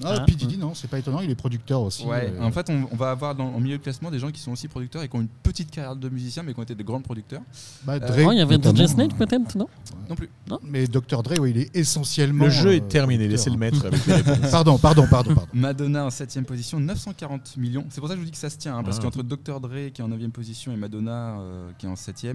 Ah, 0.04 0.16
Ah. 0.18 0.24
P. 0.26 0.32
Diddy, 0.34 0.58
non, 0.58 0.74
c'est 0.74 0.88
pas 0.88 0.98
étonnant, 0.98 1.20
il 1.20 1.30
est 1.30 1.34
producteur 1.34 1.80
aussi. 1.80 2.04
Ouais, 2.04 2.30
euh, 2.38 2.42
en 2.42 2.52
fait, 2.52 2.68
on, 2.68 2.86
on 2.92 2.96
va 2.96 3.10
avoir 3.10 3.34
dans, 3.34 3.46
en 3.46 3.58
milieu 3.58 3.78
de 3.78 3.82
classement 3.82 4.10
des 4.10 4.18
gens 4.18 4.30
qui 4.30 4.40
sont 4.40 4.52
aussi 4.52 4.68
producteurs 4.68 5.02
et 5.02 5.08
qui 5.08 5.16
ont 5.16 5.22
une 5.22 5.28
petite 5.42 5.70
carrière 5.70 5.96
de 5.96 6.08
musicien, 6.10 6.42
mais 6.42 6.52
qui 6.52 6.60
ont 6.60 6.62
été 6.62 6.74
de 6.74 6.82
grands 6.82 7.00
producteurs. 7.00 7.40
bah, 7.84 7.98
Dre, 7.98 8.26
Oh, 8.26 8.32
il 8.32 8.38
y 8.38 8.40
avait 8.42 8.56
DJ 8.56 8.86
Snake 8.86 9.12
euh, 9.14 9.24
peut-être, 9.24 9.56
non 9.56 9.66
Non 10.08 10.14
plus. 10.14 10.28
Mais 10.62 10.86
Dr. 10.86 11.22
Dre, 11.22 11.40
ouais, 11.40 11.50
il 11.50 11.58
est 11.58 11.74
essentiellement. 11.74 12.44
Le 12.44 12.50
jeu 12.50 12.68
euh, 12.68 12.76
est 12.76 12.88
terminé, 12.88 13.24
producteur, 13.24 13.30
laissez 13.30 13.50
le 13.50 13.56
hein. 13.56 13.58
maître 13.58 13.86
avec 13.86 14.06
les 14.06 14.12
réponses. 14.22 14.50
Pardon, 14.50 14.78
pardon, 14.78 15.06
pardon, 15.10 15.34
pardon. 15.34 15.50
Madonna 15.54 16.04
en 16.04 16.10
7 16.10 16.46
position, 16.46 16.78
940 16.78 17.56
millions. 17.56 17.86
C'est 17.88 18.00
pour 18.00 18.08
ça 18.08 18.14
que 18.14 18.20
je 18.20 18.24
vous 18.24 18.26
dis 18.30 18.32
que 18.32 18.38
ça 18.38 18.50
se 18.50 18.58
tient, 18.58 18.76
hein, 18.76 18.84
parce 18.84 18.98
Ah. 18.98 19.02
qu'entre 19.02 19.22
Dr. 19.22 19.60
Dre 19.60 19.90
qui 19.92 20.02
est 20.02 20.04
en 20.04 20.08
9 20.08 20.28
position 20.28 20.72
et 20.72 20.76
Madonna 20.76 21.38
euh, 21.40 21.70
qui 21.78 21.86
est 21.86 21.88
en 21.88 21.96
7 21.96 22.26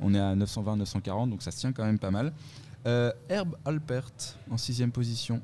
on 0.00 0.14
est 0.14 0.20
à 0.20 0.34
920-940, 0.36 1.30
donc 1.30 1.42
ça 1.42 1.50
se 1.50 1.58
tient 1.58 1.72
quand 1.72 1.84
même 1.84 1.98
pas 1.98 2.10
mal. 2.10 2.32
Euh, 2.86 3.12
Herb 3.28 3.56
Alpert 3.64 4.38
en 4.48 4.56
6 4.56 4.86
position, 4.92 5.42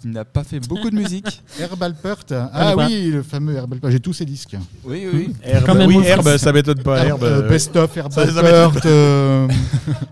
qui 0.00 0.08
n'a 0.08 0.24
pas 0.24 0.44
fait 0.44 0.60
beaucoup 0.60 0.90
de 0.90 0.94
musique. 0.96 1.42
Herb 1.60 1.82
Alpert. 1.82 2.24
Ah 2.52 2.74
oui, 2.76 3.10
le 3.10 3.22
fameux 3.22 3.54
Herb 3.56 3.72
Alpert. 3.72 3.90
J'ai 3.90 4.00
tous 4.00 4.12
ses 4.12 4.24
disques. 4.24 4.56
Oui, 4.84 5.06
oui. 5.12 5.34
Herbe, 5.42 5.66
Quand 5.66 5.74
même, 5.74 5.88
oui, 5.88 6.04
Herbe, 6.04 6.36
ça 6.36 6.52
m'étonne 6.52 6.82
pas. 6.82 7.04
Herbe, 7.04 7.22
Euh, 7.24 7.42
euh, 7.42 7.48
Best 7.48 7.74
of 7.76 7.96
Herb 7.96 8.12
ça, 8.12 8.26
ça 8.26 8.38
Alpert, 8.40 8.72
euh, 8.86 9.48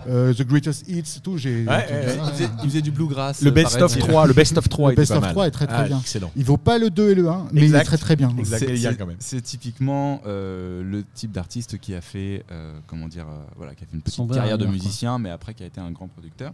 euh, 0.09 0.35
The 0.35 0.43
Greatest 0.43 0.89
Hits, 0.89 1.21
tout. 1.23 1.39
J'ai. 1.39 1.65
Ouais, 1.65 1.69
ouais, 1.69 1.87
tout 1.87 1.93
ouais. 1.95 2.09
ça. 2.17 2.23
Il 2.27 2.33
faisait, 2.33 2.49
il 2.65 2.69
faisait 2.71 2.83
du 2.83 2.91
bluegrass. 2.91 3.43
le 3.43 3.51
best 3.51 3.75
of 3.77 3.93
paraît-il. 3.93 4.01
3, 4.09 4.27
le 4.27 4.33
best 4.33 4.59
of 4.59 4.69
3 4.69 4.89
Le 4.89 4.93
était 4.93 5.03
Best 5.03 5.13
pas 5.13 5.19
of 5.19 5.23
mal. 5.25 5.33
3 5.33 5.47
est 5.47 5.51
très 5.51 5.67
très 5.67 5.77
Ah, 5.77 5.85
bien. 5.85 5.99
Excellent. 6.01 6.31
Il 6.37 6.45
vaut 6.45 6.57
pas 6.57 6.79
le 6.79 6.91
2 6.91 7.11
et 7.11 7.15
le 7.15 7.29
1, 7.29 7.47
mais 7.53 7.67
il 7.67 7.75
est 7.75 7.85
très 7.85 7.99
très 7.99 8.17
bien. 8.17 8.35
C'est- 8.45 8.67
il 8.75 9.43
typiquement 9.43 10.21
euh, 10.27 10.83
le 10.83 11.05
type 11.15 11.33
d'artiste 11.33 11.79
qui 11.79 11.95
a 11.95 12.01
fait, 12.01 12.45
euh, 12.51 12.79
comment 12.87 13.09
dire, 13.09 13.27
euh, 13.29 13.45
voilà, 13.57 13.75
qui 13.75 13.85
a 13.85 13.87
fait 13.87 13.95
une 13.95 14.03
petite 14.03 14.33
carrière 14.33 14.59
de 14.59 14.67
musicien, 14.67 15.19
mais 15.19 15.31
après 15.31 15.55
qui 15.55 15.63
a 15.63 15.67
été 15.67 15.81
un 15.81 15.91
grand 15.91 16.09
producteur. 16.09 16.53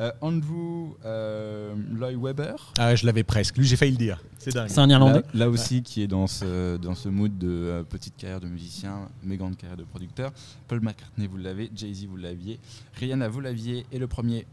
Euh, 0.00 0.10
Andrew 0.22 0.94
euh, 1.04 1.74
Lloyd 1.92 2.16
Webber, 2.16 2.54
Ah, 2.78 2.94
je 2.94 3.04
l'avais 3.04 3.22
presque. 3.22 3.58
Lui, 3.58 3.66
j'ai 3.66 3.76
failli 3.76 3.92
le 3.92 3.98
dire. 3.98 4.22
C'est 4.38 4.54
dingue. 4.54 4.68
C'est 4.70 4.78
un 4.80 4.88
Irlandais 4.88 5.20
là, 5.20 5.44
là 5.44 5.50
aussi 5.50 5.82
qui 5.82 6.00
est 6.02 6.06
dans 6.06 6.26
ce, 6.26 6.78
dans 6.78 6.94
ce 6.94 7.10
mood 7.10 7.36
de 7.36 7.48
euh, 7.48 7.82
petite 7.84 8.16
carrière 8.16 8.40
de 8.40 8.46
musicien, 8.48 9.08
mais 9.22 9.36
grande 9.36 9.58
carrière 9.58 9.76
de 9.76 9.84
producteur. 9.84 10.32
Paul 10.68 10.80
McCartney, 10.80 11.26
vous 11.26 11.36
l'avez, 11.36 11.70
Jay-Z, 11.74 12.06
vous 12.06 12.16
l'aviez, 12.16 12.58
Rihanna, 12.94 13.28
vous 13.28 13.40
l'aviez, 13.40 13.84
et 13.92 13.98
le 13.98 14.06
premier. 14.06 14.46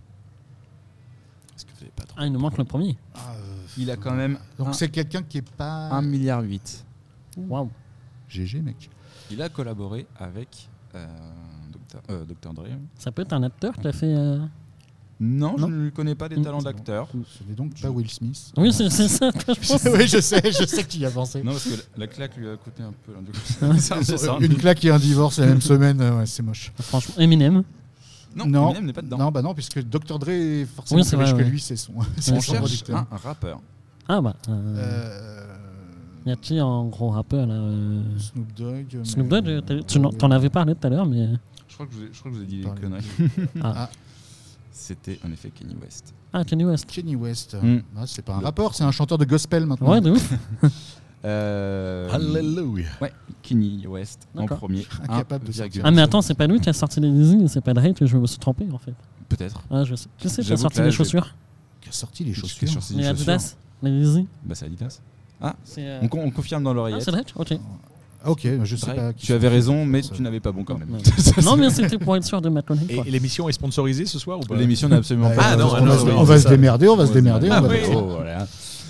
Est-ce 1.56 1.66
que 1.66 1.72
vous 1.72 1.78
n'avez 1.80 1.92
pas 1.96 2.04
trop 2.04 2.18
Ah, 2.20 2.26
il 2.26 2.34
nous 2.34 2.40
manque 2.40 2.58
le 2.58 2.66
premier. 2.66 2.98
Ah, 3.16 3.20
euh, 3.38 3.40
Il 3.78 3.90
a 3.90 3.96
quand 3.96 4.14
même 4.14 4.38
Donc 4.58 4.68
un- 4.68 4.74
c'est 4.74 4.90
quelqu'un 4.90 5.24
qui 5.24 5.38
est 5.38 5.50
pas. 5.50 5.88
1 5.92 6.02
milliard 6.02 6.42
8. 6.44 6.86
Waouh. 7.38 7.70
GG, 8.28 8.62
mec. 8.62 8.90
Il 9.32 9.42
a 9.42 9.48
collaboré 9.48 10.08
avec 10.18 10.68
euh, 10.94 11.06
Dr. 11.72 12.02
euh, 12.10 12.26
Dr. 12.26 12.54
Dre. 12.54 12.66
Ça 12.98 13.12
peut 13.14 13.22
être 13.22 13.32
un 13.34 13.44
acteur 13.44 13.74
qui 13.78 13.88
a 13.88 13.94
fait. 13.94 14.14
Euh, 15.20 15.24
Non, 15.26 15.56
Non 15.58 15.68
je 15.70 15.74
ne 15.74 15.90
connais 15.90 16.16
pas 16.16 16.30
des 16.30 16.38
Mm. 16.38 16.44
talents 16.44 16.62
d'acteur. 16.62 17.08
Ce 17.12 17.44
n'est 17.48 17.56
donc 17.56 17.80
pas 17.82 17.90
Will 17.90 18.10
Smith. 18.10 18.52
Oui, 18.58 18.72
c'est 18.74 18.90
ça 18.90 19.32
que 19.32 19.54
je 19.54 19.68
pense. 19.68 19.84
oui, 19.94 20.08
je 20.08 20.20
sais, 20.22 20.42
je 20.46 20.66
sais 20.66 20.84
que 20.84 20.90
tu 20.90 20.98
y 21.00 21.06
as 21.06 21.12
pensé. 21.12 21.42
Non, 21.44 21.52
parce 21.54 21.64
que 21.66 21.70
la, 21.76 21.82
la 21.98 22.08
claque 22.08 22.36
lui 22.38 22.50
a 22.50 22.56
coûté 22.58 22.84
un 22.84 22.94
peu. 23.06 23.14
un 23.66 23.78
ça. 23.80 24.38
Une 24.40 24.56
claque 24.56 24.84
et 24.86 24.92
un 24.92 25.00
divorce 25.00 25.40
la 25.40 25.48
même 25.48 25.62
semaine, 25.62 26.00
euh, 26.02 26.20
ouais, 26.20 26.26
c'est 26.26 26.44
moche. 26.44 26.72
Franchement, 26.80 27.16
Eminem. 27.18 27.64
Non, 28.36 28.46
Non. 28.46 28.66
Eminem 28.70 28.86
n'est 28.86 28.94
pas 28.94 29.02
dedans. 29.02 29.18
Non, 29.18 29.32
bah 29.32 29.42
non, 29.42 29.54
puisque 29.56 29.82
Dr. 29.82 30.20
Dre 30.20 30.30
est 30.30 30.66
forcément 30.66 31.02
Oui, 31.02 31.06
c'est 31.08 31.16
plus 31.18 31.26
riche 31.26 31.36
que 31.36 31.42
lui, 31.42 31.60
c'est 31.60 31.76
son, 31.76 31.94
On 31.98 32.40
cherche 32.40 32.54
producteur. 32.58 32.98
un, 32.98 33.08
un 33.12 33.18
rappeur. 33.18 33.60
Ah 34.08 34.22
bah. 34.22 34.36
Euh, 34.50 34.76
Euh, 34.78 35.44
y 36.26 36.32
a 36.32 36.36
qui 36.36 36.60
en 36.62 36.86
gros 36.88 37.10
rappeur 37.10 37.48
là 37.48 37.54
euh, 37.56 38.02
Snoop 38.20 38.54
Dogg. 38.56 39.00
Snoop 39.04 39.28
Dogg, 39.30 39.64
t'as- 39.66 39.82
tu 39.84 40.00
t'en 40.18 40.30
avais 40.32 40.50
parlé 40.50 40.76
tout 40.76 40.86
à 40.86 40.90
l'heure, 40.90 41.06
mais. 41.06 41.30
Je 41.70 41.74
crois 41.74 41.86
que 41.88 41.94
je 41.94 41.98
vous 42.00 42.04
ai, 42.04 42.10
je 42.14 42.20
crois 42.20 42.32
que 42.32 42.38
je 42.38 42.44
vous 42.44 42.46
ai 42.46 42.48
dit 42.48 42.58
des 42.62 42.82
conneries. 42.82 43.52
Ah, 43.64 43.90
C'était 44.80 45.20
en 45.26 45.32
effet 45.32 45.50
Kanye 45.50 45.76
West. 45.82 46.14
ah 46.34 46.44
Kanye 46.44 46.64
West. 46.66 46.86
Kenny 46.90 47.16
West. 47.16 47.58
Mm. 47.62 47.78
Ah, 47.98 48.04
c'est 48.06 48.22
pas 48.24 48.36
un 48.36 48.40
rappeur, 48.40 48.76
c'est 48.76 48.84
un 48.84 48.92
chanteur 48.92 49.18
de 49.18 49.26
gospel 49.26 49.66
maintenant. 49.66 49.90
Ouais, 49.92 50.02
de 50.02 50.12
ouf. 50.12 50.34
Euh, 51.26 52.08
Alléluia. 52.12 52.86
Kanye 53.42 53.88
West 53.88 54.28
en 54.38 54.46
premier. 54.46 54.86
Incapable 55.10 55.46
de 55.46 55.52
1,1. 55.52 55.56
sortir. 55.58 55.82
Ah, 55.84 55.92
mais 55.92 56.02
attends, 56.02 56.22
c'est 56.22 56.36
pas 56.36 56.46
lui 56.46 56.60
qui 56.60 56.70
a 56.70 56.74
sorti 56.74 57.00
les 57.00 57.10
Yeezy, 57.10 57.50
c'est 57.50 57.60
pas 57.60 57.74
Drake, 57.74 58.06
je 58.06 58.18
me 58.18 58.28
suis 58.28 58.38
trompé 58.38 58.68
en 58.72 58.78
fait. 58.78 58.94
Peut-être. 59.28 59.62
Ah, 59.72 59.84
je 59.84 59.96
sais. 59.96 60.08
Qui 60.20 60.30
c'est 60.30 60.44
qui 60.44 60.54
a 60.54 60.58
sorti 60.58 60.80
les 60.82 60.92
chaussures 60.92 61.34
Qui 61.82 61.90
a 61.90 61.92
sorti 61.92 62.24
les 62.24 62.34
chaussures. 62.36 62.70
Les 62.96 63.08
Adidas 63.08 63.56
Les 63.82 63.90
Yeezy 63.92 64.28
Bah, 64.46 64.54
c'est 64.56 64.66
Adidas. 64.68 65.02
C'est. 65.64 65.86
euh, 65.88 66.00
On, 66.04 66.08
con- 66.08 66.22
on 66.24 66.30
confirme 66.32 66.64
dans 66.64 66.72
Ah, 66.72 66.76
l'oreillette. 66.76 67.02
c'est 67.02 67.12
Drake 67.12 67.34
Ok. 67.36 67.54
Ah, 68.24 68.32
ok, 68.32 68.48
je 68.64 68.76
sais 68.76 68.94
pas. 68.94 69.14
qui 69.14 69.26
tu 69.28 69.34
avais 69.34 69.48
raison, 69.48 69.86
mais 69.86 70.02
ça. 70.02 70.14
tu 70.16 70.22
n'avais 70.22 70.40
pas 70.40 70.52
bon 70.52 70.64
quand 70.64 70.78
même. 70.78 70.90
Ouais. 71.38 71.44
non, 71.44 71.56
mais 71.56 71.70
c'était 71.70 71.98
pour 71.98 72.16
être 72.16 72.24
sûr 72.26 72.42
de 72.42 72.50
ma. 72.50 72.62
Et, 72.90 73.10
l'émission 73.12 73.48
est 73.48 73.54
sponsorisée 73.54 74.06
ce 74.06 74.20
soir 74.20 74.40
ou 74.40 74.42
pas? 74.42 74.56
L'émission 74.56 74.90
n'a 74.90 74.98
absolument 74.98 75.30
Bah, 75.30 75.36
pas. 75.36 75.44
Ah, 75.52 75.56
non, 75.56 75.66
on 75.66 75.70
va, 75.70 75.82
non, 75.82 75.98
se- 75.98 76.10
on 76.12 76.24
va 76.24 76.40
démerder, 76.40 76.88
on 76.88 76.96
va 76.96 77.06
se 77.06 77.14
démerder. 77.14 77.48
Ah, 77.52 77.60
on 77.60 77.68
va- 77.68 77.74
oui. 77.74 77.80
Oh, 77.96 78.06
voilà. 78.16 78.48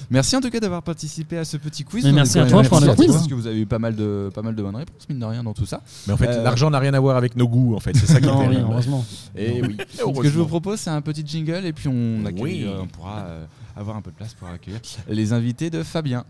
Merci 0.09 0.37
en 0.37 0.41
tout 0.41 0.49
cas 0.49 0.61
d'avoir 0.61 0.81
participé 0.83 1.37
à 1.37 1.43
ce 1.43 1.57
petit 1.57 1.83
quiz. 1.83 2.05
Mais 2.05 2.13
merci 2.13 2.39
à 2.39 2.45
toi 2.45 2.63
pour 2.63 2.79
le 2.79 2.93
quiz. 2.95 3.11
Parce 3.11 3.27
que 3.27 3.33
vous 3.33 3.45
avez 3.45 3.59
eu 3.59 3.65
pas 3.65 3.79
mal 3.79 3.93
de, 3.95 4.29
pas 4.33 4.41
mal 4.41 4.55
de 4.55 4.63
bonnes 4.63 4.75
réponses, 4.75 5.07
mine 5.09 5.19
de 5.19 5.25
rien, 5.25 5.43
dans 5.43 5.53
tout 5.53 5.65
ça. 5.65 5.81
Mais 6.07 6.13
en 6.13 6.17
fait, 6.17 6.27
Euh, 6.29 6.43
l'argent 6.43 6.69
n'a 6.69 6.79
rien 6.79 6.93
à 6.93 6.99
voir 6.99 7.17
avec 7.17 7.35
nos 7.35 7.47
goûts, 7.47 7.75
en 7.75 7.79
fait. 7.81 7.95
C'est 7.95 8.05
ça 8.05 8.21
qui 8.21 8.27
Non, 8.27 8.43
est 8.43 8.47
oui, 8.47 8.57
heureusement. 8.61 9.05
Et 9.35 9.61
oui. 9.61 9.75
Heureusement. 9.99 10.21
Ce 10.21 10.27
que 10.27 10.33
je 10.33 10.39
vous 10.39 10.45
propose, 10.45 10.79
c'est 10.79 10.89
un 10.89 11.01
petit 11.01 11.23
jingle 11.25 11.65
et 11.65 11.73
puis 11.73 11.89
on, 11.89 12.25
accueille, 12.25 12.41
Oui. 12.41 12.63
euh, 12.65 12.79
on 12.83 12.87
pourra 12.87 13.17
euh, 13.27 13.45
avoir 13.75 13.97
un 13.97 14.01
peu 14.01 14.11
de 14.11 14.15
place 14.15 14.33
pour 14.33 14.47
accueillir 14.47 14.79
les 15.09 15.33
invités 15.33 15.69
de 15.69 15.83
Fabien. 15.83 16.23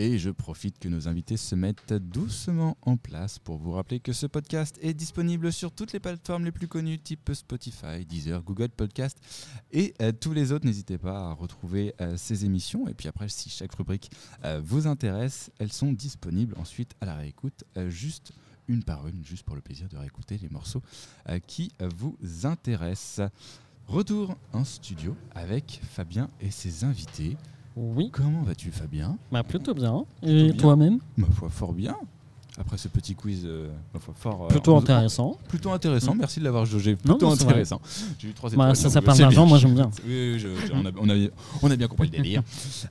Et 0.00 0.16
je 0.16 0.30
profite 0.30 0.78
que 0.78 0.88
nos 0.88 1.08
invités 1.08 1.36
se 1.36 1.56
mettent 1.56 1.92
doucement 1.92 2.78
en 2.82 2.96
place 2.96 3.40
pour 3.40 3.58
vous 3.58 3.72
rappeler 3.72 3.98
que 3.98 4.12
ce 4.12 4.26
podcast 4.26 4.78
est 4.80 4.94
disponible 4.94 5.52
sur 5.52 5.72
toutes 5.72 5.92
les 5.92 5.98
plateformes 5.98 6.44
les 6.44 6.52
plus 6.52 6.68
connues, 6.68 7.00
type 7.00 7.32
Spotify, 7.34 8.06
Deezer, 8.06 8.40
Google 8.44 8.68
Podcast 8.68 9.18
et 9.72 9.94
euh, 10.00 10.12
tous 10.12 10.32
les 10.32 10.52
autres. 10.52 10.66
N'hésitez 10.66 10.98
pas 10.98 11.30
à 11.30 11.32
retrouver 11.32 11.96
euh, 12.00 12.16
ces 12.16 12.44
émissions. 12.44 12.86
Et 12.86 12.94
puis 12.94 13.08
après, 13.08 13.28
si 13.28 13.50
chaque 13.50 13.74
rubrique 13.74 14.12
euh, 14.44 14.60
vous 14.64 14.86
intéresse, 14.86 15.50
elles 15.58 15.72
sont 15.72 15.90
disponibles 15.90 16.54
ensuite 16.58 16.94
à 17.00 17.06
la 17.06 17.16
réécoute, 17.16 17.64
juste 17.88 18.30
une 18.68 18.84
par 18.84 19.08
une, 19.08 19.24
juste 19.24 19.42
pour 19.42 19.56
le 19.56 19.62
plaisir 19.62 19.88
de 19.88 19.96
réécouter 19.96 20.38
les 20.38 20.48
morceaux 20.48 20.82
qui 21.48 21.72
vous 21.96 22.16
intéressent. 22.44 23.28
Retour 23.88 24.36
en 24.52 24.62
studio 24.62 25.16
avec 25.34 25.80
Fabien 25.82 26.30
et 26.40 26.52
ses 26.52 26.84
invités. 26.84 27.36
Oui, 27.80 28.10
Comment 28.12 28.42
vas-tu 28.42 28.70
Fabien? 28.72 29.16
Bah 29.30 29.42
plutôt 29.44 29.72
bien. 29.74 30.04
Plutôt 30.20 30.34
Et 30.48 30.56
toi-même? 30.56 30.98
Ma 31.16 31.26
foi, 31.28 31.48
fort 31.48 31.72
bien. 31.72 31.94
Après 32.60 32.76
ce 32.76 32.88
petit 32.88 33.14
quiz, 33.14 33.42
euh, 33.46 33.68
ma 33.94 34.00
foi, 34.00 34.12
fort. 34.18 34.46
euh, 34.46 34.48
Plutôt 34.48 34.74
en- 34.74 34.80
intéressant. 34.80 35.36
Plutôt 35.48 35.70
intéressant, 35.70 36.12
Mm. 36.16 36.18
merci 36.18 36.40
de 36.40 36.44
l'avoir 36.44 36.66
jaugé. 36.66 36.96
Non, 37.04 37.14
Plutôt 37.14 37.30
intéressant. 37.30 37.80
J'ai 38.18 38.28
eu 38.30 38.32
trois 38.32 38.50
Bah, 38.50 38.54
étoiles, 38.56 38.74
ça, 38.76 38.90
ça 38.90 39.00
parle 39.00 39.16
d'argent, 39.18 39.46
moi 39.46 39.58
j'aime 39.58 39.74
bien. 39.76 39.88
Oui, 40.04 40.32
oui, 40.32 40.38
je- 40.40 40.48
je- 40.66 40.72
on, 40.72 40.84
a, 40.84 40.90
on 41.00 41.08
a- 41.08 41.28
on 41.62 41.70
a 41.70 41.76
bien 41.76 41.86
compris 41.86 42.08
le 42.10 42.16
délire. 42.16 42.42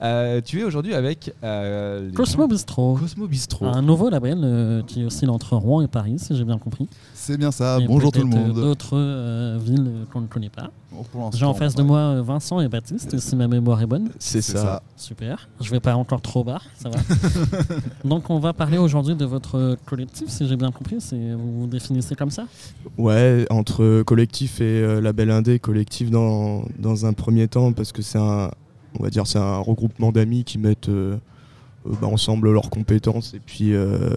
Euh, 0.01 0.39
tu 0.39 0.61
es 0.61 0.63
aujourd'hui 0.63 0.93
avec 0.93 1.33
euh, 1.43 2.09
Cosmo 2.13 2.43
gens- 2.43 2.47
Bistro, 2.47 2.95
Cosmo 2.95 3.27
Bistro. 3.27 3.65
un 3.65 3.81
nouveau 3.81 4.09
label 4.09 4.39
euh, 4.41 4.83
qui 4.83 5.03
oscille 5.03 5.29
entre 5.29 5.57
Rouen 5.57 5.81
et 5.81 5.89
Paris, 5.89 6.15
si 6.17 6.33
j'ai 6.33 6.45
bien 6.45 6.59
compris. 6.59 6.87
C'est 7.13 7.35
bien 7.35 7.51
ça, 7.51 7.79
Et 7.81 7.87
bonjour 7.87 8.13
tout 8.13 8.21
le 8.21 8.25
monde. 8.27 8.53
D'autres 8.53 8.95
euh, 8.97 9.59
villes 9.61 9.91
qu'on 10.13 10.21
ne 10.21 10.27
connaît 10.27 10.47
pas. 10.49 10.71
L'instant, 10.93 11.31
J'ai 11.33 11.45
en 11.45 11.53
face 11.53 11.75
de 11.75 11.83
moi 11.83 11.99
euh, 11.99 12.21
Vincent 12.21 12.61
et 12.61 12.67
Baptiste, 12.67 13.19
si 13.19 13.35
ma 13.35 13.47
mémoire 13.47 13.81
est 13.81 13.85
bonne. 13.85 14.09
C'est 14.19 14.41
ça. 14.41 14.57
ça. 14.57 14.83
Super. 14.95 15.49
Je 15.59 15.69
vais 15.69 15.79
pas 15.79 15.95
encore 15.95 16.21
trop 16.21 16.43
bas, 16.43 16.61
ça 16.75 16.89
va. 16.89 16.99
Donc 18.05 18.29
on 18.29 18.39
va 18.39 18.53
parler 18.53 18.77
aujourd'hui 18.77 19.15
de 19.15 19.25
votre 19.25 19.77
collectif, 19.85 20.29
si 20.29 20.47
j'ai 20.47 20.55
bien 20.55 20.71
compris. 20.71 20.97
Vous 21.11 21.61
vous 21.61 21.67
définissez 21.67 22.15
comme 22.15 22.31
ça? 22.31 22.45
Ouais, 22.97 23.45
entre 23.49 24.03
collectif 24.03 24.61
et 24.61 24.81
euh, 24.81 25.01
label 25.01 25.31
indé, 25.31 25.59
collectif 25.59 26.09
dans, 26.09 26.63
dans 26.79 27.05
un 27.05 27.13
premier 27.13 27.47
temps, 27.47 27.73
parce 27.73 27.91
que 27.91 28.01
c'est 28.01 28.19
un, 28.19 28.49
on 28.99 29.03
va 29.03 29.09
dire, 29.09 29.27
c'est 29.27 29.39
un 29.39 29.57
regroupement 29.57 30.11
d'amis 30.11 30.43
qui 30.43 30.57
mettent 30.57 30.89
euh, 30.89 31.17
euh, 31.87 31.93
bah, 32.01 32.07
ensemble 32.07 32.51
leurs 32.51 32.69
compétences, 32.69 33.33
et 33.33 33.39
puis 33.39 33.73
euh, 33.73 34.09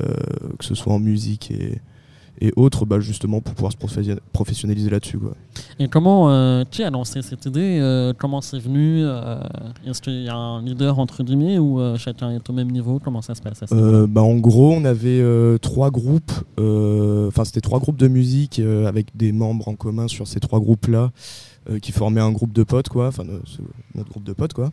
que 0.59 0.65
ce 0.65 0.75
soit 0.75 0.93
en 0.93 0.99
musique 0.99 1.51
et, 1.51 1.81
et 2.41 2.53
autres, 2.57 2.87
bah, 2.87 3.01
justement 3.01 3.41
pour 3.41 3.55
pouvoir 3.55 3.73
se 3.73 3.77
profession- 3.77 4.19
professionnaliser 4.33 4.91
là-dessus. 4.91 5.19
Et 5.79 5.89
comment 5.89 6.31
euh, 6.31 6.65
qui 6.71 6.83
a 6.83 6.91
lancé 6.91 7.23
cette 7.23 7.45
idée 7.47 7.79
euh, 7.81 8.13
Comment 8.17 8.41
c'est 8.41 8.59
venu 8.59 9.03
euh, 9.05 9.41
Est-ce 9.87 10.01
qu'il 10.01 10.23
y 10.23 10.29
a 10.29 10.37
un 10.37 10.63
leader 10.63 10.99
entre 10.99 11.23
guillemets 11.23 11.59
ou 11.59 11.81
euh, 11.81 11.97
chacun 11.97 12.31
est 12.31 12.49
au 12.49 12.53
même 12.53 12.71
niveau? 12.71 12.99
Comment 13.03 13.23
ça 13.23 13.35
se 13.35 13.43
passe 13.43 13.61
bah, 13.71 14.23
en 14.23 14.37
gros, 14.37 14.73
on 14.73 14.85
avait 14.85 15.23
trois 15.59 15.91
groupes, 15.91 16.33
enfin 16.59 17.45
c'était 17.45 17.61
trois 17.61 17.79
groupes 17.79 17.99
de 17.99 18.09
musique 18.09 18.59
avec 18.59 19.17
des 19.17 19.33
membres 19.33 19.69
en 19.69 19.75
commun 19.75 20.09
sur 20.09 20.27
ces 20.27 20.41
trois 20.41 20.61
groupes-là 20.61 21.11
qui 21.83 21.93
formaient 21.93 22.21
un 22.23 22.33
groupe 22.33 22.53
de 22.53 22.63
potes, 22.63 22.89
quoi, 22.89 23.09
enfin 23.09 23.25
notre 23.95 24.11
groupe 24.11 24.25
de 24.25 24.33
potes, 24.33 24.55
quoi. 24.55 24.71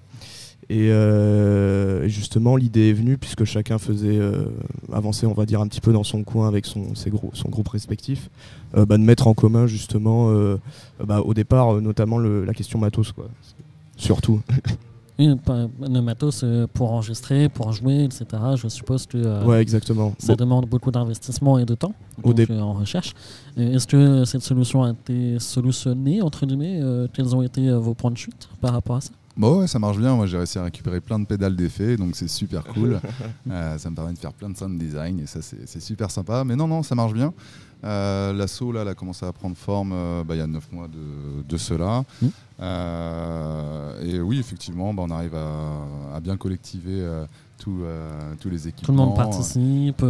Et, 0.70 0.90
euh, 0.92 2.04
et 2.04 2.10
justement, 2.10 2.58
l'idée 2.58 2.90
est 2.90 2.94
venue 2.94 3.18
puisque 3.18 3.46
chacun 3.46 3.78
faisait 3.78 4.18
euh, 4.20 4.46
avancer, 4.92 5.26
on 5.26 5.34
va 5.34 5.46
dire, 5.46 5.62
un 5.62 5.68
petit 5.68 5.80
peu 5.80 5.94
dans 5.94 6.04
son 6.04 6.24
coin 6.24 6.48
avec 6.48 6.66
son, 6.66 6.94
ses 6.94 7.10
grou- 7.10 7.32
son 7.34 7.48
groupe 7.50 7.70
respectif, 7.70 8.30
euh, 8.76 8.86
bah, 8.86 8.98
de 8.98 9.04
mettre 9.04 9.28
en 9.28 9.34
commun 9.34 9.66
justement, 9.68 10.30
bah, 11.06 11.22
au 11.22 11.34
départ, 11.34 11.80
notamment 11.82 12.18
le- 12.18 12.44
la 12.44 12.54
question 12.54 12.80
matos, 12.80 13.12
quoi. 13.14 13.30
Surtout. 13.96 14.42
Le 15.20 16.00
matos 16.00 16.46
pour 16.76 16.92
enregistrer, 16.92 17.50
pour 17.50 17.72
jouer, 17.72 18.04
etc. 18.04 18.26
Je 18.56 18.68
suppose 18.68 19.08
que 19.08 19.44
ouais, 19.46 19.60
exactement. 19.64 20.14
ça 20.20 20.34
Bon, 20.36 20.46
demande 20.46 20.66
beaucoup 20.68 20.92
d'investissement 20.92 21.58
et 21.58 21.66
de 21.66 21.74
temps 21.74 21.94
Au 22.22 22.34
donc, 22.34 22.48
dé- 22.48 22.54
en 22.60 22.74
recherche. 22.74 23.14
Est-ce 23.58 23.88
que 23.88 24.26
cette 24.26 24.44
solution 24.44 24.84
a 24.84 24.92
été 24.92 25.40
solutionnée, 25.40 26.22
entre 26.22 26.46
guillemets 26.46 26.80
Quels 27.14 27.36
ont 27.36 27.42
été 27.42 27.72
vos 27.72 27.96
points 27.96 28.12
de 28.12 28.18
chute 28.18 28.48
par 28.62 28.74
rapport 28.74 28.98
à 28.98 29.02
ça? 29.02 29.10
Bon, 29.38 29.60
ouais, 29.60 29.68
ça 29.68 29.78
marche 29.78 29.98
bien. 29.98 30.16
Moi, 30.16 30.26
j'ai 30.26 30.38
réussi 30.38 30.58
à 30.58 30.64
récupérer 30.64 31.00
plein 31.00 31.20
de 31.20 31.26
pédales 31.26 31.56
d'effets, 31.56 31.96
donc 31.96 32.16
c'est 32.16 32.28
super 32.28 32.64
cool. 32.64 33.00
Euh, 33.50 33.78
ça 33.78 33.90
me 33.90 33.96
permet 33.96 34.12
de 34.14 34.18
faire 34.18 34.34
plein 34.34 34.50
de 34.50 34.58
sound 34.58 34.78
design 34.78 35.22
et 35.22 35.26
ça, 35.26 35.40
c'est 35.42 35.80
super 35.80 36.12
sympa. 36.12 36.44
Mais 36.44 36.56
non, 36.56 36.68
non, 36.68 36.84
ça 36.84 36.96
marche 36.96 37.14
bien. 37.14 37.34
Euh, 37.84 38.34
L'assaut, 38.34 38.72
là, 38.72 38.82
elle 38.82 38.90
a 38.90 38.94
commencé 38.96 39.26
à 39.26 39.32
prendre 39.32 39.56
forme 39.56 39.92
euh, 39.94 40.24
bah, 40.24 40.36
il 40.36 40.40
y 40.40 40.42
a 40.42 40.48
9 40.48 40.72
mois 40.74 40.88
de, 40.88 41.44
de 41.48 41.58
cela. 41.58 42.04
Mhm. 42.22 42.32
Euh, 42.60 44.02
et 44.04 44.20
oui, 44.20 44.40
effectivement, 44.40 44.94
bah, 44.94 45.04
on 45.06 45.12
arrive 45.12 45.36
à, 45.36 46.16
à 46.16 46.20
bien 46.20 46.36
collectiver 46.36 47.00
euh, 47.00 47.26
tous 47.58 48.50
les 48.50 48.68
équipements. 48.68 48.86
Tout 48.86 48.92
le 48.92 48.98
monde 48.98 49.16
participe. 49.16 50.04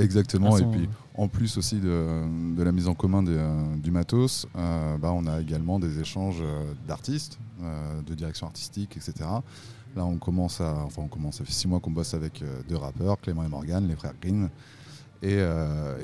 Exactement. 0.00 0.56
Et 0.56 0.64
puis, 0.64 0.88
en 1.18 1.26
plus 1.26 1.58
aussi 1.58 1.80
de, 1.80 2.62
la 2.62 2.72
mise 2.72 2.86
en 2.86 2.94
commun 2.94 3.26
euh, 3.26 3.76
du 3.76 3.90
matos, 3.90 4.46
euh, 4.56 4.96
bah, 4.98 5.12
on 5.12 5.26
a 5.26 5.40
également 5.40 5.80
des 5.80 5.98
échanges 5.98 6.40
euh, 6.40 6.72
d'artistes, 6.86 7.38
de 8.06 8.14
direction 8.14 8.46
artistique, 8.46 8.96
etc. 8.96 9.28
Là, 9.96 10.04
on 10.04 10.16
commence 10.16 10.60
à, 10.60 10.76
enfin, 10.84 11.02
on 11.02 11.08
commence, 11.08 11.38
ça 11.38 11.44
fait 11.44 11.50
six 11.50 11.66
mois 11.66 11.80
qu'on 11.80 11.90
bosse 11.90 12.14
avec 12.14 12.44
deux 12.68 12.76
rappeurs, 12.76 13.20
Clément 13.20 13.42
et 13.44 13.48
Morgan, 13.48 13.84
les 13.88 13.96
frères 13.96 14.14
Green. 14.20 14.48
Et, 15.20 15.42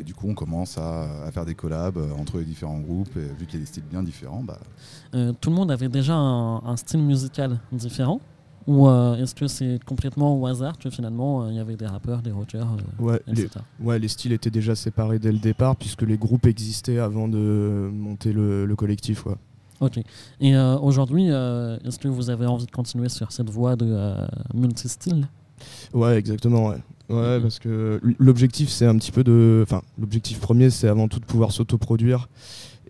du 0.05 0.15
coup, 0.15 0.29
on 0.29 0.35
commence 0.35 0.79
à, 0.79 1.31
faire 1.31 1.45
des 1.45 1.55
collabs 1.55 1.97
entre 2.19 2.39
les 2.39 2.45
différents 2.45 2.81
groupes. 2.81 3.17
Et 3.17 3.33
vu 3.39 3.47
qu'il 3.47 3.55
y 3.55 3.57
a 3.59 3.61
des 3.61 3.67
styles 3.67 3.85
bien 3.85 4.03
différents, 4.03 4.43
bah, 4.43 4.59
tout 5.13 5.51
le 5.51 5.55
monde 5.55 5.71
avait 5.71 5.89
déjà 5.89 6.17
un 6.17 6.77
style 6.77 7.05
musical 7.05 7.61
différent 7.71 8.21
Ou 8.67 8.89
euh, 8.89 9.17
est-ce 9.17 9.35
que 9.35 9.47
c'est 9.47 9.79
complètement 9.85 10.41
au 10.41 10.47
hasard 10.47 10.79
que 10.79 10.89
finalement 10.89 11.43
euh, 11.43 11.49
il 11.51 11.57
y 11.57 11.59
avait 11.59 11.77
des 11.77 11.87
rappeurs, 11.87 12.23
des 12.23 12.31
rockers, 12.33 12.67
euh, 13.01 13.03
Ouais, 13.03 13.21
les, 13.27 13.43
etc. 13.43 13.61
ouais, 13.81 13.99
les 13.99 14.09
styles 14.09 14.33
étaient 14.33 14.51
déjà 14.51 14.75
séparés 14.75 15.19
dès 15.19 15.33
le 15.33 15.39
départ 15.39 15.77
puisque 15.77 16.03
les 16.03 16.17
groupes 16.17 16.47
existaient 16.47 16.99
avant 16.99 17.29
de 17.29 17.91
monter 17.93 18.33
le, 18.33 18.65
le 18.65 18.77
collectif. 18.77 19.27
Ouais. 19.27 19.35
Ok. 19.81 19.99
Et 20.41 20.57
euh, 20.57 20.79
aujourd'hui, 20.79 21.27
est-ce 21.27 21.99
que 21.99 22.09
vous 22.09 22.31
avez 22.31 22.47
envie 22.47 22.65
de 22.67 22.71
continuer 22.71 23.09
sur 23.11 23.33
cette 23.33 23.51
voie 23.51 23.77
de 23.77 24.15
multi-style? 24.55 25.29
Ouais, 25.93 26.17
exactement. 26.17 26.69
Ouais. 26.69 26.77
Ouais, 27.11 27.37
Mhm. 27.37 27.43
parce 27.43 27.59
que 27.59 28.01
l'objectif, 28.19 28.71
c'est 28.71 28.87
un 28.87 28.97
petit 28.97 29.13
peu 29.13 29.23
de. 29.25 29.61
Enfin, 29.63 29.83
l'objectif 29.99 30.41
premier, 30.41 30.71
c'est 30.71 30.89
avant 30.89 31.07
tout 31.07 31.21
de 31.21 31.25
pouvoir 31.27 31.53
s'autoproduire 31.53 32.29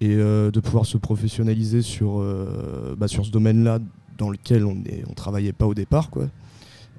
et 0.00 0.14
euh, 0.14 0.52
de 0.52 0.60
pouvoir 0.60 0.87
se 0.87 0.96
professionnaliser 0.98 1.82
sur, 1.82 2.20
euh, 2.20 2.94
bah, 2.96 3.08
sur 3.08 3.24
ce 3.26 3.30
domaine-là 3.32 3.80
dans 4.18 4.31
lequel 4.31 4.64
on 4.64 4.74
ne 4.74 4.83
on 5.09 5.14
travaillait 5.14 5.53
pas 5.53 5.66
au 5.66 5.74
départ. 5.74 6.11
Quoi. 6.11 6.29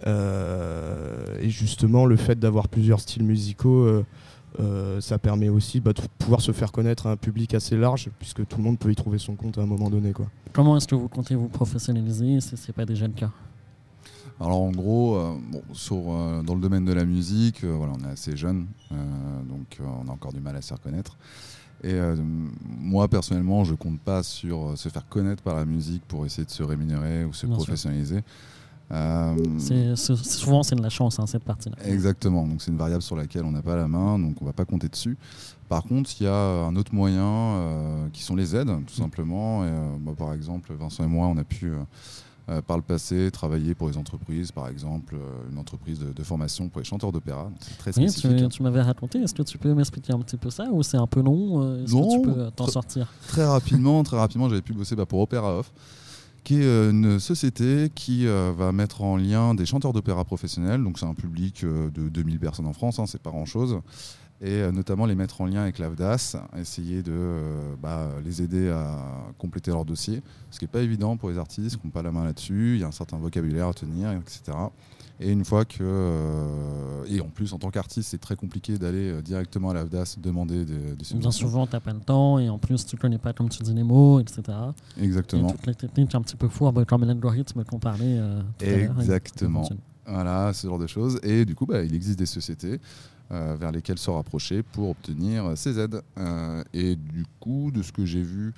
Euh, 0.08 1.38
et 1.40 1.50
justement, 1.50 2.06
le 2.06 2.16
fait 2.16 2.40
d'avoir 2.40 2.68
plusieurs 2.68 3.00
styles 3.00 3.24
musicaux, 3.24 3.84
euh, 3.84 4.06
euh, 4.60 5.02
ça 5.02 5.18
permet 5.18 5.50
aussi 5.50 5.80
bah, 5.80 5.94
de 5.94 6.02
pouvoir 6.18 6.42
se 6.42 6.52
faire 6.52 6.72
connaître 6.72 7.08
à 7.08 7.12
un 7.12 7.18
public 7.18 7.54
assez 7.54 7.76
large, 7.76 8.10
puisque 8.20 8.46
tout 8.48 8.58
le 8.58 8.64
monde 8.64 8.80
peut 8.80 8.92
y 8.92 8.96
trouver 8.96 9.18
son 9.18 9.36
compte 9.36 9.58
à 9.58 9.62
un 9.62 9.66
moment 9.66 9.90
donné. 9.90 10.12
Quoi. 10.14 10.28
Comment 10.54 10.78
est-ce 10.78 10.88
que 10.88 10.96
vous 10.96 11.10
comptez 11.10 11.36
vous 11.36 11.50
professionnaliser? 11.50 12.40
Si 12.42 12.56
ce 12.56 12.68
n'est 12.68 12.74
pas 12.74 12.86
déjà 12.86 13.08
le 13.08 13.14
cas? 13.14 13.32
Alors 14.40 14.62
en 14.62 14.72
gros, 14.72 15.16
euh, 15.16 15.34
bon, 15.50 15.62
sur, 15.72 15.98
euh, 16.10 16.44
dans 16.44 16.56
le 16.56 16.62
domaine 16.62 16.84
de 16.84 16.92
la 16.92 17.06
musique, 17.06 17.64
euh, 17.64 17.74
voilà, 17.74 17.94
on 17.98 18.04
est 18.06 18.12
assez 18.12 18.36
jeune, 18.36 18.68
euh, 18.92 18.96
donc 19.48 19.78
euh, 19.80 19.86
on 20.04 20.10
a 20.10 20.12
encore 20.12 20.34
du 20.34 20.42
mal 20.42 20.58
à 20.58 20.62
se 20.62 20.68
faire 20.68 20.82
connaître. 20.82 21.18
Et 21.86 21.94
euh, 21.94 22.16
moi 22.80 23.08
personnellement, 23.08 23.64
je 23.64 23.76
compte 23.76 24.00
pas 24.00 24.24
sur 24.24 24.70
euh, 24.70 24.76
se 24.76 24.90
faire 24.90 25.08
connaître 25.08 25.44
par 25.44 25.56
la 25.56 25.66
musique 25.66 26.04
pour 26.08 26.26
essayer 26.26 26.44
de 26.46 26.50
se 26.52 26.64
rémunérer 26.64 27.26
ou 27.26 27.32
se 27.34 27.46
Bien 27.46 27.56
professionnaliser. 27.56 28.24
Euh, 28.92 29.36
C'est- 29.58 29.96
c'est- 29.96 30.16
Souvent, 30.16 30.62
c'est 30.64 30.76
de 30.76 30.82
la 30.82 30.90
chance, 30.90 31.20
hein, 31.20 31.26
cette 31.28 31.44
partie-là. 31.44 31.76
Exactement, 31.86 32.48
donc 32.48 32.62
c'est 32.62 32.72
une 32.72 32.78
variable 32.78 33.02
sur 33.02 33.16
laquelle 33.16 33.44
on 33.44 33.52
n'a 33.52 33.62
pas 33.64 33.76
la 33.76 33.88
main, 33.88 34.18
donc 34.20 34.42
on 34.42 34.46
va 34.46 34.54
pas 34.54 34.66
compter 34.66 34.90
dessus. 34.90 35.18
Par 35.70 35.84
contre, 35.84 36.10
il 36.20 36.24
y 36.24 36.28
a 36.28 36.36
un 36.36 36.76
autre 36.76 36.94
moyen 36.94 37.24
euh, 37.24 38.08
qui 38.14 38.22
sont 38.24 38.36
les 38.36 38.56
aides, 38.56 38.72
tout 38.88 38.94
simplement. 38.94 39.66
Et, 39.66 39.72
bah, 40.02 40.14
par 40.18 40.34
exemple, 40.34 40.72
Vincent 40.74 41.04
et 41.04 41.08
moi, 41.08 41.28
on 41.28 41.38
a 41.38 41.44
pu, 41.44 41.72
euh, 42.48 42.62
par 42.62 42.78
le 42.78 42.84
passé, 42.84 43.32
travailler 43.32 43.74
pour 43.74 43.90
les 43.90 43.98
entreprises, 43.98 44.52
par 44.52 44.68
exemple, 44.68 45.16
euh, 45.16 45.52
une 45.52 45.58
entreprise 45.58 46.00
de, 46.00 46.14
de 46.14 46.24
formation 46.24 46.70
pour 46.70 46.80
les 46.80 46.86
chanteurs 46.86 47.12
d'opéra. 47.12 47.50
C'est 47.60 47.78
très 47.78 47.98
Oui, 48.00 48.10
spécifique. 48.10 48.38
tu, 48.38 48.48
tu 48.58 48.64
m'avais 48.64 48.82
raconté. 48.82 49.20
Est-ce 49.20 49.34
que 49.34 49.42
tu 49.44 49.58
peux 49.58 49.74
m'expliquer 49.74 50.14
un 50.14 50.20
petit 50.20 50.38
peu 50.38 50.50
ça 50.52 50.66
ou 50.72 50.84
c'est 50.84 50.98
un 50.98 51.08
peu 51.08 51.22
long 51.22 51.64
euh, 51.64 51.84
Est-ce 51.84 51.92
que 51.94 51.98
Non, 51.98 52.10
tu 52.10 52.22
peux 52.22 52.52
t'en 52.52 52.68
sortir? 52.68 53.12
Très 53.28 53.46
rapidement, 53.46 54.04
très 54.04 54.18
rapidement, 54.18 54.48
j'avais 54.48 54.62
pu 54.62 54.74
bosser 54.74 54.96
bah, 54.96 55.06
pour 55.08 55.22
Opéra 55.22 55.58
Off, 55.58 55.72
qui 56.44 56.62
est 56.62 56.90
une 56.92 57.20
société 57.20 57.92
qui 57.96 58.28
euh, 58.28 58.54
va 58.56 58.72
mettre 58.72 59.02
en 59.02 59.18
lien 59.18 59.56
des 59.56 59.66
chanteurs 59.66 59.94
d'opéra 59.94 60.24
professionnels. 60.24 60.84
Donc 60.84 61.00
c'est 61.00 61.08
un 61.08 61.16
public 61.16 61.66
de 61.66 62.10
2000 62.10 62.40
personnes 62.40 62.68
en 62.68 62.74
France, 62.74 63.00
hein, 63.00 63.06
c'est 63.08 63.22
pas 63.22 63.32
grand-chose. 63.32 63.80
Et 64.42 64.50
euh, 64.50 64.72
notamment 64.72 65.06
les 65.06 65.16
mettre 65.16 65.40
en 65.40 65.46
lien 65.46 65.62
avec 65.62 65.80
l'AVDAS, 65.80 66.36
essayer 66.58 67.02
de 67.02 67.14
euh, 67.14 67.76
bah, 67.82 68.10
les 68.24 68.42
aider 68.42 68.70
à 68.70 69.00
compléter 69.38 69.72
leur 69.72 69.86
dossier, 69.86 70.22
ce 70.52 70.60
qui 70.60 70.66
n'est 70.66 70.70
pas 70.70 70.82
évident 70.82 71.16
pour 71.16 71.30
les 71.30 71.38
artistes 71.38 71.78
qui 71.80 71.88
n'ont 71.88 71.92
pas 71.92 72.04
la 72.04 72.12
main 72.12 72.26
là-dessus. 72.26 72.74
Il 72.76 72.82
y 72.82 72.84
a 72.84 72.88
un 72.88 72.92
certain 72.92 73.18
vocabulaire 73.18 73.70
à 73.70 73.74
tenir, 73.74 74.12
etc. 74.12 74.58
Et 75.22 75.32
une 75.32 75.46
fois 75.46 75.64
que. 75.64 75.78
euh, 75.82 77.06
et 77.08 77.22
en 77.22 77.30
plus, 77.30 77.54
en 77.54 77.60
tant 77.60 77.70
qu'artiste, 77.70 78.10
c'est 78.10 78.18
très 78.18 78.36
compliqué 78.36 78.78
d'aller 78.78 79.22
directement 79.22 79.70
à 79.70 79.74
l'AVDAS 79.74 80.18
demander 80.22 80.66
des, 80.66 80.96
des 80.96 81.16
Bien 81.16 81.32
souvent, 81.32 81.66
tu 81.66 81.74
n'as 81.74 81.80
pas 81.80 81.94
le 81.94 82.02
temps 82.02 82.38
et 82.38 82.50
en 82.50 82.58
plus, 82.58 82.86
tu 82.86 82.98
connais 82.98 83.18
pas, 83.18 83.32
comme 83.32 83.48
tu 83.48 83.64
dis, 83.64 83.74
les 83.74 83.84
mots, 83.84 84.20
etc. 84.20 84.42
Et 84.98 85.06
Exactement. 85.06 85.50
toutes 85.50 85.68
les 85.68 85.76
techniques 85.76 86.14
un 86.14 86.22
petit 86.22 86.36
peu 86.36 86.50
fourbes 86.50 86.84
comme 86.84 87.06
l'algorithme 87.06 87.64
qu'on 87.64 87.80
parlait 87.80 88.18
euh, 88.20 88.42
tout 88.60 88.66
l'heure. 88.66 89.00
Exactement. 89.00 89.70
Voilà, 90.06 90.54
ce 90.54 90.68
genre 90.68 90.78
de 90.78 90.88
choses. 90.88 91.20
Et 91.24 91.46
du 91.46 91.56
coup, 91.56 91.66
bah, 91.66 91.84
il 91.84 91.96
existe 91.96 92.20
des 92.20 92.26
sociétés 92.26 92.80
euh, 93.32 93.56
vers 93.60 93.72
lesquelles 93.72 93.98
se 93.98 94.10
rapprocher 94.12 94.64
pour 94.64 94.90
obtenir 94.92 95.58
ces 95.58 95.80
aides. 95.80 96.02
Euh, 96.18 96.64
et 96.74 96.96
du 96.96 97.26
coup, 97.40 97.72
de 97.72 97.82
ce 97.82 97.92
que 97.92 98.06
j'ai 98.06 98.22
vu 98.22 98.54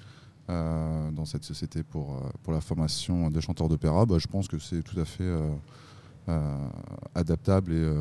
euh, 0.49 1.11
dans 1.11 1.25
cette 1.25 1.43
société 1.43 1.83
pour, 1.83 2.15
euh, 2.15 2.29
pour 2.43 2.53
la 2.53 2.61
formation 2.61 3.29
de 3.29 3.39
chanteurs 3.39 3.69
d'opéra, 3.69 4.05
bah, 4.05 4.17
je 4.19 4.27
pense 4.27 4.47
que 4.47 4.59
c'est 4.59 4.81
tout 4.83 4.99
à 4.99 5.05
fait 5.05 5.23
euh, 5.23 6.67
adaptable 7.15 7.71
et 7.71 7.93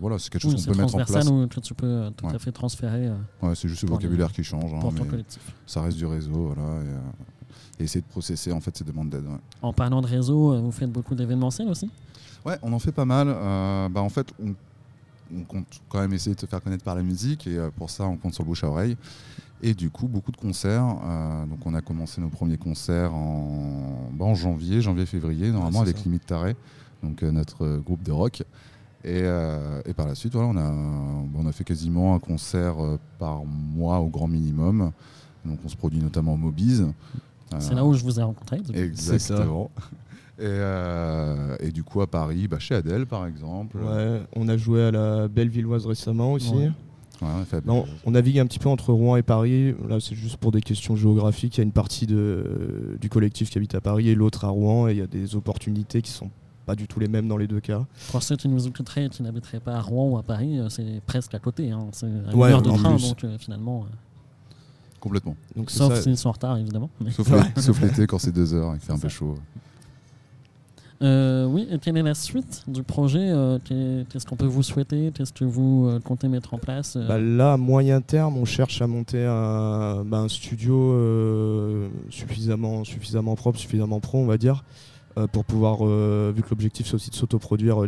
voilà, 0.00 0.18
c'est 0.18 0.30
quelque 0.30 0.42
chose 0.42 0.54
Oui, 0.54 0.64
qu'on 0.64 0.72
peut 0.72 0.78
mettre 0.78 0.94
en 0.94 1.04
place. 1.04 1.28
ou 1.28 1.46
tu 1.46 1.74
peux 1.74 2.10
tout 2.16 2.26
Ouais. 2.26 2.34
à 2.34 2.38
fait 2.38 2.52
transférer 2.52 3.10
Ouais, 3.42 3.54
c'est 3.54 3.68
juste 3.68 3.82
le 3.82 3.88
pour 3.88 3.98
les- 3.98 4.04
vocabulaire 4.06 4.32
qui 4.32 4.42
change, 4.42 4.72
hein, 4.72 4.78
pour 4.80 4.94
ton 4.94 5.04
collectif. 5.04 5.42
ça 5.66 5.82
reste 5.82 5.98
du 5.98 6.06
réseau, 6.06 6.52
voilà, 6.54 6.82
et, 6.82 7.82
et 7.82 7.84
essayer 7.84 8.00
de 8.00 8.06
processer 8.06 8.52
en 8.52 8.60
fait 8.60 8.74
ces 8.76 8.84
demandes 8.84 9.10
d'aide. 9.10 9.26
ouais. 9.26 9.36
En 9.60 9.72
parlant 9.74 10.00
de 10.00 10.06
réseau, 10.06 10.58
vous 10.62 10.72
faites 10.72 10.90
beaucoup 10.90 11.14
d'événementiels 11.14 11.68
aussi? 11.68 11.90
Ouais, 12.46 12.58
on 12.62 12.72
en 12.72 12.78
fait 12.78 12.92
pas 12.92 13.04
mal. 13.06 13.26
Bah, 13.90 14.00
en 14.02 14.08
fait, 14.10 14.28
on, 14.42 14.54
on 15.36 15.44
compte 15.44 15.66
quand 15.88 16.00
même 16.00 16.12
essayer 16.12 16.34
de 16.34 16.40
se 16.40 16.46
faire 16.46 16.62
connaître 16.62 16.84
par 16.84 16.94
la 16.94 17.02
musique 17.02 17.46
et 17.46 17.56
euh, 17.58 17.70
pour 17.76 17.90
ça, 17.90 18.04
on 18.04 18.16
compte 18.16 18.34
sur 18.34 18.42
le 18.44 18.48
bouche 18.48 18.64
à 18.64 18.68
oreille. 18.68 18.96
Et 19.62 19.72
du 19.72 19.88
coup, 19.88 20.08
beaucoup 20.08 20.30
de 20.32 20.36
concerts. 20.36 20.84
Euh, 21.04 21.46
donc, 21.46 21.58
on 21.64 21.74
a 21.74 21.80
commencé 21.80 22.20
nos 22.20 22.28
premiers 22.28 22.58
concerts 22.58 23.14
en, 23.14 24.10
bah, 24.12 24.26
en 24.26 24.34
janvier, 24.34 24.82
janvier-février, 24.82 25.50
normalement, 25.50 25.78
c'est 25.80 25.84
avec 25.90 25.96
ça. 25.98 26.02
Limite 26.04 26.26
Taré, 26.26 26.54
donc 27.02 27.22
euh, 27.22 27.30
notre 27.30 27.64
euh, 27.64 27.78
groupe 27.78 28.02
de 28.02 28.12
rock. 28.12 28.42
Et, 29.04 29.20
euh, 29.22 29.80
et 29.86 29.92
par 29.94 30.06
la 30.06 30.14
suite, 30.14 30.32
voilà, 30.34 30.48
on, 30.48 30.56
a, 30.56 30.70
on 31.34 31.46
a 31.46 31.52
fait 31.52 31.64
quasiment 31.64 32.14
un 32.14 32.18
concert 32.18 32.82
euh, 32.82 32.98
par 33.18 33.44
mois 33.44 34.00
au 34.00 34.08
grand 34.08 34.28
minimum. 34.28 34.92
Donc, 35.44 35.58
on 35.64 35.68
se 35.68 35.76
produit 35.76 36.00
notamment 36.00 36.34
au 36.34 36.38
Mobiz. 36.38 36.86
C'est 37.58 37.72
Euh, 37.72 37.76
là 37.76 37.84
où 37.84 37.92
je 37.94 38.02
vous 38.02 38.18
ai 38.18 38.22
rencontré. 38.22 38.60
Exactement. 38.74 39.70
Et, 40.38 40.42
euh, 40.42 41.56
et 41.60 41.70
du 41.70 41.84
coup, 41.84 42.00
à 42.00 42.06
Paris, 42.08 42.48
bah, 42.48 42.58
chez 42.58 42.74
Adèle, 42.74 43.06
par 43.06 43.26
exemple. 43.26 43.76
Ouais, 43.78 44.22
on 44.34 44.48
a 44.48 44.56
joué 44.56 44.82
à 44.82 44.90
la 44.90 45.28
Bellevilloise 45.28 45.86
récemment 45.86 46.32
aussi. 46.32 46.52
Ouais. 46.54 46.70
Ouais, 47.22 47.28
on 47.38 47.40
a 47.42 47.44
fait 47.44 47.64
Non, 47.64 47.84
on 48.04 48.10
navigue 48.10 48.40
un 48.40 48.46
petit 48.46 48.58
peu 48.58 48.68
entre 48.68 48.92
Rouen 48.92 49.14
et 49.16 49.22
Paris. 49.22 49.72
Là, 49.88 50.00
c'est 50.00 50.16
juste 50.16 50.36
pour 50.38 50.50
des 50.50 50.60
questions 50.60 50.96
géographiques. 50.96 51.56
Il 51.56 51.58
y 51.58 51.60
a 51.60 51.64
une 51.64 51.70
partie 51.72 52.06
de, 52.08 52.98
du 53.00 53.08
collectif 53.08 53.50
qui 53.50 53.58
habite 53.58 53.76
à 53.76 53.80
Paris 53.80 54.08
et 54.08 54.16
l'autre 54.16 54.44
à 54.44 54.48
Rouen. 54.48 54.88
Et 54.88 54.92
il 54.92 54.98
y 54.98 55.02
a 55.02 55.06
des 55.06 55.36
opportunités 55.36 56.02
qui 56.02 56.10
sont 56.10 56.28
pas 56.66 56.74
du 56.74 56.88
tout 56.88 56.98
les 56.98 57.06
mêmes 57.08 57.28
dans 57.28 57.36
les 57.36 57.46
deux 57.46 57.60
cas. 57.60 57.84
Pour 58.10 58.20
ceux 58.22 58.34
qui 58.36 58.48
nous 58.48 58.66
écouteraient 58.66 59.08
qui 59.10 59.22
n'habiteraient 59.22 59.60
pas 59.60 59.74
à 59.76 59.80
Rouen 59.80 60.08
ou 60.10 60.18
à 60.18 60.22
Paris, 60.24 60.58
euh, 60.58 60.68
c'est 60.68 61.00
presque 61.06 61.34
à 61.34 61.38
côté. 61.38 61.70
hein. 61.70 61.86
C'est 61.92 62.06
à 62.06 62.08
une 62.08 62.34
Ouais, 62.34 62.50
heure 62.50 62.62
de 62.62 62.70
train, 62.70 62.94
plus. 62.96 63.08
donc 63.08 63.22
euh, 63.22 63.38
finalement. 63.38 63.82
euh, 63.84 64.54
complètement. 64.98 65.36
Donc 65.54 65.70
sauf 65.70 66.00
s'ils 66.00 66.16
sont 66.16 66.30
en 66.30 66.32
retard, 66.32 66.56
évidemment. 66.58 66.90
Mais- 67.00 67.10
Sauf 67.12 67.30
l'é- 67.30 67.42
sauf 67.62 67.80
l'été, 67.80 68.06
quand 68.06 68.18
c'est 68.18 68.32
deux 68.32 68.52
heures 68.54 68.74
et 68.74 68.78
qu'il 68.78 68.86
fait 68.86 68.92
un 68.92 68.98
peu 68.98 69.08
chaud. 69.08 69.36
Euh, 71.02 71.44
oui, 71.46 71.66
et 71.70 71.78
quelle 71.78 71.96
est 71.96 72.02
la 72.02 72.14
suite 72.14 72.62
du 72.68 72.82
projet 72.82 73.18
euh, 73.30 73.58
qu'est- 73.64 74.06
Qu'est-ce 74.08 74.24
qu'on 74.26 74.36
peut 74.36 74.46
vous 74.46 74.62
souhaiter 74.62 75.10
Qu'est-ce 75.14 75.32
que 75.32 75.44
vous 75.44 75.86
euh, 75.88 75.98
comptez 76.00 76.28
mettre 76.28 76.54
en 76.54 76.58
place 76.58 76.96
euh, 76.96 77.06
Bah, 77.08 77.18
là, 77.18 77.54
à 77.54 77.56
moyen 77.56 78.00
terme, 78.00 78.36
on 78.38 78.44
cherche 78.44 78.80
à 78.80 78.86
monter 78.86 79.24
un, 79.24 80.04
bah, 80.04 80.24
studio 80.28 80.94
suffisamment, 82.10 82.84
suffisamment 82.84 83.34
propre, 83.34 83.58
suffisamment 83.58 84.00
pro, 84.00 84.18
on 84.18 84.26
va 84.26 84.38
dire, 84.38 84.64
pour 85.32 85.44
pouvoir, 85.44 85.78
vu 85.84 86.42
que 86.42 86.50
l'objectif 86.50 86.86
c'est 86.88 86.94
aussi 86.94 87.10
de 87.10 87.14
s'autoproduire, 87.14 87.78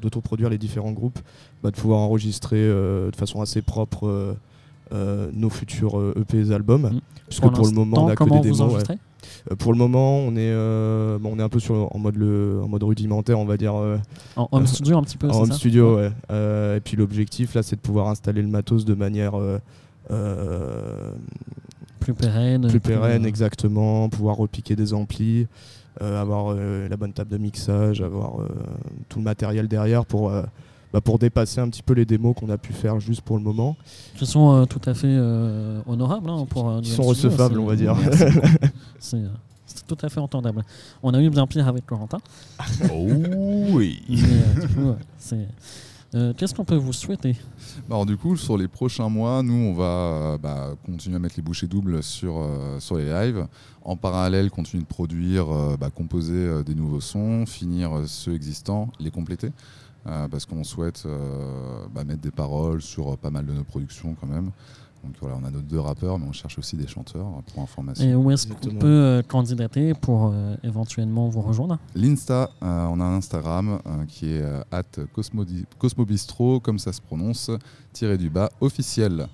d'autoproduire 0.00 0.50
les 0.50 0.58
différents 0.58 0.90
groupes, 0.92 1.18
bah, 1.62 1.70
de 1.70 1.76
pouvoir 1.76 2.00
enregistrer 2.00 2.60
de 2.66 3.12
façon 3.16 3.40
assez 3.40 3.62
propre 3.62 4.36
euh, 4.92 5.28
euh, 5.28 5.30
nos 5.32 5.50
futurs 5.50 5.98
euh, 5.98 6.14
EP 6.20 6.48
et 6.48 6.52
albums. 6.52 6.82
Mm. 6.82 7.00
Puisque 7.28 7.48
pour, 7.50 7.66
le 7.66 7.72
moment, 7.72 8.06
on 8.06 8.08
a 8.08 8.16
que 8.16 8.24
des 8.24 8.30
vous 8.50 8.56
démos. 8.58 8.74
ouais. 8.88 8.96
Euh, 9.50 9.54
pour 9.56 9.72
le 9.72 9.78
moment, 9.78 10.18
on 10.18 10.32
est, 10.32 10.50
euh, 10.50 11.18
bon, 11.18 11.32
on 11.34 11.38
est 11.38 11.42
un 11.42 11.48
peu 11.48 11.60
sur, 11.60 11.94
en, 11.94 11.98
mode 11.98 12.16
le, 12.16 12.60
en 12.62 12.68
mode 12.68 12.82
rudimentaire, 12.82 13.38
on 13.38 13.44
va 13.44 13.56
dire. 13.56 13.74
euh, 13.76 13.98
En 14.36 14.48
home 14.52 14.66
studio 14.66 14.98
un 14.98 15.02
petit 15.02 15.16
peu, 15.16 15.28
en 15.30 15.42
home 15.42 15.46
ça 15.52 15.54
studio, 15.54 15.96
ouais. 15.96 16.10
Euh, 16.30 16.76
et 16.76 16.80
puis 16.80 16.96
l'objectif 16.96 17.54
là, 17.54 17.62
c'est 17.62 17.76
de 17.76 17.80
pouvoir 17.80 18.08
installer 18.08 18.42
le 18.42 18.48
matos 18.48 18.84
de 18.84 18.94
manière 18.94 19.38
euh, 19.38 19.58
euh, 20.10 21.12
Plus 22.00 22.14
pérenne. 22.14 22.66
plus 22.68 22.80
pérenne, 22.80 23.24
euh, 23.24 23.28
exactement, 23.28 24.08
pouvoir 24.08 24.36
repiquer 24.36 24.74
des 24.76 24.92
amplis, 24.94 25.46
euh, 26.02 26.20
avoir 26.20 26.46
euh, 26.56 26.88
la 26.88 26.96
bonne 26.96 27.12
table 27.12 27.30
de 27.30 27.38
mixage, 27.38 28.00
avoir 28.00 28.40
euh, 28.40 28.48
tout 29.08 29.18
le 29.18 29.24
matériel 29.24 29.68
derrière 29.68 30.04
pour, 30.06 30.30
euh, 30.30 30.42
bah, 30.92 31.00
pour 31.00 31.18
dépasser 31.18 31.60
un 31.60 31.68
petit 31.68 31.82
peu 31.82 31.94
les 31.94 32.04
démos 32.04 32.34
qu'on 32.36 32.50
a 32.50 32.58
pu 32.58 32.72
faire 32.72 32.98
juste 33.00 33.20
pour 33.22 33.36
le 33.36 33.42
moment. 33.42 33.76
Qui 34.16 34.26
sont 34.26 34.54
euh, 34.54 34.64
tout 34.64 34.80
à 34.86 34.94
fait 34.94 35.06
euh, 35.08 35.80
honorables 35.86 36.28
hein, 36.30 36.46
pour. 36.48 36.68
euh, 36.68 36.80
Qui 36.80 36.90
du 36.90 36.94
sont 36.96 37.02
recevables, 37.04 37.58
on 37.58 37.66
va 37.66 37.76
dire. 37.76 37.96
C'est 38.98 39.16
euh, 39.18 39.28
tout 39.86 39.98
à 40.02 40.08
fait 40.08 40.20
entendable. 40.20 40.64
On 41.02 41.14
a 41.14 41.20
eu 41.22 41.30
bien 41.30 41.46
pire 41.46 41.68
avec 41.68 41.86
Corentin. 41.86 42.18
Oh 42.92 43.06
oui. 43.72 44.02
euh, 44.78 44.94
c'est- 45.18 45.48
euh, 46.16 46.32
Qu'est-ce 46.36 46.52
qu'on 46.56 46.64
peut 46.64 46.74
vous 46.74 46.92
souhaiter? 46.92 47.36
Bah, 47.88 47.94
Alors 47.94 48.06
du 48.06 48.16
coup, 48.16 48.36
sur 48.36 48.58
les 48.58 48.66
prochains 48.66 49.08
mois, 49.08 49.44
nous, 49.44 49.54
on 49.54 49.74
va 49.74 49.84
euh, 49.84 50.38
bah, 50.38 50.70
continuer 50.84 51.14
à 51.16 51.18
mettre 51.20 51.36
les 51.36 51.42
bouchées 51.42 51.68
doubles 51.68 52.02
sur, 52.02 52.36
euh, 52.38 52.80
sur 52.80 52.96
les 52.96 53.04
lives. 53.08 53.46
En 53.84 53.94
parallèle, 53.96 54.50
continuer 54.50 54.82
de 54.82 54.88
produire, 54.88 55.48
euh, 55.54 55.76
bah, 55.78 55.88
composer 55.94 56.32
euh, 56.34 56.62
des 56.64 56.74
nouveaux 56.74 57.00
sons, 57.00 57.46
finir 57.46 57.96
euh, 57.96 58.02
ceux 58.06 58.34
existants, 58.34 58.88
les 58.98 59.10
compléter. 59.12 59.52
Euh, 60.06 60.28
parce 60.28 60.46
qu'on 60.46 60.64
souhaite 60.64 61.02
euh, 61.06 61.86
bah, 61.94 62.04
mettre 62.04 62.20
des 62.20 62.30
paroles 62.30 62.82
sur 62.82 63.12
euh, 63.12 63.16
pas 63.16 63.30
mal 63.30 63.46
de 63.46 63.52
nos 63.52 63.64
productions 63.64 64.16
quand 64.20 64.26
même. 64.26 64.50
Donc 65.02 65.14
voilà, 65.20 65.36
on 65.40 65.44
a 65.46 65.50
nos 65.50 65.62
deux 65.62 65.80
rappeurs, 65.80 66.18
mais 66.18 66.26
on 66.28 66.32
cherche 66.32 66.58
aussi 66.58 66.76
des 66.76 66.86
chanteurs 66.86 67.26
euh, 67.26 67.40
pour 67.52 67.62
information. 67.62 68.04
Et 68.04 68.14
où 68.14 68.30
est-ce 68.30 68.46
qu'on 68.48 68.74
peut 68.76 68.86
euh, 68.86 69.22
candidater 69.22 69.94
pour 69.94 70.26
euh, 70.26 70.56
éventuellement 70.62 71.28
vous 71.28 71.40
rejoindre? 71.40 71.78
L'Insta, 71.94 72.50
euh, 72.62 72.86
on 72.86 73.00
a 73.00 73.04
un 73.04 73.16
Instagram 73.16 73.80
euh, 73.86 74.04
qui 74.06 74.32
est 74.32 74.44
at 74.70 74.82
Cosmobistro, 75.78 76.60
comme 76.60 76.78
ça 76.78 76.92
se 76.92 77.00
prononce, 77.00 77.50
tiré 77.92 78.18
du 78.18 78.28
bas, 78.28 78.50
officiel. 78.60 79.26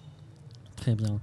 Très 0.77 0.95
bien. 0.95 1.19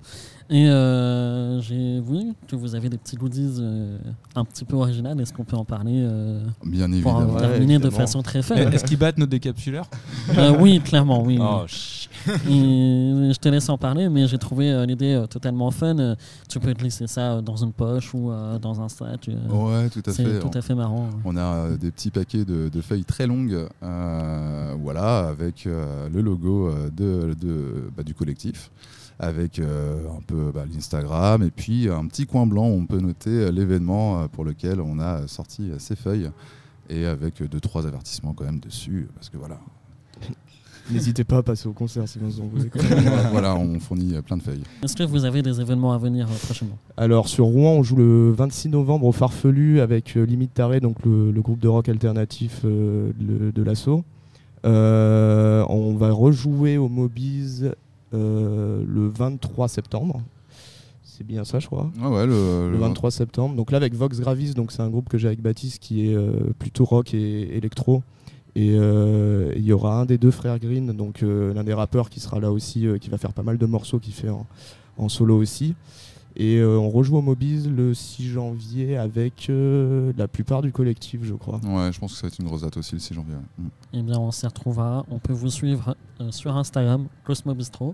Et 0.49 0.67
euh, 0.67 1.61
j'ai 1.61 1.99
vu 2.01 2.33
que 2.47 2.55
vous 2.55 2.75
avez 2.75 2.89
des 2.89 2.97
petits 2.97 3.15
goodies 3.15 3.55
euh, 3.59 3.97
un 4.35 4.43
petit 4.45 4.65
peu 4.65 4.75
originales. 4.75 5.19
Est-ce 5.21 5.33
qu'on 5.33 5.45
peut 5.45 5.55
en 5.55 5.65
parler 5.65 6.01
euh, 6.03 6.43
Bien 6.65 6.87
pour 6.87 6.95
évidemment. 6.95 7.33
Ouais, 7.33 7.39
terminer 7.39 7.79
de 7.79 7.89
façon 7.89 8.21
très 8.21 8.41
fun 8.41 8.55
Est-ce 8.55 8.83
qu'ils 8.83 8.97
battent 8.97 9.17
nos 9.17 9.25
décapsuleurs? 9.25 9.87
Euh, 10.37 10.55
Oui, 10.59 10.79
clairement, 10.81 11.23
oui. 11.23 11.37
Oh, 11.41 11.63
je 11.67 13.37
te 13.39 13.49
laisse 13.49 13.69
en 13.69 13.77
parler, 13.77 14.09
mais 14.09 14.27
j'ai 14.27 14.37
trouvé 14.37 14.71
euh, 14.71 14.85
l'idée 14.85 15.13
euh, 15.13 15.25
totalement 15.27 15.71
fun. 15.71 16.15
Tu 16.49 16.59
peux 16.59 16.73
glisser 16.73 17.07
ça 17.07 17.33
euh, 17.33 17.41
dans 17.41 17.55
une 17.55 17.73
poche 17.73 18.13
ou 18.13 18.31
euh, 18.31 18.59
dans 18.59 18.81
un 18.81 18.89
sac. 18.89 19.29
euh, 19.29 19.49
Ouais, 19.83 19.89
tout 19.89 20.03
à 20.05 20.11
c'est 20.13 20.23
fait. 20.25 20.39
tout 20.39 20.51
à 20.53 20.61
fait 20.61 20.75
marrant. 20.75 21.09
On 21.25 21.35
a 21.37 21.41
euh, 21.41 21.77
des 21.77 21.91
petits 21.91 22.11
paquets 22.11 22.45
de, 22.45 22.69
de 22.69 22.81
feuilles 22.81 23.05
très 23.05 23.27
longues, 23.27 23.67
euh, 23.81 24.75
voilà, 24.81 25.27
avec 25.29 25.65
euh, 25.67 26.07
le 26.13 26.21
logo 26.21 26.69
de, 26.95 27.33
de- 27.39 27.89
bah, 27.95 28.03
du 28.03 28.13
collectif, 28.13 28.69
avec 29.19 29.59
euh, 29.59 30.07
un 30.09 30.21
peu 30.21 30.51
bah, 30.53 30.65
l'Instagram, 30.71 31.43
et 31.43 31.51
puis 31.51 31.89
un 31.89 32.05
petit 32.07 32.25
coin 32.25 32.45
blanc 32.45 32.67
où 32.67 32.73
on 32.73 32.85
peut 32.85 32.99
noter 32.99 33.29
euh, 33.29 33.51
l'événement 33.51 34.21
euh, 34.21 34.27
pour 34.27 34.43
lequel 34.43 34.81
on 34.81 34.99
a 34.99 35.27
sorti 35.27 35.71
ces 35.77 35.95
feuilles, 35.95 36.29
et 36.89 37.05
avec 37.05 37.41
deux 37.43 37.59
trois 37.59 37.87
avertissements 37.87 38.33
quand 38.33 38.45
même 38.45 38.59
dessus, 38.59 39.07
parce 39.15 39.29
que 39.29 39.37
voilà, 39.37 39.59
N'hésitez 40.91 41.23
pas 41.23 41.37
à 41.37 41.43
passer 41.43 41.69
au 41.69 41.71
concert 41.71 42.05
si 42.09 42.19
vous 42.19 42.41
en 42.41 42.45
voulez. 42.45 42.69
voilà, 43.31 43.55
on 43.55 43.79
fournit 43.79 44.21
plein 44.21 44.35
de 44.35 44.41
feuilles. 44.41 44.63
Est-ce 44.83 44.97
que 44.97 45.03
vous 45.03 45.23
avez 45.23 45.41
des 45.41 45.61
événements 45.61 45.93
à 45.93 45.97
venir 45.97 46.27
prochainement? 46.43 46.77
Alors 46.97 47.29
sur 47.29 47.45
Rouen, 47.45 47.71
on 47.71 47.83
joue 47.83 47.95
le 47.95 48.31
26 48.31 48.67
novembre 48.67 49.05
au 49.05 49.13
Farfelu 49.13 49.79
avec 49.79 50.15
Limite 50.15 50.53
Taré, 50.53 50.81
donc 50.81 50.97
le, 51.05 51.31
le 51.31 51.41
groupe 51.41 51.59
de 51.59 51.69
rock 51.69 51.87
alternatif 51.87 52.61
euh, 52.65 53.13
de, 53.17 53.51
de 53.51 53.63
l'assaut. 53.63 54.03
Euh, 54.65 55.65
on 55.67 55.93
va 55.95 56.11
rejouer 56.11 56.77
au 56.77 56.87
Mobiz 56.87 57.71
le 58.13 59.07
23 59.09 59.67
septembre. 59.67 60.21
C'est 61.03 61.25
bien 61.25 61.43
ça, 61.43 61.59
je 61.59 61.67
crois. 61.67 61.91
Ouais, 62.01 62.25
le, 62.25 62.71
Le 62.71 62.77
23 62.77 63.11
septembre. 63.11 63.55
Donc 63.55 63.71
là 63.71 63.77
avec 63.77 63.93
Vox 63.93 64.19
Gravis, 64.19 64.53
donc 64.53 64.71
c'est 64.71 64.81
un 64.81 64.89
groupe 64.89 65.09
que 65.09 65.17
j'ai 65.17 65.27
avec 65.27 65.41
Baptiste 65.41 65.79
qui 65.79 66.07
est 66.09 66.15
euh, 66.15 66.31
plutôt 66.57 66.85
rock 66.85 67.13
et 67.13 67.55
électro. 67.55 68.01
Et 68.55 68.75
euh, 68.77 69.51
il 69.55 69.63
y 69.63 69.73
aura 69.73 69.99
un 69.99 70.05
des 70.05 70.17
deux 70.17 70.31
frères 70.31 70.59
Green, 70.59 70.93
donc 70.93 71.23
euh, 71.23 71.53
l'un 71.53 71.63
des 71.63 71.73
rappeurs 71.73 72.09
qui 72.09 72.19
sera 72.19 72.39
là 72.39 72.51
aussi, 72.51 72.85
euh, 72.87 72.97
qui 72.97 73.09
va 73.09 73.17
faire 73.17 73.33
pas 73.33 73.43
mal 73.43 73.57
de 73.57 73.65
morceaux, 73.65 73.99
qui 73.99 74.11
fait 74.11 74.29
en, 74.29 74.45
en 74.97 75.09
solo 75.09 75.37
aussi. 75.37 75.75
Et 76.35 76.57
euh, 76.57 76.79
on 76.79 76.89
rejoue 76.89 77.17
au 77.17 77.21
Mobiz 77.21 77.69
le 77.69 77.93
6 77.93 78.27
janvier 78.29 78.97
avec 78.97 79.47
euh, 79.49 80.11
la 80.17 80.27
plupart 80.27 80.61
du 80.61 80.71
collectif, 80.71 81.21
je 81.23 81.35
crois. 81.35 81.59
Ouais, 81.63 81.91
je 81.91 81.99
pense 81.99 82.13
que 82.13 82.17
ça 82.17 82.23
va 82.23 82.27
être 82.29 82.39
une 82.39 82.47
grosse 82.47 82.61
date 82.61 82.75
aussi 82.77 82.93
le 82.93 82.99
6 82.99 83.13
janvier. 83.13 83.35
ouais. 83.35 83.65
Mm. 83.65 83.69
Eh 83.93 84.01
bien, 84.01 84.17
on 84.17 84.31
s'y 84.31 84.47
retrouvera. 84.47 85.05
On 85.11 85.19
peut 85.19 85.33
vous 85.33 85.51
suivre 85.51 85.95
euh, 86.21 86.31
sur 86.31 86.57
Instagram, 86.57 87.07
Cosmo 87.23 87.53
Bistro, 87.53 87.93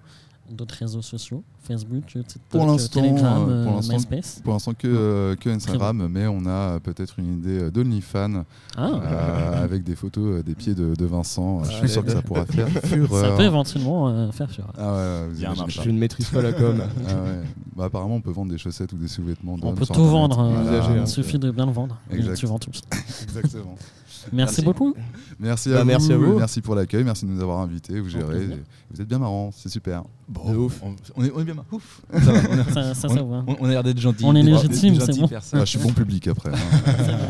d'autres 0.54 0.76
réseaux 0.76 1.02
sociaux, 1.02 1.44
Facebook, 1.64 2.06
TikTok, 2.08 2.42
Pour 2.50 2.66
l'instant, 2.66 3.02
Telegram, 3.02 3.46
euh, 3.50 3.64
pour 3.64 3.74
euh, 3.74 3.76
l'instant, 3.76 3.94
MySpace. 3.96 4.42
Pour 4.44 4.54
l'instant 4.54 4.74
que, 4.74 4.88
euh, 4.88 5.36
que 5.36 5.50
Instagram, 5.50 6.08
mais 6.10 6.28
on 6.28 6.46
a 6.46 6.80
peut-être 6.80 7.20
une 7.20 7.40
idée 7.40 7.72
d'OnlyFans 7.72 8.44
Ah, 8.78 8.88
euh, 8.88 9.64
avec 9.64 9.84
des 9.84 9.96
photos 9.96 10.44
des 10.44 10.56
pieds 10.56 10.76
de, 10.76 10.96
de 10.96 11.06
Vincent. 11.06 11.64
Je 11.64 11.72
suis 11.72 11.90
sûr 11.90 12.04
que 12.04 12.12
ça 12.12 12.22
pourra 12.22 12.46
faire 12.46 12.68
ça 12.70 12.82
fureur. 12.82 13.38
peut 13.38 13.44
éventuellement 13.44 14.10
euh, 14.10 14.32
faire 14.32 14.50
fureur. 14.50 14.74
Ah 14.78 14.94
ouais. 14.94 15.68
Je 15.68 15.90
ne 15.90 15.98
maîtrise 15.98 16.30
pas 16.30 16.42
la 16.42 16.54
com. 16.54 16.82
Ah 17.08 17.14
ouais. 17.24 17.42
Bah, 17.76 17.86
apparemment, 17.86 18.16
on 18.16 18.22
peut 18.22 18.32
vendre 18.32 18.52
des 18.52 18.58
chaussettes 18.58 18.92
ou 18.94 18.98
des 18.98 19.08
sous-vêtements. 19.08 19.58
On 19.62 19.74
peut 19.74 19.86
tout 19.86 20.06
vendre. 20.06 20.44
Voilà. 20.44 21.02
Il 21.02 21.08
suffit 21.08 21.40
de 21.40 21.52
bien 21.52 21.66
le 21.66 21.72
vendre. 21.72 21.98
Et 22.12 22.34
tu 22.34 22.46
vends 22.46 22.60
tous. 22.60 22.82
Exactement. 23.24 23.76
Merci, 24.34 24.34
Merci. 24.34 24.62
beaucoup. 24.64 24.94
Merci 25.40 25.70
Bah, 25.70 25.82
à, 25.82 25.84
merci 25.86 26.12
à 26.14 26.18
vous. 26.18 26.38
Merci 26.38 26.62
pour 26.62 26.76
l'accueil. 26.76 27.04
Merci 27.04 27.26
de 27.26 27.32
nous 27.32 27.42
avoir 27.42 27.60
invités. 27.60 28.00
Vous 28.00 28.10
gérez. 28.10 28.48
Vous 28.92 29.02
êtes 29.02 29.08
bien 29.08 29.20
marrants. 29.20 29.52
C'est 29.56 29.70
super. 29.70 30.04
Bon, 30.28 30.52
De 30.52 30.58
ouf. 30.58 30.82
On, 31.16 31.24
est, 31.24 31.32
on 31.36 31.40
est 31.40 31.44
bien. 31.44 31.56
Ouf. 31.72 32.02
Ça 32.12 32.20
va, 32.20 32.32
on, 32.50 32.58
est- 32.60 32.72
Ça, 32.74 32.94
ça, 32.94 33.08
on- 33.10 33.16
ça 33.16 33.24
va. 33.24 33.44
on- 33.48 33.66
a 33.66 33.70
l'air 33.70 33.84
d'être 33.84 34.00
gentil. 34.00 34.24
On 34.26 34.36
est 34.36 34.44
légitime, 34.44 34.96
c'est 34.96 35.06
gentilles 35.08 35.22
bon. 35.22 35.28
personnes. 35.28 35.60
Ah, 35.62 35.66
je 35.66 35.70
suis 35.70 35.80
bon 35.80 35.92
public 35.94 36.28
après. 36.28 36.52
hein. 36.52 36.54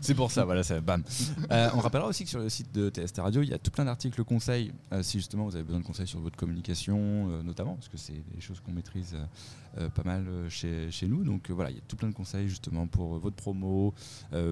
C'est 0.00 0.14
pour 0.14 0.30
ça, 0.30 0.44
voilà, 0.44 0.62
ça, 0.62 0.80
bam. 0.80 1.02
Euh, 1.50 1.68
on 1.74 1.78
rappellera 1.80 2.08
aussi 2.08 2.24
que 2.24 2.30
sur 2.30 2.40
le 2.40 2.48
site 2.48 2.72
de 2.74 2.90
TST 2.90 3.18
Radio, 3.18 3.42
il 3.42 3.48
y 3.48 3.54
a 3.54 3.58
tout 3.58 3.70
plein 3.70 3.84
d'articles 3.84 4.22
conseils, 4.24 4.72
euh, 4.92 5.02
si 5.02 5.18
justement 5.18 5.44
vous 5.44 5.54
avez 5.54 5.64
besoin 5.64 5.80
de 5.80 5.84
conseils 5.86 6.06
sur 6.06 6.20
votre 6.20 6.36
communication, 6.36 7.28
euh, 7.30 7.42
notamment, 7.42 7.74
parce 7.74 7.88
que 7.88 7.96
c'est 7.96 8.22
des 8.34 8.40
choses 8.40 8.60
qu'on 8.60 8.72
maîtrise 8.72 9.16
pas 9.94 10.02
mal 10.04 10.26
chez, 10.48 10.90
chez 10.90 11.06
nous. 11.06 11.22
Donc 11.22 11.50
voilà, 11.50 11.70
il 11.70 11.76
y 11.76 11.78
a 11.78 11.82
tout 11.86 11.94
plein 11.94 12.08
de 12.08 12.14
conseils 12.14 12.48
justement 12.48 12.86
pour 12.88 13.18
votre 13.18 13.36
promo, 13.36 13.94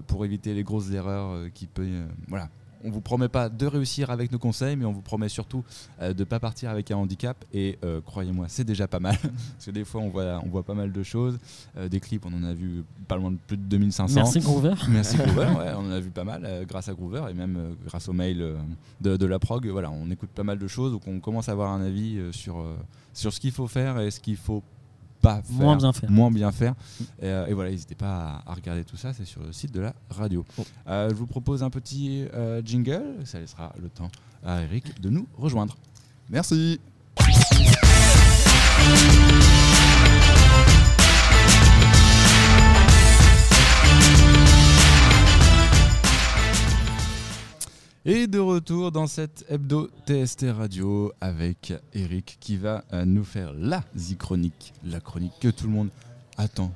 pour 0.06 0.24
éviter 0.24 0.54
les 0.54 0.62
grosses 0.62 0.90
erreurs 0.90 1.50
qui 1.52 1.66
peut. 1.66 1.82
euh, 1.84 2.06
voilà. 2.28 2.48
On 2.84 2.90
vous 2.90 3.00
promet 3.00 3.28
pas 3.28 3.48
de 3.48 3.66
réussir 3.66 4.10
avec 4.10 4.30
nos 4.32 4.38
conseils, 4.38 4.76
mais 4.76 4.84
on 4.84 4.92
vous 4.92 5.02
promet 5.02 5.28
surtout 5.28 5.64
euh, 6.00 6.12
de 6.12 6.24
pas 6.24 6.38
partir 6.40 6.70
avec 6.70 6.90
un 6.90 6.96
handicap. 6.96 7.44
Et 7.52 7.78
euh, 7.84 8.00
croyez-moi, 8.00 8.46
c'est 8.48 8.64
déjà 8.64 8.86
pas 8.86 9.00
mal. 9.00 9.16
Parce 9.22 9.66
que 9.66 9.70
des 9.70 9.84
fois, 9.84 10.00
on 10.00 10.08
voit, 10.08 10.40
on 10.44 10.48
voit 10.48 10.62
pas 10.62 10.74
mal 10.74 10.92
de 10.92 11.02
choses. 11.02 11.38
Euh, 11.76 11.88
des 11.88 12.00
clips, 12.00 12.24
on 12.26 12.34
en 12.34 12.44
a 12.44 12.52
vu 12.52 12.84
pas 13.08 13.16
loin 13.16 13.30
de 13.30 13.38
plus 13.46 13.56
de 13.56 13.62
2500. 13.62 14.14
Merci 14.14 14.40
Groover. 14.40 14.74
Merci 14.88 15.16
Groover, 15.16 15.48
ouais, 15.58 15.72
on 15.76 15.86
en 15.86 15.90
a 15.90 16.00
vu 16.00 16.10
pas 16.10 16.24
mal 16.24 16.64
grâce 16.66 16.88
à 16.88 16.94
Groover 16.94 17.24
et 17.30 17.34
même 17.34 17.76
grâce 17.86 18.08
au 18.08 18.12
mail 18.12 18.54
de, 19.00 19.16
de 19.16 19.26
la 19.26 19.38
prog. 19.38 19.66
Voilà, 19.66 19.90
on 19.90 20.10
écoute 20.10 20.30
pas 20.30 20.44
mal 20.44 20.58
de 20.58 20.68
choses, 20.68 20.92
donc 20.92 21.06
on 21.06 21.20
commence 21.20 21.48
à 21.48 21.52
avoir 21.52 21.72
un 21.72 21.80
avis 21.82 22.20
sur, 22.32 22.64
sur 23.12 23.32
ce 23.32 23.40
qu'il 23.40 23.52
faut 23.52 23.66
faire 23.66 23.98
et 24.00 24.10
ce 24.10 24.20
qu'il 24.20 24.36
faut 24.36 24.62
pas 25.26 25.42
faire. 25.42 25.56
Moins 25.56 25.76
bien 25.76 25.92
faire. 25.92 26.10
Moins 26.10 26.30
bien 26.30 26.52
faire. 26.52 26.74
Et, 27.20 27.26
euh, 27.26 27.46
et 27.46 27.54
voilà, 27.54 27.70
n'hésitez 27.70 27.94
pas 27.94 28.42
à, 28.46 28.50
à 28.50 28.54
regarder 28.54 28.84
tout 28.84 28.96
ça, 28.96 29.12
c'est 29.12 29.24
sur 29.24 29.42
le 29.42 29.52
site 29.52 29.72
de 29.72 29.80
la 29.80 29.94
radio. 30.10 30.44
Euh, 30.88 31.08
je 31.10 31.14
vous 31.14 31.26
propose 31.26 31.62
un 31.62 31.70
petit 31.70 32.26
euh, 32.34 32.62
jingle, 32.64 33.02
ça 33.24 33.40
laissera 33.40 33.72
le 33.82 33.88
temps 33.88 34.10
à 34.44 34.62
Eric 34.62 35.00
de 35.00 35.10
nous 35.10 35.26
rejoindre. 35.36 35.76
Merci. 36.30 36.80
Et 48.08 48.28
de 48.28 48.38
retour 48.38 48.92
dans 48.92 49.08
cette 49.08 49.44
hebdo 49.48 49.90
TST 50.06 50.46
Radio 50.56 51.12
avec 51.20 51.72
Eric 51.92 52.36
qui 52.38 52.56
va 52.56 52.84
euh, 52.92 53.04
nous 53.04 53.24
faire 53.24 53.52
la 53.52 53.82
chronique, 54.16 54.74
la 54.84 55.00
chronique 55.00 55.32
que 55.40 55.48
tout 55.48 55.66
le 55.66 55.72
monde 55.72 55.88
attend 56.36 56.72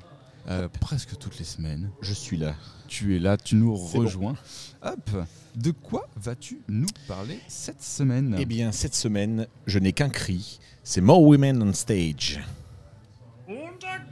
euh, 0.48 0.66
presque 0.80 1.16
toutes 1.18 1.38
les 1.38 1.44
semaines. 1.44 1.92
Je 2.00 2.12
suis 2.12 2.36
là. 2.36 2.56
Tu 2.88 3.14
es 3.14 3.20
là, 3.20 3.36
tu 3.36 3.54
nous 3.54 3.70
bon. 3.70 3.76
rejoins. 3.76 4.34
Hop, 4.82 5.08
de 5.54 5.70
quoi 5.70 6.08
vas-tu 6.16 6.62
nous 6.66 6.88
parler 7.06 7.38
cette 7.46 7.84
semaine? 7.84 8.34
Eh 8.36 8.44
bien, 8.44 8.72
cette 8.72 8.96
semaine, 8.96 9.46
je 9.68 9.78
n'ai 9.78 9.92
qu'un 9.92 10.08
cri. 10.08 10.58
C'est 10.82 11.00
More 11.00 11.22
Women 11.22 11.62
on 11.62 11.72
Stage. 11.72 12.40
Montag, 13.46 14.02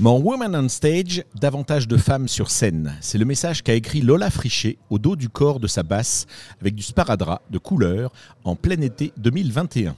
More 0.00 0.24
Women 0.24 0.54
on 0.54 0.68
Stage, 0.68 1.24
davantage 1.40 1.88
de 1.88 1.96
femmes 1.96 2.28
sur 2.28 2.52
scène. 2.52 2.94
C'est 3.00 3.18
le 3.18 3.24
message 3.24 3.64
qu'a 3.64 3.74
écrit 3.74 4.00
Lola 4.00 4.30
Frichet 4.30 4.78
au 4.90 4.98
dos 5.00 5.16
du 5.16 5.28
corps 5.28 5.58
de 5.58 5.66
sa 5.66 5.82
basse 5.82 6.26
avec 6.60 6.76
du 6.76 6.84
sparadrap 6.84 7.42
de 7.50 7.58
couleur 7.58 8.12
en 8.44 8.54
plein 8.54 8.80
été 8.80 9.12
2021. 9.16 9.96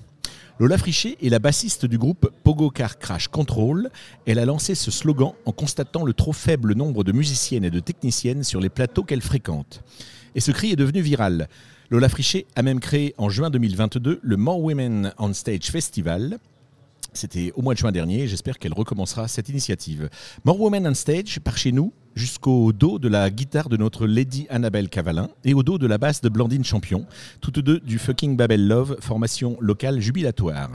Lola 0.58 0.78
Frichet 0.78 1.18
est 1.20 1.28
la 1.28 1.38
bassiste 1.38 1.84
du 1.84 1.98
groupe 1.98 2.32
Pogo 2.44 2.70
Car 2.70 2.98
Crash 2.98 3.28
Control. 3.28 3.90
Elle 4.24 4.38
a 4.38 4.46
lancé 4.46 4.74
ce 4.74 4.90
slogan 4.90 5.32
en 5.44 5.52
constatant 5.52 6.02
le 6.02 6.14
trop 6.14 6.32
faible 6.32 6.72
nombre 6.74 7.04
de 7.04 7.12
musiciennes 7.12 7.66
et 7.66 7.70
de 7.70 7.80
techniciennes 7.80 8.42
sur 8.42 8.60
les 8.60 8.70
plateaux 8.70 9.02
qu'elle 9.02 9.20
fréquente. 9.20 9.82
Et 10.34 10.40
ce 10.40 10.50
cri 10.50 10.72
est 10.72 10.76
devenu 10.76 11.02
viral. 11.02 11.46
Lola 11.90 12.08
Frichet 12.08 12.46
a 12.56 12.62
même 12.62 12.80
créé 12.80 13.14
en 13.18 13.28
juin 13.28 13.50
2022 13.50 14.20
le 14.22 14.36
More 14.38 14.62
Women 14.62 15.12
on 15.18 15.34
Stage 15.34 15.70
Festival. 15.70 16.38
C'était 17.12 17.52
au 17.54 17.62
mois 17.62 17.74
de 17.74 17.78
juin 17.78 17.92
dernier. 17.92 18.26
J'espère 18.28 18.58
qu'elle 18.58 18.72
recommencera 18.72 19.28
cette 19.28 19.48
initiative. 19.48 20.08
More 20.44 20.60
Women 20.60 20.86
on 20.86 20.94
Stage 20.94 21.40
par 21.40 21.56
chez 21.56 21.72
nous 21.72 21.92
jusqu'au 22.14 22.72
dos 22.72 22.98
de 22.98 23.08
la 23.08 23.30
guitare 23.30 23.68
de 23.68 23.76
notre 23.76 24.06
Lady 24.06 24.46
Annabelle 24.50 24.88
Cavalin 24.88 25.28
et 25.44 25.54
au 25.54 25.62
dos 25.62 25.78
de 25.78 25.86
la 25.86 25.98
basse 25.98 26.20
de 26.20 26.28
Blandine 26.28 26.64
Champion, 26.64 27.06
toutes 27.40 27.60
deux 27.60 27.80
du 27.80 27.98
fucking 27.98 28.36
Babel 28.36 28.66
Love, 28.66 28.96
formation 29.00 29.56
locale 29.60 30.00
jubilatoire. 30.00 30.70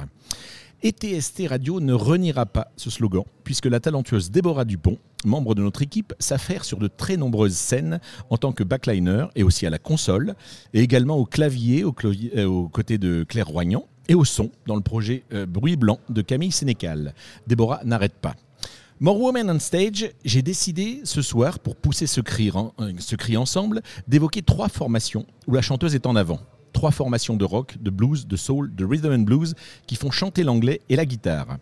Et 0.84 0.92
TST 0.92 1.48
Radio 1.50 1.80
ne 1.80 1.94
reniera 1.94 2.46
pas 2.46 2.72
ce 2.76 2.90
slogan, 2.90 3.24
puisque 3.44 3.66
la 3.66 3.80
talentueuse 3.80 4.30
Déborah 4.30 4.66
Dupont, 4.66 5.00
membre 5.24 5.56
de 5.56 5.64
notre 5.64 5.82
équipe, 5.82 6.14
s'affaire 6.20 6.64
sur 6.64 6.78
de 6.78 6.88
très 6.88 7.18
nombreuses 7.18 7.56
scènes 7.56 8.00
en 8.30 8.38
tant 8.38 8.52
que 8.52 8.64
backliner 8.64 9.26
et 9.36 9.44
aussi 9.44 9.66
à 9.66 9.70
la 9.70 9.80
console, 9.80 10.36
et 10.74 10.82
également 10.82 11.18
au 11.18 11.26
clavier 11.26 11.84
au 11.84 11.96
euh, 12.04 12.46
aux 12.46 12.68
côtés 12.68 12.98
de 12.98 13.24
Claire 13.28 13.48
Roignan, 13.48 13.88
et 14.08 14.16
au 14.16 14.26
son 14.26 14.52
dans 14.66 14.76
le 14.76 14.82
projet 14.82 15.24
euh, 15.34 15.46
Bruit 15.46 15.76
Blanc 15.76 16.00
de 16.10 16.22
Camille 16.22 16.52
Sénécal. 16.52 17.14
Déborah 17.48 17.82
n'arrête 17.84 18.16
pas. 18.16 18.36
More 19.02 19.20
Women 19.20 19.52
on 19.52 19.60
Stage, 19.60 20.10
j'ai 20.24 20.42
décidé 20.42 21.02
ce 21.04 21.22
soir, 21.22 21.60
pour 21.60 21.76
pousser 21.76 22.08
ce 22.08 22.22
cri, 22.22 22.50
euh, 22.56 22.94
ce 22.98 23.16
cri 23.18 23.36
ensemble, 23.36 23.82
d'évoquer 24.08 24.42
trois 24.42 24.70
formations 24.70 25.26
où 25.48 25.54
la 25.54 25.62
chanteuse 25.62 25.96
est 25.96 26.06
en 26.06 26.16
avant. 26.16 26.40
Trois 26.72 26.92
formations 26.92 27.36
de 27.36 27.44
rock, 27.44 27.76
de 27.82 27.90
blues, 27.90 28.26
de 28.26 28.36
soul, 28.36 28.74
de 28.74 28.86
rhythm 28.86 29.12
and 29.12 29.20
blues 29.20 29.54
qui 29.86 29.96
font 29.96 30.12
chanter 30.12 30.44
l'anglais 30.44 30.82
et 30.90 30.96
la 30.96 31.06
guitare. 31.06 31.58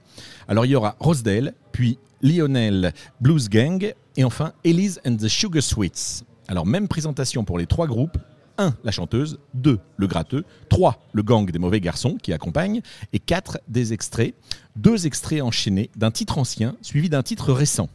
Alors 0.47 0.65
il 0.65 0.71
y 0.71 0.75
aura 0.75 0.95
Rosedale, 0.99 1.53
puis 1.71 1.97
Lionel 2.21 2.93
Blues 3.19 3.49
Gang 3.49 3.93
et 4.15 4.23
enfin 4.23 4.53
Elise 4.63 5.01
and 5.05 5.17
the 5.17 5.27
Sugar 5.27 5.61
Sweets. 5.61 6.23
Alors 6.47 6.65
même 6.65 6.87
présentation 6.87 7.43
pour 7.43 7.57
les 7.57 7.65
trois 7.65 7.87
groupes. 7.87 8.17
1. 8.57 8.75
La 8.83 8.91
chanteuse. 8.91 9.39
2. 9.53 9.79
Le 9.97 10.07
gratteux. 10.07 10.45
3. 10.69 11.01
Le 11.13 11.23
gang 11.23 11.49
des 11.49 11.59
mauvais 11.59 11.79
garçons 11.79 12.17
qui 12.21 12.33
accompagne. 12.33 12.81
Et 13.13 13.19
4. 13.19 13.59
Des 13.67 13.93
extraits. 13.93 14.35
Deux 14.75 15.05
extraits 15.05 15.41
enchaînés 15.41 15.89
d'un 15.95 16.11
titre 16.11 16.37
ancien 16.37 16.75
suivi 16.81 17.09
d'un 17.09 17.23
titre 17.23 17.53
récent. 17.53 17.89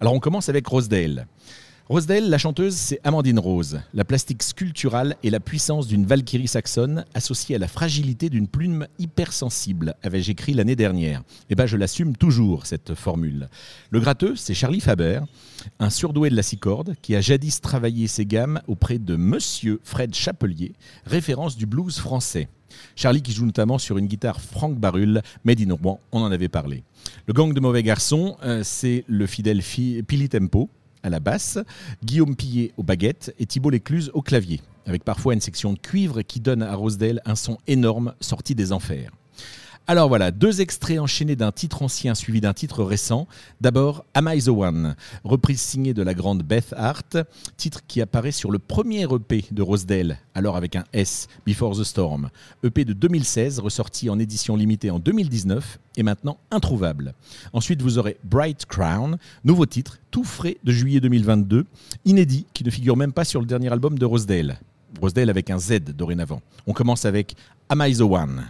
Alors 0.00 0.14
on 0.14 0.20
commence 0.20 0.48
avec 0.48 0.66
Rosedale. 0.66 1.26
Rosedale, 1.88 2.30
la 2.30 2.38
chanteuse, 2.38 2.74
c'est 2.74 3.00
Amandine 3.04 3.38
Rose, 3.40 3.80
la 3.92 4.04
plastique 4.04 4.42
sculpturale 4.42 5.16
et 5.22 5.30
la 5.30 5.40
puissance 5.40 5.88
d'une 5.88 6.06
valkyrie 6.06 6.46
saxonne 6.48 7.04
associée 7.12 7.56
à 7.56 7.58
la 7.58 7.68
fragilité 7.68 8.30
d'une 8.30 8.46
plume 8.46 8.86
hypersensible, 8.98 9.94
avais-je 10.02 10.30
écrit 10.30 10.54
l'année 10.54 10.76
dernière. 10.76 11.22
Et 11.50 11.54
ben 11.54 11.66
je 11.66 11.76
l'assume 11.76 12.16
toujours, 12.16 12.66
cette 12.66 12.94
formule. 12.94 13.48
Le 13.90 14.00
gratteux, 14.00 14.36
c'est 14.36 14.54
Charlie 14.54 14.80
Faber, 14.80 15.20
un 15.80 15.90
surdoué 15.90 16.30
de 16.30 16.36
la 16.36 16.42
six 16.42 16.56
cordes 16.56 16.94
qui 17.02 17.14
a 17.16 17.20
jadis 17.20 17.60
travaillé 17.60 18.06
ses 18.06 18.24
gammes 18.26 18.60
auprès 18.68 18.98
de 18.98 19.16
Monsieur 19.16 19.80
Fred 19.82 20.14
Chapelier, 20.14 20.72
référence 21.04 21.56
du 21.56 21.66
blues 21.66 21.98
français. 21.98 22.48
Charlie 22.96 23.20
qui 23.22 23.32
joue 23.32 23.44
notamment 23.44 23.76
sur 23.78 23.98
une 23.98 24.06
guitare 24.06 24.40
Franck 24.40 24.78
Barulle, 24.78 25.20
Made 25.44 25.60
in 25.60 25.74
Rouen, 25.74 26.00
on 26.12 26.22
en 26.22 26.32
avait 26.32 26.48
parlé. 26.48 26.84
Le 27.26 27.34
gang 27.34 27.52
de 27.52 27.60
mauvais 27.60 27.82
garçons, 27.82 28.36
euh, 28.44 28.62
c'est 28.64 29.04
le 29.08 29.26
fidèle 29.26 29.60
fi- 29.60 30.02
Pili 30.04 30.28
Tempo 30.30 30.70
à 31.02 31.10
la 31.10 31.20
basse, 31.20 31.58
Guillaume 32.04 32.36
Pillet 32.36 32.72
aux 32.76 32.82
baguettes 32.82 33.34
et 33.38 33.46
Thibault 33.46 33.70
Lécluse 33.70 34.10
au 34.14 34.22
clavier, 34.22 34.60
avec 34.86 35.04
parfois 35.04 35.34
une 35.34 35.40
section 35.40 35.72
de 35.72 35.78
cuivre 35.78 36.22
qui 36.22 36.40
donne 36.40 36.62
à 36.62 36.74
Rosedale 36.74 37.20
un 37.24 37.34
son 37.34 37.58
énorme 37.66 38.14
sorti 38.20 38.54
des 38.54 38.72
enfers. 38.72 39.10
Alors 39.88 40.08
voilà, 40.08 40.30
deux 40.30 40.60
extraits 40.60 41.00
enchaînés 41.00 41.34
d'un 41.34 41.50
titre 41.50 41.82
ancien 41.82 42.14
suivi 42.14 42.40
d'un 42.40 42.52
titre 42.52 42.84
récent. 42.84 43.26
D'abord, 43.60 44.04
Am 44.14 44.30
I 44.32 44.40
the 44.40 44.48
One, 44.48 44.94
reprise 45.24 45.60
signée 45.60 45.92
de 45.92 46.04
la 46.04 46.14
grande 46.14 46.44
Beth 46.44 46.72
Hart, 46.76 47.16
titre 47.56 47.80
qui 47.88 48.00
apparaît 48.00 48.30
sur 48.30 48.52
le 48.52 48.60
premier 48.60 49.02
EP 49.02 49.44
de 49.50 49.60
Rosedale, 49.60 50.18
alors 50.36 50.56
avec 50.56 50.76
un 50.76 50.84
S, 50.92 51.26
Before 51.44 51.76
the 51.76 51.82
Storm. 51.82 52.30
EP 52.62 52.84
de 52.84 52.92
2016, 52.92 53.58
ressorti 53.58 54.08
en 54.08 54.20
édition 54.20 54.54
limitée 54.54 54.90
en 54.90 55.00
2019 55.00 55.80
et 55.96 56.04
maintenant 56.04 56.38
introuvable. 56.52 57.12
Ensuite, 57.52 57.82
vous 57.82 57.98
aurez 57.98 58.18
Bright 58.22 58.66
Crown, 58.66 59.18
nouveau 59.42 59.66
titre, 59.66 59.98
tout 60.12 60.24
frais 60.24 60.58
de 60.62 60.70
juillet 60.70 61.00
2022, 61.00 61.66
inédit, 62.04 62.46
qui 62.54 62.62
ne 62.62 62.70
figure 62.70 62.96
même 62.96 63.12
pas 63.12 63.24
sur 63.24 63.40
le 63.40 63.46
dernier 63.46 63.72
album 63.72 63.98
de 63.98 64.06
Rosedale. 64.06 64.60
Rosedale 65.00 65.28
avec 65.28 65.50
un 65.50 65.58
Z 65.58 65.80
dorénavant. 65.96 66.40
On 66.68 66.72
commence 66.72 67.04
avec 67.04 67.34
Am 67.68 67.82
I 67.84 67.96
the 67.96 68.02
One? 68.02 68.44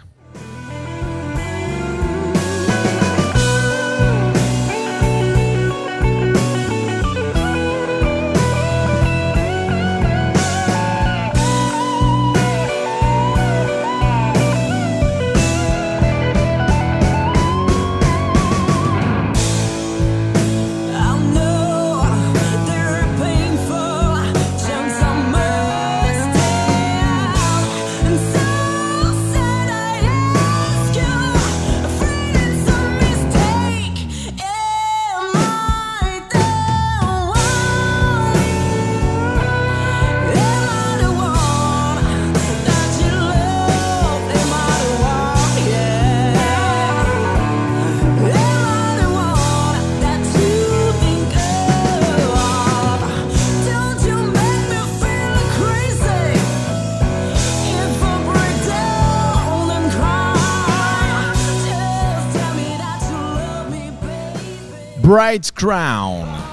Bright 65.13 65.55
Crown. 65.55 66.52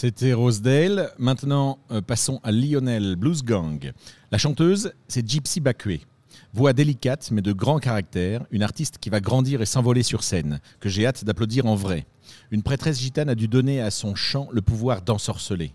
C'était 0.00 0.32
Rosedale. 0.32 1.10
Maintenant, 1.18 1.80
euh, 1.90 2.00
passons 2.00 2.38
à 2.44 2.52
Lionel 2.52 3.16
Blues 3.16 3.42
Gang. 3.42 3.92
La 4.30 4.38
chanteuse, 4.38 4.92
c'est 5.08 5.28
Gypsy 5.28 5.58
Bakwe. 5.58 5.98
Voix 6.52 6.72
délicate 6.72 7.32
mais 7.32 7.42
de 7.42 7.52
grand 7.52 7.80
caractère, 7.80 8.46
une 8.52 8.62
artiste 8.62 8.98
qui 8.98 9.10
va 9.10 9.18
grandir 9.18 9.60
et 9.60 9.66
s'envoler 9.66 10.04
sur 10.04 10.22
scène, 10.22 10.60
que 10.78 10.88
j'ai 10.88 11.04
hâte 11.04 11.24
d'applaudir 11.24 11.66
en 11.66 11.74
vrai. 11.74 12.06
Une 12.52 12.62
prêtresse 12.62 13.00
gitane 13.00 13.28
a 13.28 13.34
dû 13.34 13.48
donner 13.48 13.80
à 13.80 13.90
son 13.90 14.14
chant 14.14 14.46
le 14.52 14.62
pouvoir 14.62 15.02
d'ensorceler. 15.02 15.72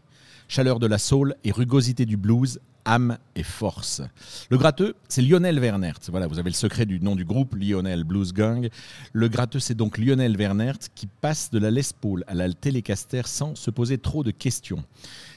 Chaleur 0.56 0.78
de 0.78 0.86
la 0.86 0.99
soul 0.99 1.34
et 1.43 1.51
rugosité 1.51 2.06
du 2.06 2.16
blues, 2.16 2.60
âme 2.86 3.18
et 3.36 3.41
force. 3.41 4.04
Le 4.51 4.58
gratteux, 4.60 4.93
c'est 5.10 5.24
Lionel 5.24 5.60
Wernert. 5.60 5.97
Voilà, 6.10 6.28
vous 6.28 6.38
avez 6.38 6.51
le 6.51 6.56
secret 6.56 6.86
du 6.86 6.99
nom 6.99 7.16
du 7.16 7.26
groupe, 7.26 7.56
Lionel 7.56 8.04
Blues 8.04 8.34
Gang. 8.34 8.70
Le 9.14 9.30
gratteux, 9.30 9.58
c'est 9.58 9.74
donc 9.74 9.97
Lionel 9.97 10.38
Wernert 10.38 10.78
qui 10.93 11.08
passe 11.08 11.49
de 11.49 11.58
la 11.58 11.72
Les 11.72 11.82
Paul 11.99 12.24
à 12.28 12.36
la 12.36 12.54
Telecaster 12.54 13.24
sans 13.26 13.56
se 13.56 13.72
poser 13.72 13.97
trop 13.97 14.24
de 14.24 14.30
questions. 14.30 14.84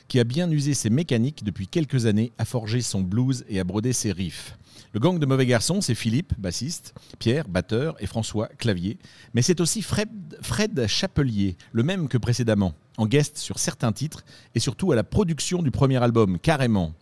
Qui 0.09 0.21
a 0.21 0.25
bien 0.25 0.51
usé 0.51 0.75
ses 0.75 0.91
mécaniques 0.91 1.45
depuis 1.45 1.67
quelques 1.67 2.07
années 2.07 2.33
à 2.39 2.45
forger 2.45 2.81
son 2.81 3.01
blues 3.01 3.45
et 3.49 3.59
à 3.59 3.65
broder 3.65 3.93
ses 3.93 4.13
riffs. 4.13 4.57
Le 4.93 5.01
gang 5.01 5.19
de 5.19 5.27
mauvais 5.27 5.47
garçons, 5.47 5.81
c'est 5.81 5.95
Philippe, 5.95 6.33
bassiste, 6.39 6.95
Pierre, 7.19 7.49
batteur 7.49 7.97
et 8.01 8.07
François, 8.07 8.47
clavier. 8.47 8.99
Mais 9.35 9.43
c'est 9.43 9.61
aussi 9.61 9.83
Fred, 9.83 10.87
Chapelier, 10.87 11.57
le 11.73 11.83
même 11.83 12.09
que 12.09 12.19
précédemment, 12.19 12.73
en 12.97 13.07
guest 13.07 13.37
sur 13.37 13.59
certains 13.59 13.93
titres 13.93 14.25
et 14.55 14.61
surtout 14.61 14.93
à 14.93 14.97
la 14.97 15.05
production 15.05 15.63
du 15.63 15.71
premier 15.71 16.03
album, 16.03 16.39
carrément. 16.39 16.93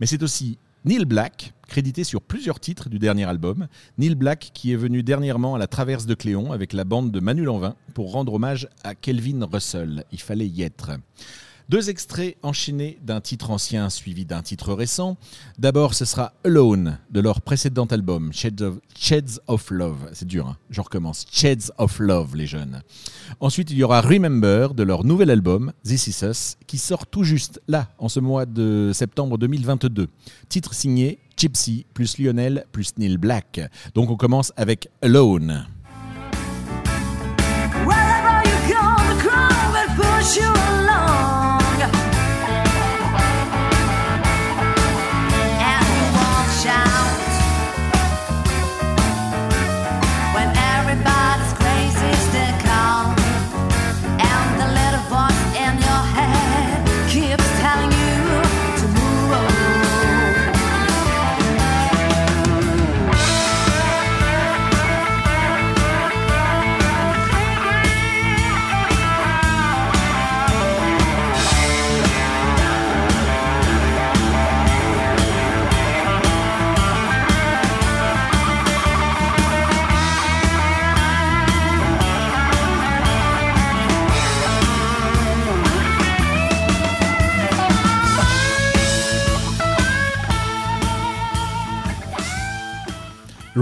Mais 0.00 0.06
c'est 0.06 0.22
aussi 0.22 0.58
Neil 0.84 1.04
Black, 1.04 1.52
crédité 1.66 2.04
sur 2.04 2.22
plusieurs 2.22 2.60
titres 2.60 2.88
du 2.88 2.98
dernier 2.98 3.24
album. 3.24 3.66
Neil 3.98 4.14
Black 4.14 4.50
qui 4.54 4.72
est 4.72 4.76
venu 4.76 5.02
dernièrement 5.02 5.56
à 5.56 5.58
la 5.58 5.66
Traverse 5.66 6.06
de 6.06 6.14
Cléon 6.14 6.52
avec 6.52 6.72
la 6.72 6.84
bande 6.84 7.10
de 7.10 7.18
Manu 7.18 7.44
Lanvin 7.44 7.74
pour 7.92 8.12
rendre 8.12 8.34
hommage 8.34 8.68
à 8.84 8.94
Kelvin 8.94 9.44
Russell. 9.50 10.04
Il 10.12 10.20
fallait 10.20 10.46
y 10.46 10.62
être. 10.62 10.92
Deux 11.68 11.90
extraits 11.90 12.36
enchaînés 12.42 12.96
d'un 13.02 13.20
titre 13.20 13.50
ancien 13.50 13.90
suivi 13.90 14.24
d'un 14.24 14.40
titre 14.40 14.72
récent. 14.72 15.16
D'abord, 15.58 15.94
ce 15.94 16.04
sera 16.04 16.32
Alone 16.44 16.98
de 17.10 17.18
leur 17.18 17.40
précédent 17.40 17.86
album, 17.86 18.32
Shades 18.32 19.40
of, 19.48 19.70
Love. 19.72 20.08
C'est 20.12 20.28
dur, 20.28 20.46
hein 20.46 20.56
je 20.70 20.80
recommence. 20.80 21.26
Shades 21.32 21.72
of 21.78 21.98
Love, 21.98 22.36
les 22.36 22.46
jeunes. 22.46 22.82
Ensuite, 23.40 23.72
il 23.72 23.78
y 23.78 23.82
aura 23.82 24.00
Remember 24.00 24.74
de 24.74 24.84
leur 24.84 25.02
nouvel 25.02 25.28
album, 25.28 25.72
This 25.82 26.06
Is 26.06 26.24
Us, 26.24 26.56
qui 26.68 26.78
sort 26.78 27.04
tout 27.04 27.24
juste 27.24 27.60
là, 27.66 27.88
en 27.98 28.08
ce 28.08 28.20
mois 28.20 28.46
de 28.46 28.92
septembre 28.94 29.36
2022. 29.36 30.06
Titre 30.48 30.72
signé 30.72 31.18
Gypsy 31.36 31.84
plus 31.94 32.18
Lionel 32.18 32.64
plus 32.70 32.96
Neil 32.96 33.16
Black. 33.16 33.60
Donc 33.92 34.10
on 34.10 34.16
commence 34.16 34.52
avec 34.56 34.88
Alone. 35.02 35.66
Wherever 37.84 38.36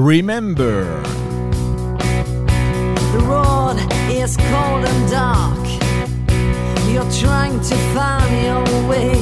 Remember. 0.05 0.85
The 3.15 3.21
road 3.25 3.79
is 4.11 4.37
cold 4.37 4.85
and 4.85 5.11
dark. 5.11 5.65
You're 6.93 7.11
trying 7.11 7.59
to 7.61 7.75
find 7.95 8.31
your 8.45 8.65
way. 8.87 9.17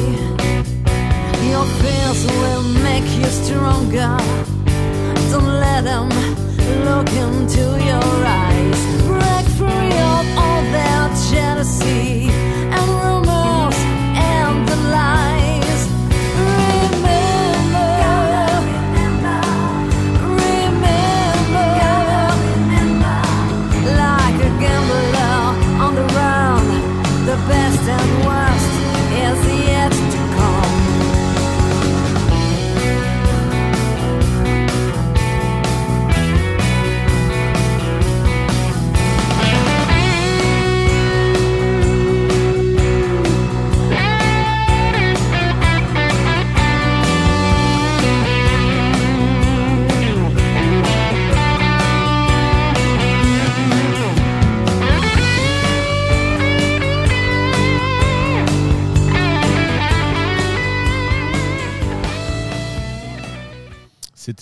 Your 1.49 1.65
fears 1.79 2.27
will 2.27 2.65
make 2.83 3.07
you 3.17 3.27
stronger. 3.27 4.17
Don't 5.31 5.55
let 5.61 5.85
them 5.85 6.09
look 6.85 7.09
into 7.13 7.63
your 7.87 8.27
eyes. 8.27 8.81
Break 9.07 9.47
free 9.55 9.97
of 10.11 10.25
all 10.37 10.63
their 10.75 11.09
jealousy 11.31 12.27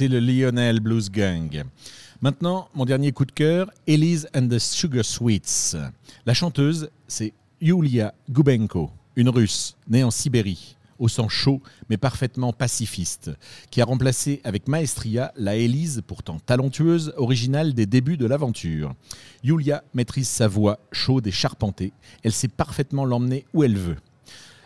Le 0.09 0.20
Lionel 0.20 0.80
Blues 0.80 1.11
Gang. 1.11 1.64
Maintenant, 2.22 2.68
mon 2.74 2.84
dernier 2.84 3.12
coup 3.12 3.24
de 3.24 3.32
cœur, 3.32 3.70
Elise 3.86 4.28
and 4.34 4.48
the 4.48 4.59
Sugar 4.59 5.05
Sweets. 5.05 5.76
La 6.26 6.34
chanteuse, 6.34 6.90
c'est 7.07 7.32
Yulia 7.61 8.14
Gubenko, 8.30 8.90
une 9.16 9.28
russe 9.28 9.76
née 9.88 10.03
en 10.03 10.11
Sibérie, 10.11 10.76
au 10.98 11.09
sang 11.09 11.28
chaud 11.28 11.61
mais 11.88 11.96
parfaitement 11.96 12.53
pacifiste, 12.53 13.30
qui 13.70 13.80
a 13.80 13.84
remplacé 13.84 14.40
avec 14.44 14.68
maestria 14.68 15.32
la 15.36 15.57
Élise, 15.57 16.03
pourtant 16.07 16.38
talentueuse, 16.38 17.12
originale 17.16 17.74
des 17.74 17.86
débuts 17.86 18.16
de 18.16 18.26
l'aventure. 18.26 18.94
Yulia 19.44 19.82
maîtrise 19.92 20.28
sa 20.28 20.48
voix 20.48 20.78
chaude 20.92 21.26
et 21.26 21.32
charpentée. 21.32 21.92
Elle 22.22 22.32
sait 22.32 22.48
parfaitement 22.48 23.05
l'emmener 23.05 23.44
où 23.53 23.64
elle 23.64 23.76
veut. 23.76 23.96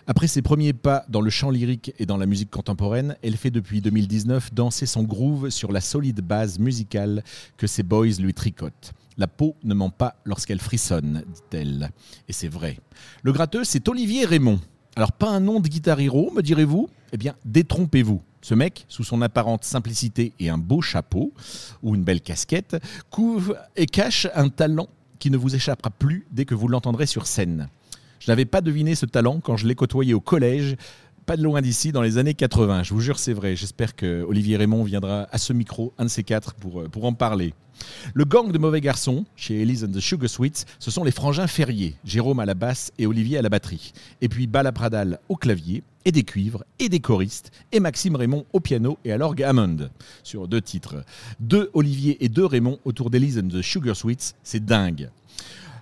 Après 0.07 0.27
ses 0.27 0.43
premiers 0.43 0.75
pas 0.75 1.07
dans 1.09 1.23
le 1.23 1.31
chant 1.31 1.49
lyrique 1.49 1.95
et 1.99 2.05
dans 2.05 2.19
la 2.19 2.27
musique 2.27 2.51
contemporaine, 2.51 3.17
elle 3.23 3.39
fait 3.39 3.51
depuis 3.51 3.81
2019 3.81 4.53
danser 4.53 4.85
son 4.85 5.03
groove 5.03 5.49
sur 5.49 5.73
la 5.73 5.81
solide 5.81 6.21
base 6.21 6.59
musicale 6.59 7.25
que 7.57 7.67
ses 7.67 7.83
boys 7.83 8.19
lui 8.19 8.35
tricotent. 8.35 8.93
La 9.17 9.27
peau 9.27 9.57
ne 9.65 9.73
ment 9.73 9.89
pas 9.89 10.17
lorsqu'elle 10.27 10.61
frissonne, 10.61 11.23
dit-elle. 11.33 11.91
Et 12.29 12.35
c'est 12.35 12.49
vrai. 12.49 12.79
Le 13.23 13.33
gratteux, 13.33 13.65
c'est 13.65 13.89
Olivier 13.89 14.27
Raymond. 14.27 14.61
Alors, 14.95 15.13
pas 15.13 15.31
un 15.31 15.41
nom 15.41 15.61
de 15.61 15.69
guitar 15.69 15.99
hero, 15.99 16.31
me 16.33 16.43
direz-vous? 16.43 16.91
Eh 17.13 17.17
bien, 17.17 17.35
détrompez-vous. 17.47 18.21
Ce 18.43 18.55
mec, 18.55 18.85
sous 18.89 19.05
son 19.05 19.23
apparente 19.23 19.65
simplicité 19.65 20.35
et 20.39 20.51
un 20.51 20.59
beau 20.59 20.83
chapeau, 20.83 21.33
ou 21.83 21.95
une 21.95 22.05
belle 22.05 22.21
casquette, 22.21 22.77
couvre 23.09 23.57
et 23.75 23.87
cache 23.87 24.27
un 24.35 24.51
talent 24.51 24.89
qui 25.19 25.31
ne 25.31 25.39
vous 25.39 25.55
échappera 25.55 25.89
plus 25.89 26.27
dès 26.31 26.45
que 26.45 26.55
vous 26.55 26.69
l'entendrez 26.69 27.07
sur 27.07 27.27
scène. 27.27 27.69
Je 28.25 28.31
n'avais 28.31 28.47
pas 28.47 28.63
deviné 28.63 28.95
ce 28.95 29.05
talent 29.05 29.39
quand 29.39 29.59
je 29.59 29.67
l'ai 29.67 29.75
côtoyé 29.75 30.15
au 30.15 30.21
collège, 30.21 30.77
pas 31.27 31.37
de 31.37 31.43
loin 31.43 31.61
d'ici, 31.61 31.93
dans 31.93 32.01
les 32.01 32.17
années 32.17 32.33
80. 32.33 32.83
Je 32.83 32.95
vous 32.95 33.01
jure, 33.01 33.19
c'est 33.19 33.35
vrai. 33.35 33.55
J'espère 33.55 33.95
que 33.95 34.25
Olivier 34.27 34.57
Raymond 34.57 34.83
viendra 34.83 35.29
à 35.31 35.37
ce 35.37 35.53
micro, 35.53 35.93
un 35.99 36.05
de 36.05 36.09
ces 36.09 36.23
quatre, 36.23 36.55
pour, 36.55 36.81
euh, 36.81 36.89
en 37.03 37.13
parler. 37.13 37.53
Le 38.15 38.25
gang 38.25 38.51
de 38.51 38.57
mauvais 38.57 38.81
garçons, 38.81 39.27
chez 39.37 39.61
Elise 39.61 39.85
and 39.85 39.93
the 39.93 40.01
Sugar 40.01 40.31
Sweets, 40.31 40.65
ce 40.79 40.91
sont 40.91 41.05
les 41.05 41.11
frangins 41.11 41.47
Ferrier, 41.47 41.97
Jérôme 42.03 42.41
à 42.41 42.47
la 42.47 42.55
basse 42.55 42.93
et 42.99 43.07
Olivier 43.07 43.37
à 43.37 43.43
la 43.43 43.51
batterie. 43.51 43.93
Et 44.23 44.31
puis 44.31 44.47
Bala 44.47 44.73
Pradal 44.73 45.19
au 45.29 45.37
clavier, 45.37 45.83
et 46.07 46.13
des 46.13 46.23
cuivres, 46.23 46.65
et 46.79 46.89
des 46.89 47.01
choristes, 47.01 47.51
et 47.73 47.81
Maxime 47.81 48.17
Raymond 48.17 48.47
au 48.55 48.61
piano 48.61 48.97
et 49.05 49.13
à 49.13 49.19
l'orgue 49.19 49.43
Hammond, 49.43 49.91
sur 50.23 50.49
deux 50.49 50.63
titres. 50.63 51.05
Deux 51.41 51.69
Olivier 51.75 52.25
et 52.25 52.31
deux 52.31 52.47
Raymond 52.47 52.79
autour 52.87 53.11
d'Elise 53.11 53.39
and 53.39 53.49
the 53.49 53.61
Sugar 53.61 53.95
Sweets, 53.95 54.35
c'est 54.43 54.65
dingue. 54.65 55.11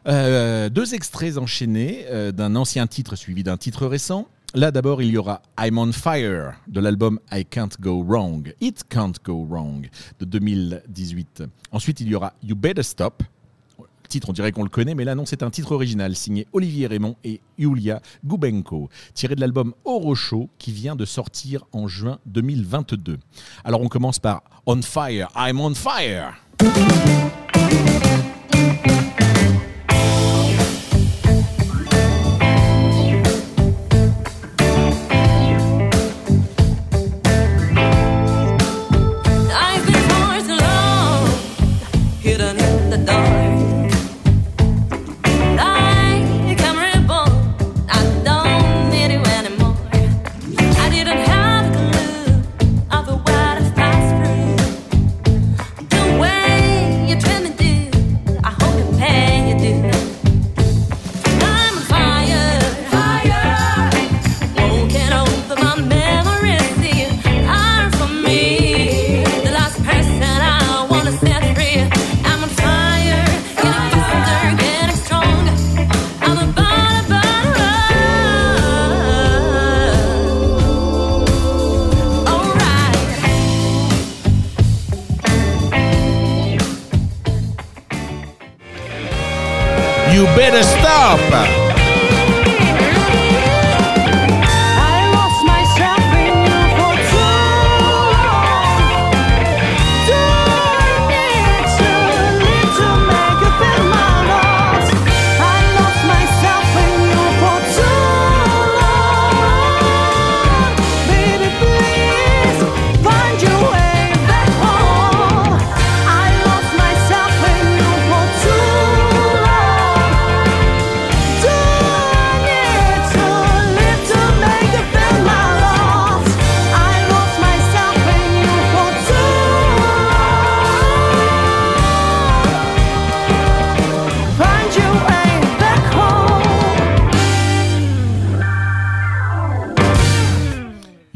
Euh, 0.07 0.69
deux 0.69 0.95
extraits 0.95 1.39
enchaînés 1.39 2.07
euh, 2.11 2.33
d'un 2.33 2.57
ancien 2.57 2.87
titre 2.87 3.15
suivi 3.15 3.43
d'un 3.43 3.57
titre 3.57 3.87
récent. 3.87 4.27
Là 4.55 4.71
d'abord 4.71 5.01
il 5.01 5.11
y 5.11 5.17
aura 5.17 5.43
I'm 5.59 5.79
on 5.79 5.93
Fire 5.93 6.55
de 6.67 6.81
l'album 6.81 7.21
I 7.31 7.45
Can't 7.45 7.71
Go 7.81 8.03
Wrong, 8.03 8.53
It 8.61 8.85
Can't 8.89 9.15
Go 9.25 9.47
Wrong 9.49 9.89
de 10.19 10.25
2018. 10.25 11.45
Ensuite 11.71 12.01
il 12.01 12.09
y 12.09 12.15
aura 12.15 12.35
You 12.43 12.57
Better 12.57 12.83
Stop. 12.83 13.23
Le 13.79 14.09
titre 14.09 14.29
on 14.29 14.33
dirait 14.33 14.53
qu'on 14.53 14.65
le 14.65 14.69
connaît 14.69 14.95
mais 14.95 15.05
là 15.05 15.15
non 15.15 15.25
c'est 15.25 15.43
un 15.43 15.51
titre 15.51 15.73
original 15.73 16.15
signé 16.17 16.47
Olivier 16.53 16.87
Raymond 16.89 17.17
et 17.25 17.41
Yulia 17.57 18.03
Gubenko 18.27 18.91
tiré 19.15 19.37
de 19.37 19.41
l'album 19.41 19.73
Orocho 19.85 20.51
qui 20.59 20.73
vient 20.73 20.97
de 20.97 21.07
sortir 21.07 21.65
en 21.73 21.87
juin 21.87 22.19
2022. 22.27 23.19
Alors 23.65 23.81
on 23.81 23.89
commence 23.89 24.19
par 24.19 24.43
On 24.67 24.83
Fire, 24.83 25.29
I'm 25.37 25.61
on 25.61 25.75
Fire. 25.75 26.35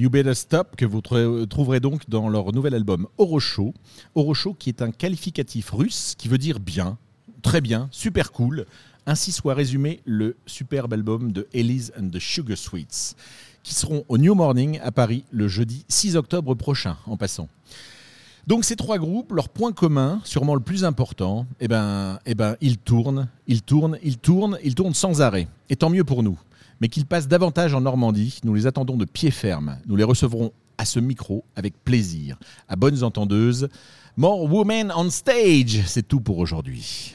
You 0.07 0.35
Stop, 0.35 0.77
que 0.77 0.85
vous 0.85 1.01
tr- 1.01 1.49
trouverez 1.49 1.81
donc 1.81 2.09
dans 2.09 2.29
leur 2.29 2.53
nouvel 2.53 2.75
album 2.75 3.09
Orocho. 3.19 3.75
Orocho 4.15 4.55
qui 4.55 4.69
est 4.69 4.81
un 4.81 4.93
qualificatif 4.93 5.71
russe 5.71 6.15
qui 6.17 6.29
veut 6.29 6.39
dire 6.39 6.61
bien, 6.61 6.97
très 7.43 7.61
bien, 7.61 7.89
super 7.91 8.31
cool. 8.31 8.67
Ainsi 9.07 9.33
soit 9.33 9.55
résumé 9.55 10.01
le 10.05 10.37
superbe 10.47 10.93
album 10.93 11.33
de 11.33 11.49
Elise 11.53 11.93
and 11.99 12.09
the 12.11 12.21
Sugar 12.21 12.57
Sweets, 12.57 13.17
qui 13.65 13.75
seront 13.75 14.05
au 14.09 14.17
New 14.17 14.37
Morning 14.37 14.79
à 14.81 14.93
Paris 14.93 15.25
le 15.33 15.49
jeudi 15.49 15.85
6 15.89 16.15
octobre 16.15 16.55
prochain, 16.55 16.97
en 17.07 17.17
passant. 17.17 17.49
Donc 18.47 18.65
ces 18.65 18.77
trois 18.77 18.99
groupes, 18.99 19.33
leur 19.33 19.49
point 19.49 19.73
commun, 19.73 20.21
sûrement 20.23 20.55
le 20.55 20.61
plus 20.61 20.85
important, 20.85 21.47
eh 21.59 21.67
ben, 21.67 22.21
eh 22.27 22.37
ben, 22.37 22.55
ils 22.61 22.79
tournent, 22.79 23.27
ils 23.49 23.63
tournent, 23.63 23.99
ils 24.05 24.19
tournent, 24.19 24.59
ils 24.63 24.77
tournent 24.77 24.95
sans 24.95 25.21
arrêt. 25.21 25.49
Et 25.69 25.75
tant 25.75 25.91
mieux 25.91 26.05
pour 26.05 26.23
nous. 26.23 26.39
Mais 26.81 26.89
qu'ils 26.89 27.07
passent 27.07 27.29
davantage 27.29 27.75
en 27.75 27.81
Normandie, 27.81 28.41
nous 28.45 28.55
les 28.55 28.67
attendons 28.67 28.97
de 28.97 29.05
pied 29.05 29.31
ferme. 29.31 29.79
Nous 29.87 29.97
les 29.97 30.05
recevrons 30.05 30.53
à 30.79 30.85
ce 30.85 31.01
micro 31.01 31.45
avec 31.57 31.83
plaisir. 31.85 32.39
À 32.69 32.77
bonnes 32.77 33.03
entendeuses. 33.03 33.69
More 34.17 34.45
Women 34.45 34.93
on 34.97 35.11
Stage, 35.11 35.83
c'est 35.87 36.07
tout 36.07 36.21
pour 36.21 36.39
aujourd'hui. 36.39 37.15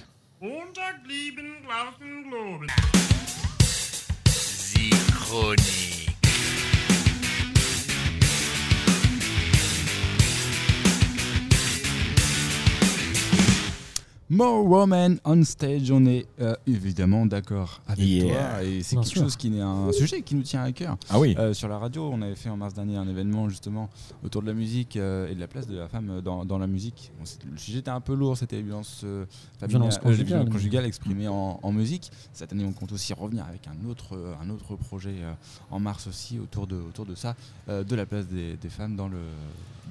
More 14.33 14.65
Woman 14.65 15.19
on 15.25 15.43
Stage, 15.43 15.91
on 15.91 16.05
est 16.05 16.25
euh, 16.39 16.55
évidemment 16.65 17.25
d'accord 17.25 17.81
avec 17.85 18.05
Yeah. 18.05 18.33
toi 18.59 18.63
et 18.63 18.81
c'est 18.81 18.95
quelque 18.95 19.07
sûr. 19.09 19.23
chose 19.23 19.35
qui 19.35 19.53
est 19.57 19.59
un 19.59 19.91
sujet 19.91 20.21
qui 20.21 20.35
nous 20.35 20.43
tient 20.43 20.63
à 20.63 20.71
cœur. 20.71 20.95
Ah 21.09 21.19
oui. 21.19 21.35
Euh, 21.37 21.53
sur 21.53 21.67
la 21.67 21.77
radio, 21.77 22.09
on 22.13 22.21
avait 22.21 22.35
fait 22.37 22.47
en 22.49 22.55
mars 22.55 22.73
dernier 22.73 22.95
un 22.95 23.09
événement 23.09 23.49
justement 23.49 23.89
autour 24.23 24.41
de 24.41 24.47
la 24.47 24.53
musique 24.53 24.95
euh, 24.95 25.29
et 25.29 25.35
de 25.35 25.39
la 25.41 25.47
place 25.47 25.67
de 25.67 25.75
la 25.77 25.89
femme 25.89 26.21
dans, 26.21 26.45
dans 26.45 26.57
la 26.57 26.67
musique. 26.67 27.11
Bon, 27.19 27.25
le 27.51 27.57
sujet 27.57 27.79
était 27.79 27.89
un 27.91 27.99
peu 27.99 28.13
lourd, 28.13 28.37
c'était 28.37 28.55
les 28.55 28.61
violences 28.61 29.01
euh, 29.03 29.25
familiales, 29.59 29.69
Violence 29.89 29.95
euh, 29.95 29.97
les 29.97 30.03
conjugale. 30.15 30.25
violences 30.27 30.49
conjugales 30.53 30.85
exprimées 30.85 31.27
en, 31.27 31.59
en 31.61 31.71
musique. 31.73 32.09
Cette 32.31 32.53
année, 32.53 32.63
on 32.63 32.71
compte 32.71 32.93
aussi 32.93 33.13
revenir 33.13 33.43
avec 33.45 33.67
un 33.67 33.89
autre, 33.89 34.17
un 34.41 34.49
autre 34.49 34.77
projet 34.77 35.15
euh, 35.23 35.33
en 35.71 35.81
mars 35.81 36.07
aussi 36.07 36.39
autour 36.39 36.67
de, 36.67 36.77
autour 36.77 37.05
de 37.05 37.15
ça, 37.15 37.35
euh, 37.67 37.83
de 37.83 37.95
la 37.97 38.05
place 38.05 38.27
des, 38.27 38.55
des 38.55 38.69
femmes 38.69 38.95
dans 38.95 39.09
le. 39.09 39.17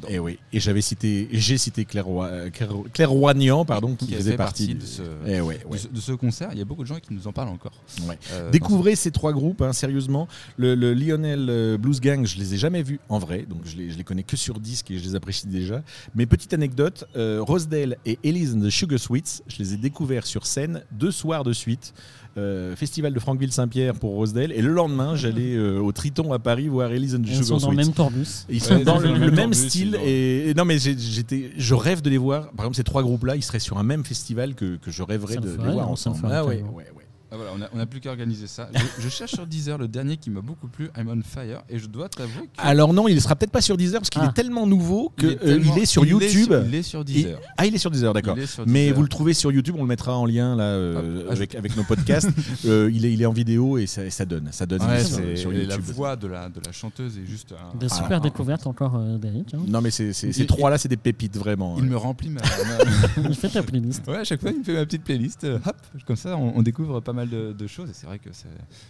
Et 0.08 0.18
oui. 0.18 0.38
Et 0.52 0.60
j'avais 0.60 0.80
cité, 0.80 1.28
j'ai 1.32 1.58
cité 1.58 1.84
Claire, 1.84 2.06
euh, 2.08 2.50
Claire, 2.50 2.70
Claire 2.92 3.10
Roignan, 3.10 3.64
pardon, 3.64 3.94
qui, 3.94 4.06
Qui 4.06 4.14
faisait 4.14 4.32
fait 4.32 4.36
partie, 4.36 4.66
partie 4.66 4.74
du- 4.74 4.80
de 4.80 4.86
ce- 4.86 5.02
Eh 5.26 5.40
ouais, 5.40 5.60
de 5.70 5.76
ce- 5.76 5.88
de 5.88 6.00
ce 6.00 6.12
concert. 6.12 6.48
Il 6.52 6.58
y 6.58 6.62
a 6.62 6.64
beaucoup 6.64 6.82
de 6.82 6.88
gens 6.88 6.98
qui 7.00 7.12
nous 7.14 7.26
en 7.26 7.32
parlent 7.32 7.48
encore. 7.48 7.72
Ouais. 8.08 8.18
Euh, 8.32 8.50
Découvrez 8.50 8.96
ces 8.96 9.10
trois 9.10 9.32
groupes, 9.32 9.62
hein, 9.62 9.72
sérieusement. 9.72 10.28
Le, 10.56 10.74
le 10.74 10.94
Lionel 10.94 11.46
euh, 11.48 11.76
Blues 11.78 12.00
Gang, 12.00 12.26
je 12.26 12.38
les 12.38 12.54
ai 12.54 12.58
jamais 12.58 12.82
vus 12.82 13.00
en 13.08 13.18
vrai, 13.18 13.44
donc 13.48 13.60
je 13.64 13.76
les, 13.76 13.90
je 13.90 13.96
les 13.98 14.04
connais 14.04 14.22
que 14.22 14.36
sur 14.36 14.58
disque 14.60 14.90
et 14.90 14.98
je 14.98 15.04
les 15.04 15.14
apprécie 15.14 15.46
déjà. 15.46 15.82
Mais 16.14 16.26
petite 16.26 16.52
anecdote, 16.54 17.04
euh, 17.16 17.40
Rosedale 17.42 17.96
et 18.06 18.18
Elise 18.24 18.54
and 18.54 18.60
the 18.60 18.70
Sugar 18.70 18.98
Sweets, 18.98 19.42
je 19.48 19.58
les 19.58 19.74
ai 19.74 19.76
découverts 19.76 20.26
sur 20.26 20.46
scène 20.46 20.82
deux 20.92 21.10
soirs 21.10 21.44
de 21.44 21.52
suite. 21.52 21.92
Euh, 22.38 22.76
Festival 22.76 23.12
de 23.12 23.18
Franqueville-Saint-Pierre 23.18 23.94
pour 23.94 24.12
Rosedale. 24.12 24.52
Et 24.52 24.62
le 24.62 24.72
lendemain 24.72 25.16
j'allais 25.16 25.54
euh, 25.56 25.80
au 25.80 25.90
Triton 25.90 26.32
à 26.32 26.38
Paris 26.38 26.68
voir 26.68 26.92
Elise 26.92 27.16
and 27.16 27.22
the 27.22 27.26
Ils 27.26 27.32
Sugar 27.44 27.44
sont 27.44 27.56
dans 27.58 27.70
le 27.70 27.76
même 27.76 27.92
tourbus. 27.92 28.46
Ils 28.48 28.62
sont 28.62 28.74
Ouais, 28.76 28.84
dans 28.84 28.98
le, 29.00 29.30
même 29.32 29.52
style 29.52 29.98
et, 30.04 30.50
et 30.50 30.54
non 30.54 30.64
mais 30.64 30.78
j'ai- 30.78 30.96
j'étais 30.96 31.50
je 31.56 31.74
rêve 31.74 32.02
de 32.02 32.10
les 32.10 32.18
voir. 32.18 32.44
Par 32.52 32.66
exemple 32.66 32.76
ces 32.76 32.84
trois 32.84 33.02
groupes 33.02 33.24
là 33.24 33.34
ils 33.34 33.42
seraient 33.42 33.58
sur 33.58 33.78
un 33.78 33.82
même 33.82 34.04
festival 34.04 34.54
que, 34.54 34.76
que 34.76 34.90
je 34.92 35.02
rêverais 35.02 35.34
Ça 35.34 35.40
de, 35.40 35.46
le 35.46 35.52
de 35.56 35.56
ferait, 35.60 35.72
voir 35.72 35.90
ensemble. 35.90 36.18
ah 36.30 36.44
ouais, 36.44 36.62
ouais, 36.62 36.84
ouais. 36.96 36.99
Ah, 37.32 37.36
voilà, 37.36 37.68
on 37.72 37.76
n'a 37.78 37.86
plus 37.86 38.00
qu'à 38.00 38.10
organiser 38.10 38.46
ça. 38.46 38.68
Je, 38.74 39.02
je 39.04 39.08
cherche 39.08 39.32
sur 39.32 39.46
Deezer 39.46 39.78
le 39.78 39.86
dernier 39.88 40.16
qui 40.16 40.30
m'a 40.30 40.40
beaucoup 40.40 40.66
plu, 40.68 40.90
I'm 40.98 41.08
on 41.08 41.20
Fire, 41.22 41.62
et 41.68 41.78
je 41.78 41.86
dois 41.86 42.08
t'avouer 42.08 42.46
que. 42.46 42.60
alors 42.60 42.92
non 42.92 43.06
il 43.08 43.20
sera 43.20 43.36
peut-être 43.36 43.52
pas 43.52 43.60
sur 43.60 43.76
Deezer 43.76 44.00
parce 44.00 44.10
qu'il 44.10 44.20
Ah. 44.24 44.28
est 44.30 44.32
tellement 44.32 44.66
nouveau 44.66 45.12
qu'il 45.18 45.38
il 45.44 45.48
est, 45.50 45.56
il 45.58 45.78
est 45.78 45.86
sur 45.86 46.04
il 46.04 46.08
est 46.08 46.10
YouTube 46.12 46.52
sur- 46.52 46.66
il 46.66 46.74
est 46.74 46.82
sur 46.82 47.00
Et- 47.00 47.04
Deezer. 47.04 47.38
ah 47.56 47.66
il 47.66 47.74
est 47.74 47.78
sur 47.78 47.90
Deezer 47.90 48.12
d'accord 48.12 48.36
mais 48.66 48.82
Deezer. 48.86 48.96
vous 48.96 49.02
le 49.02 49.08
trouvez 49.08 49.32
sur 49.34 49.52
YouTube 49.52 49.76
on 49.78 49.82
le 49.82 49.88
mettra 49.88 50.16
en 50.16 50.26
lien 50.26 50.56
là 50.56 50.64
euh, 50.64 51.24
Ah, 51.28 51.32
avec, 51.32 51.54
avec 51.54 51.76
nos 51.76 51.84
podcasts 51.84 52.28
Euh, 52.66 52.90
il, 52.92 53.04
est, 53.06 53.12
il 53.12 53.22
est 53.22 53.26
en 53.26 53.32
vidéo 53.32 53.78
et 53.78 53.86
ça, 53.86 54.04
et 54.04 54.10
ça 54.10 54.24
donne 54.24 54.48
ça 54.50 54.66
donne 54.66 54.82
Ouais, 54.82 55.02
sur, 55.04 55.16
c'est 55.16 55.36
sur 55.36 55.50
la 55.52 55.76
voix 55.78 56.16
de 56.16 56.26
la, 56.26 56.48
de 56.48 56.60
la 56.64 56.72
chanteuse 56.72 57.16
est 57.18 57.26
juste. 57.26 57.52
un- 57.52 57.78
Des 57.78 57.86
un- 57.86 57.88
super 57.88 58.18
un- 58.18 58.20
découvertes 58.20 58.66
encore 58.66 58.96
euh, 58.96 59.18
d'Eric. 59.18 59.54
hein. 59.54 59.58
non 59.68 59.80
mais 59.80 59.90
c'est- 59.90 60.12
ces 60.12 60.28
Il- 60.28 60.46
trois 60.46 60.68
là 60.70 60.78
c'est 60.78 60.88
des 60.88 60.96
pépites 60.96 61.36
vraiment 61.36 61.76
Il 61.78 61.84
me 61.84 61.96
remplit 61.96 62.28
ma. 62.30 62.40
ma- 63.22 63.28
Il 63.28 63.34
fait 63.34 63.48
ta 63.48 63.62
playlist. 63.62 64.06
ouais, 64.08 64.16
à 64.18 64.24
chaque 64.24 64.40
fois, 64.40 64.50
il 64.50 64.58
me 64.58 64.64
fait 64.64 64.74
ma 64.74 64.84
petite 64.84 65.04
playlist. 65.04 65.44
euh, 65.44 65.58
hop, 65.64 65.76
comme 66.06 66.16
ça, 66.16 66.36
on, 66.36 66.56
on 66.56 66.62
découvre 66.62 67.00
pas 67.00 67.12
mal. 67.12 67.19
Mal 67.20 67.28
de, 67.30 67.52
de 67.52 67.66
choses. 67.66 67.90
Et 67.90 67.92
c'est 67.92 68.06
vrai 68.06 68.18
que 68.18 68.30
c'est 68.32 68.48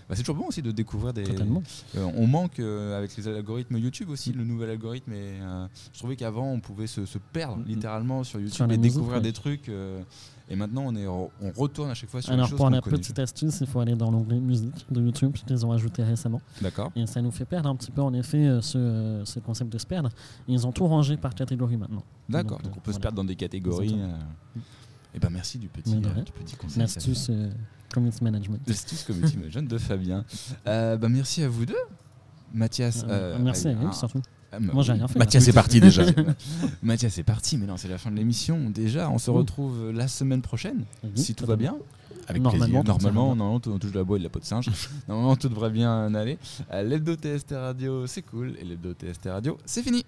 bah, 0.09 0.16
toujours 0.16 0.37
bon 0.37 0.47
aussi 0.49 0.62
de 0.62 0.70
découvrir 0.70 1.12
des. 1.12 1.24
Totalement. 1.24 1.62
Euh, 1.97 2.11
on 2.16 2.26
manque 2.26 2.59
euh, 2.61 2.97
avec 2.99 3.16
les 3.16 3.28
algorithmes 3.28 3.76
YouTube 3.78 4.11
aussi, 4.11 4.33
le 4.33 4.45
nouvel 4.45 4.70
algorithme. 4.70 5.12
Et, 5.12 5.41
euh, 5.41 5.66
je 5.93 5.99
trouvais 5.99 6.16
qu'avant 6.16 6.51
on 6.51 6.61
pouvait 6.61 6.87
se, 6.87 7.05
se 7.07 7.18
perdre 7.18 7.59
Mhm. 7.59 7.64
littéralement 7.66 8.24
sur 8.24 8.39
YouTube 8.41 8.55
Sur 8.57 8.70
et 8.70 8.78
découvrir 8.78 9.20
des 9.20 9.33
trucs. 9.33 9.68
et 10.53 10.57
maintenant 10.57 10.83
on, 10.87 10.97
est, 10.97 11.07
on 11.07 11.31
retourne 11.57 11.91
à 11.91 11.95
chaque 11.95 12.11
fois 12.11 12.22
sur 12.22 12.33
Alors 12.33 12.47
les 12.47 12.51
choses 12.51 12.57
pour 12.57 12.70
la 12.70 12.81
connaît. 12.81 12.97
petite 12.99 13.18
astuce, 13.18 13.61
il 13.61 13.66
faut 13.66 13.81
aller 13.81 13.95
dans 13.95 14.11
l'onglet 14.11 14.41
musique 14.41 14.85
de 14.91 15.01
YouTube 15.01 15.33
qu'ils 15.47 15.64
ont 15.66 15.72
ajouté 15.72 16.03
récemment. 16.03 16.41
D'accord. 16.61 16.91
Et 16.97 17.07
ça 17.07 17.20
nous 17.22 17.31
fait 17.31 17.45
perdre 17.45 17.68
un 17.68 17.76
petit 17.76 17.91
peu 17.91 18.03
en 18.03 18.12
effet 18.14 18.59
ce, 18.62 19.22
ce 19.24 19.39
concept 19.41 19.72
de 19.72 19.78
se 19.78 19.87
perdre. 19.87 20.11
Ils 20.49 20.66
ont 20.66 20.72
tout 20.72 20.87
rangé 20.87 21.16
par 21.16 21.35
catégorie 21.35 21.76
maintenant. 21.76 22.03
D'accord. 22.28 22.59
Donc, 22.59 22.66
Donc, 22.66 22.76
on 22.78 22.81
peut 22.81 22.93
se 22.93 22.99
perdre 23.01 23.16
dans 23.16 23.24
des 23.24 23.37
catégories. 23.37 23.97
Et 25.15 25.19
ben 25.19 25.31
merci 25.31 25.59
du 25.59 25.69
petit, 25.69 25.97
de 25.97 26.07
euh, 26.09 26.23
du 26.23 26.33
petit 26.33 26.57
conseil. 26.57 26.79
L'astuce 26.81 27.29
euh, 27.31 27.51
community 27.93 28.23
management. 28.25 28.61
L'astuce 28.67 29.03
community 29.05 29.37
management 29.37 29.69
de 29.69 29.79
Fabien. 29.79 30.25
Euh, 30.67 30.97
bah, 30.97 31.09
merci 31.09 31.43
à 31.43 31.49
vous 31.49 31.67
deux. 31.67 31.75
Mathias. 32.53 33.05
Euh, 33.05 33.37
euh, 33.37 33.39
merci 33.41 33.69
à 33.69 33.77
ah, 33.81 33.85
eux 33.87 33.93
surtout. 33.93 34.23
ah, 34.53 34.59
bah 34.61 34.71
Moi, 34.73 34.83
j'ai 34.83 34.93
rien 34.93 35.07
fait. 35.09 35.19
Mathias 35.19 35.47
est 35.49 35.53
parti 35.53 35.81
déjà. 35.81 36.05
Mathias 36.83 37.19
est 37.19 37.23
parti, 37.23 37.59
mais 37.59 37.67
non, 37.67 37.77
c'est 37.77 37.89
la 37.89 37.99
fin 37.99 38.11
de 38.11 38.17
l'émission. 38.17 38.71
Déjà, 38.71 39.11
on 39.11 39.19
se 39.19 39.31
Ouh. 39.31 39.35
retrouve 39.35 39.91
la 39.93 40.09
semaine 40.09 40.43
prochaine, 40.43 40.85
Oui, 41.05 41.11
si 41.15 41.35
tout 41.35 41.47
va 41.47 41.57
bien. 41.57 41.77
Avec 42.29 42.43
Normalement. 42.43 42.83
plaisir. 42.83 42.85
Normalement, 42.85 43.37
normalement, 43.37 43.61
on 43.67 43.79
touche 43.79 43.91
de 43.91 43.99
la 43.99 44.05
bois 44.05 44.17
et 44.17 44.21
de 44.21 44.25
la 44.25 44.31
peau 44.31 44.39
de 44.39 44.45
singe. 44.45 44.71
normalement, 45.09 45.37
tout 45.37 45.49
devrait 45.49 45.71
bien 45.71 46.15
aller. 46.15 46.39
L'hebdo 46.73 47.17
TST 47.17 47.53
Radio, 47.53 48.07
c'est 48.07 48.23
cool. 48.23 48.55
Et 48.61 48.65
l'hebdo 48.65 48.93
TST 48.93 49.27
Radio, 49.27 49.59
c'est 49.65 49.83
fini. 49.83 50.05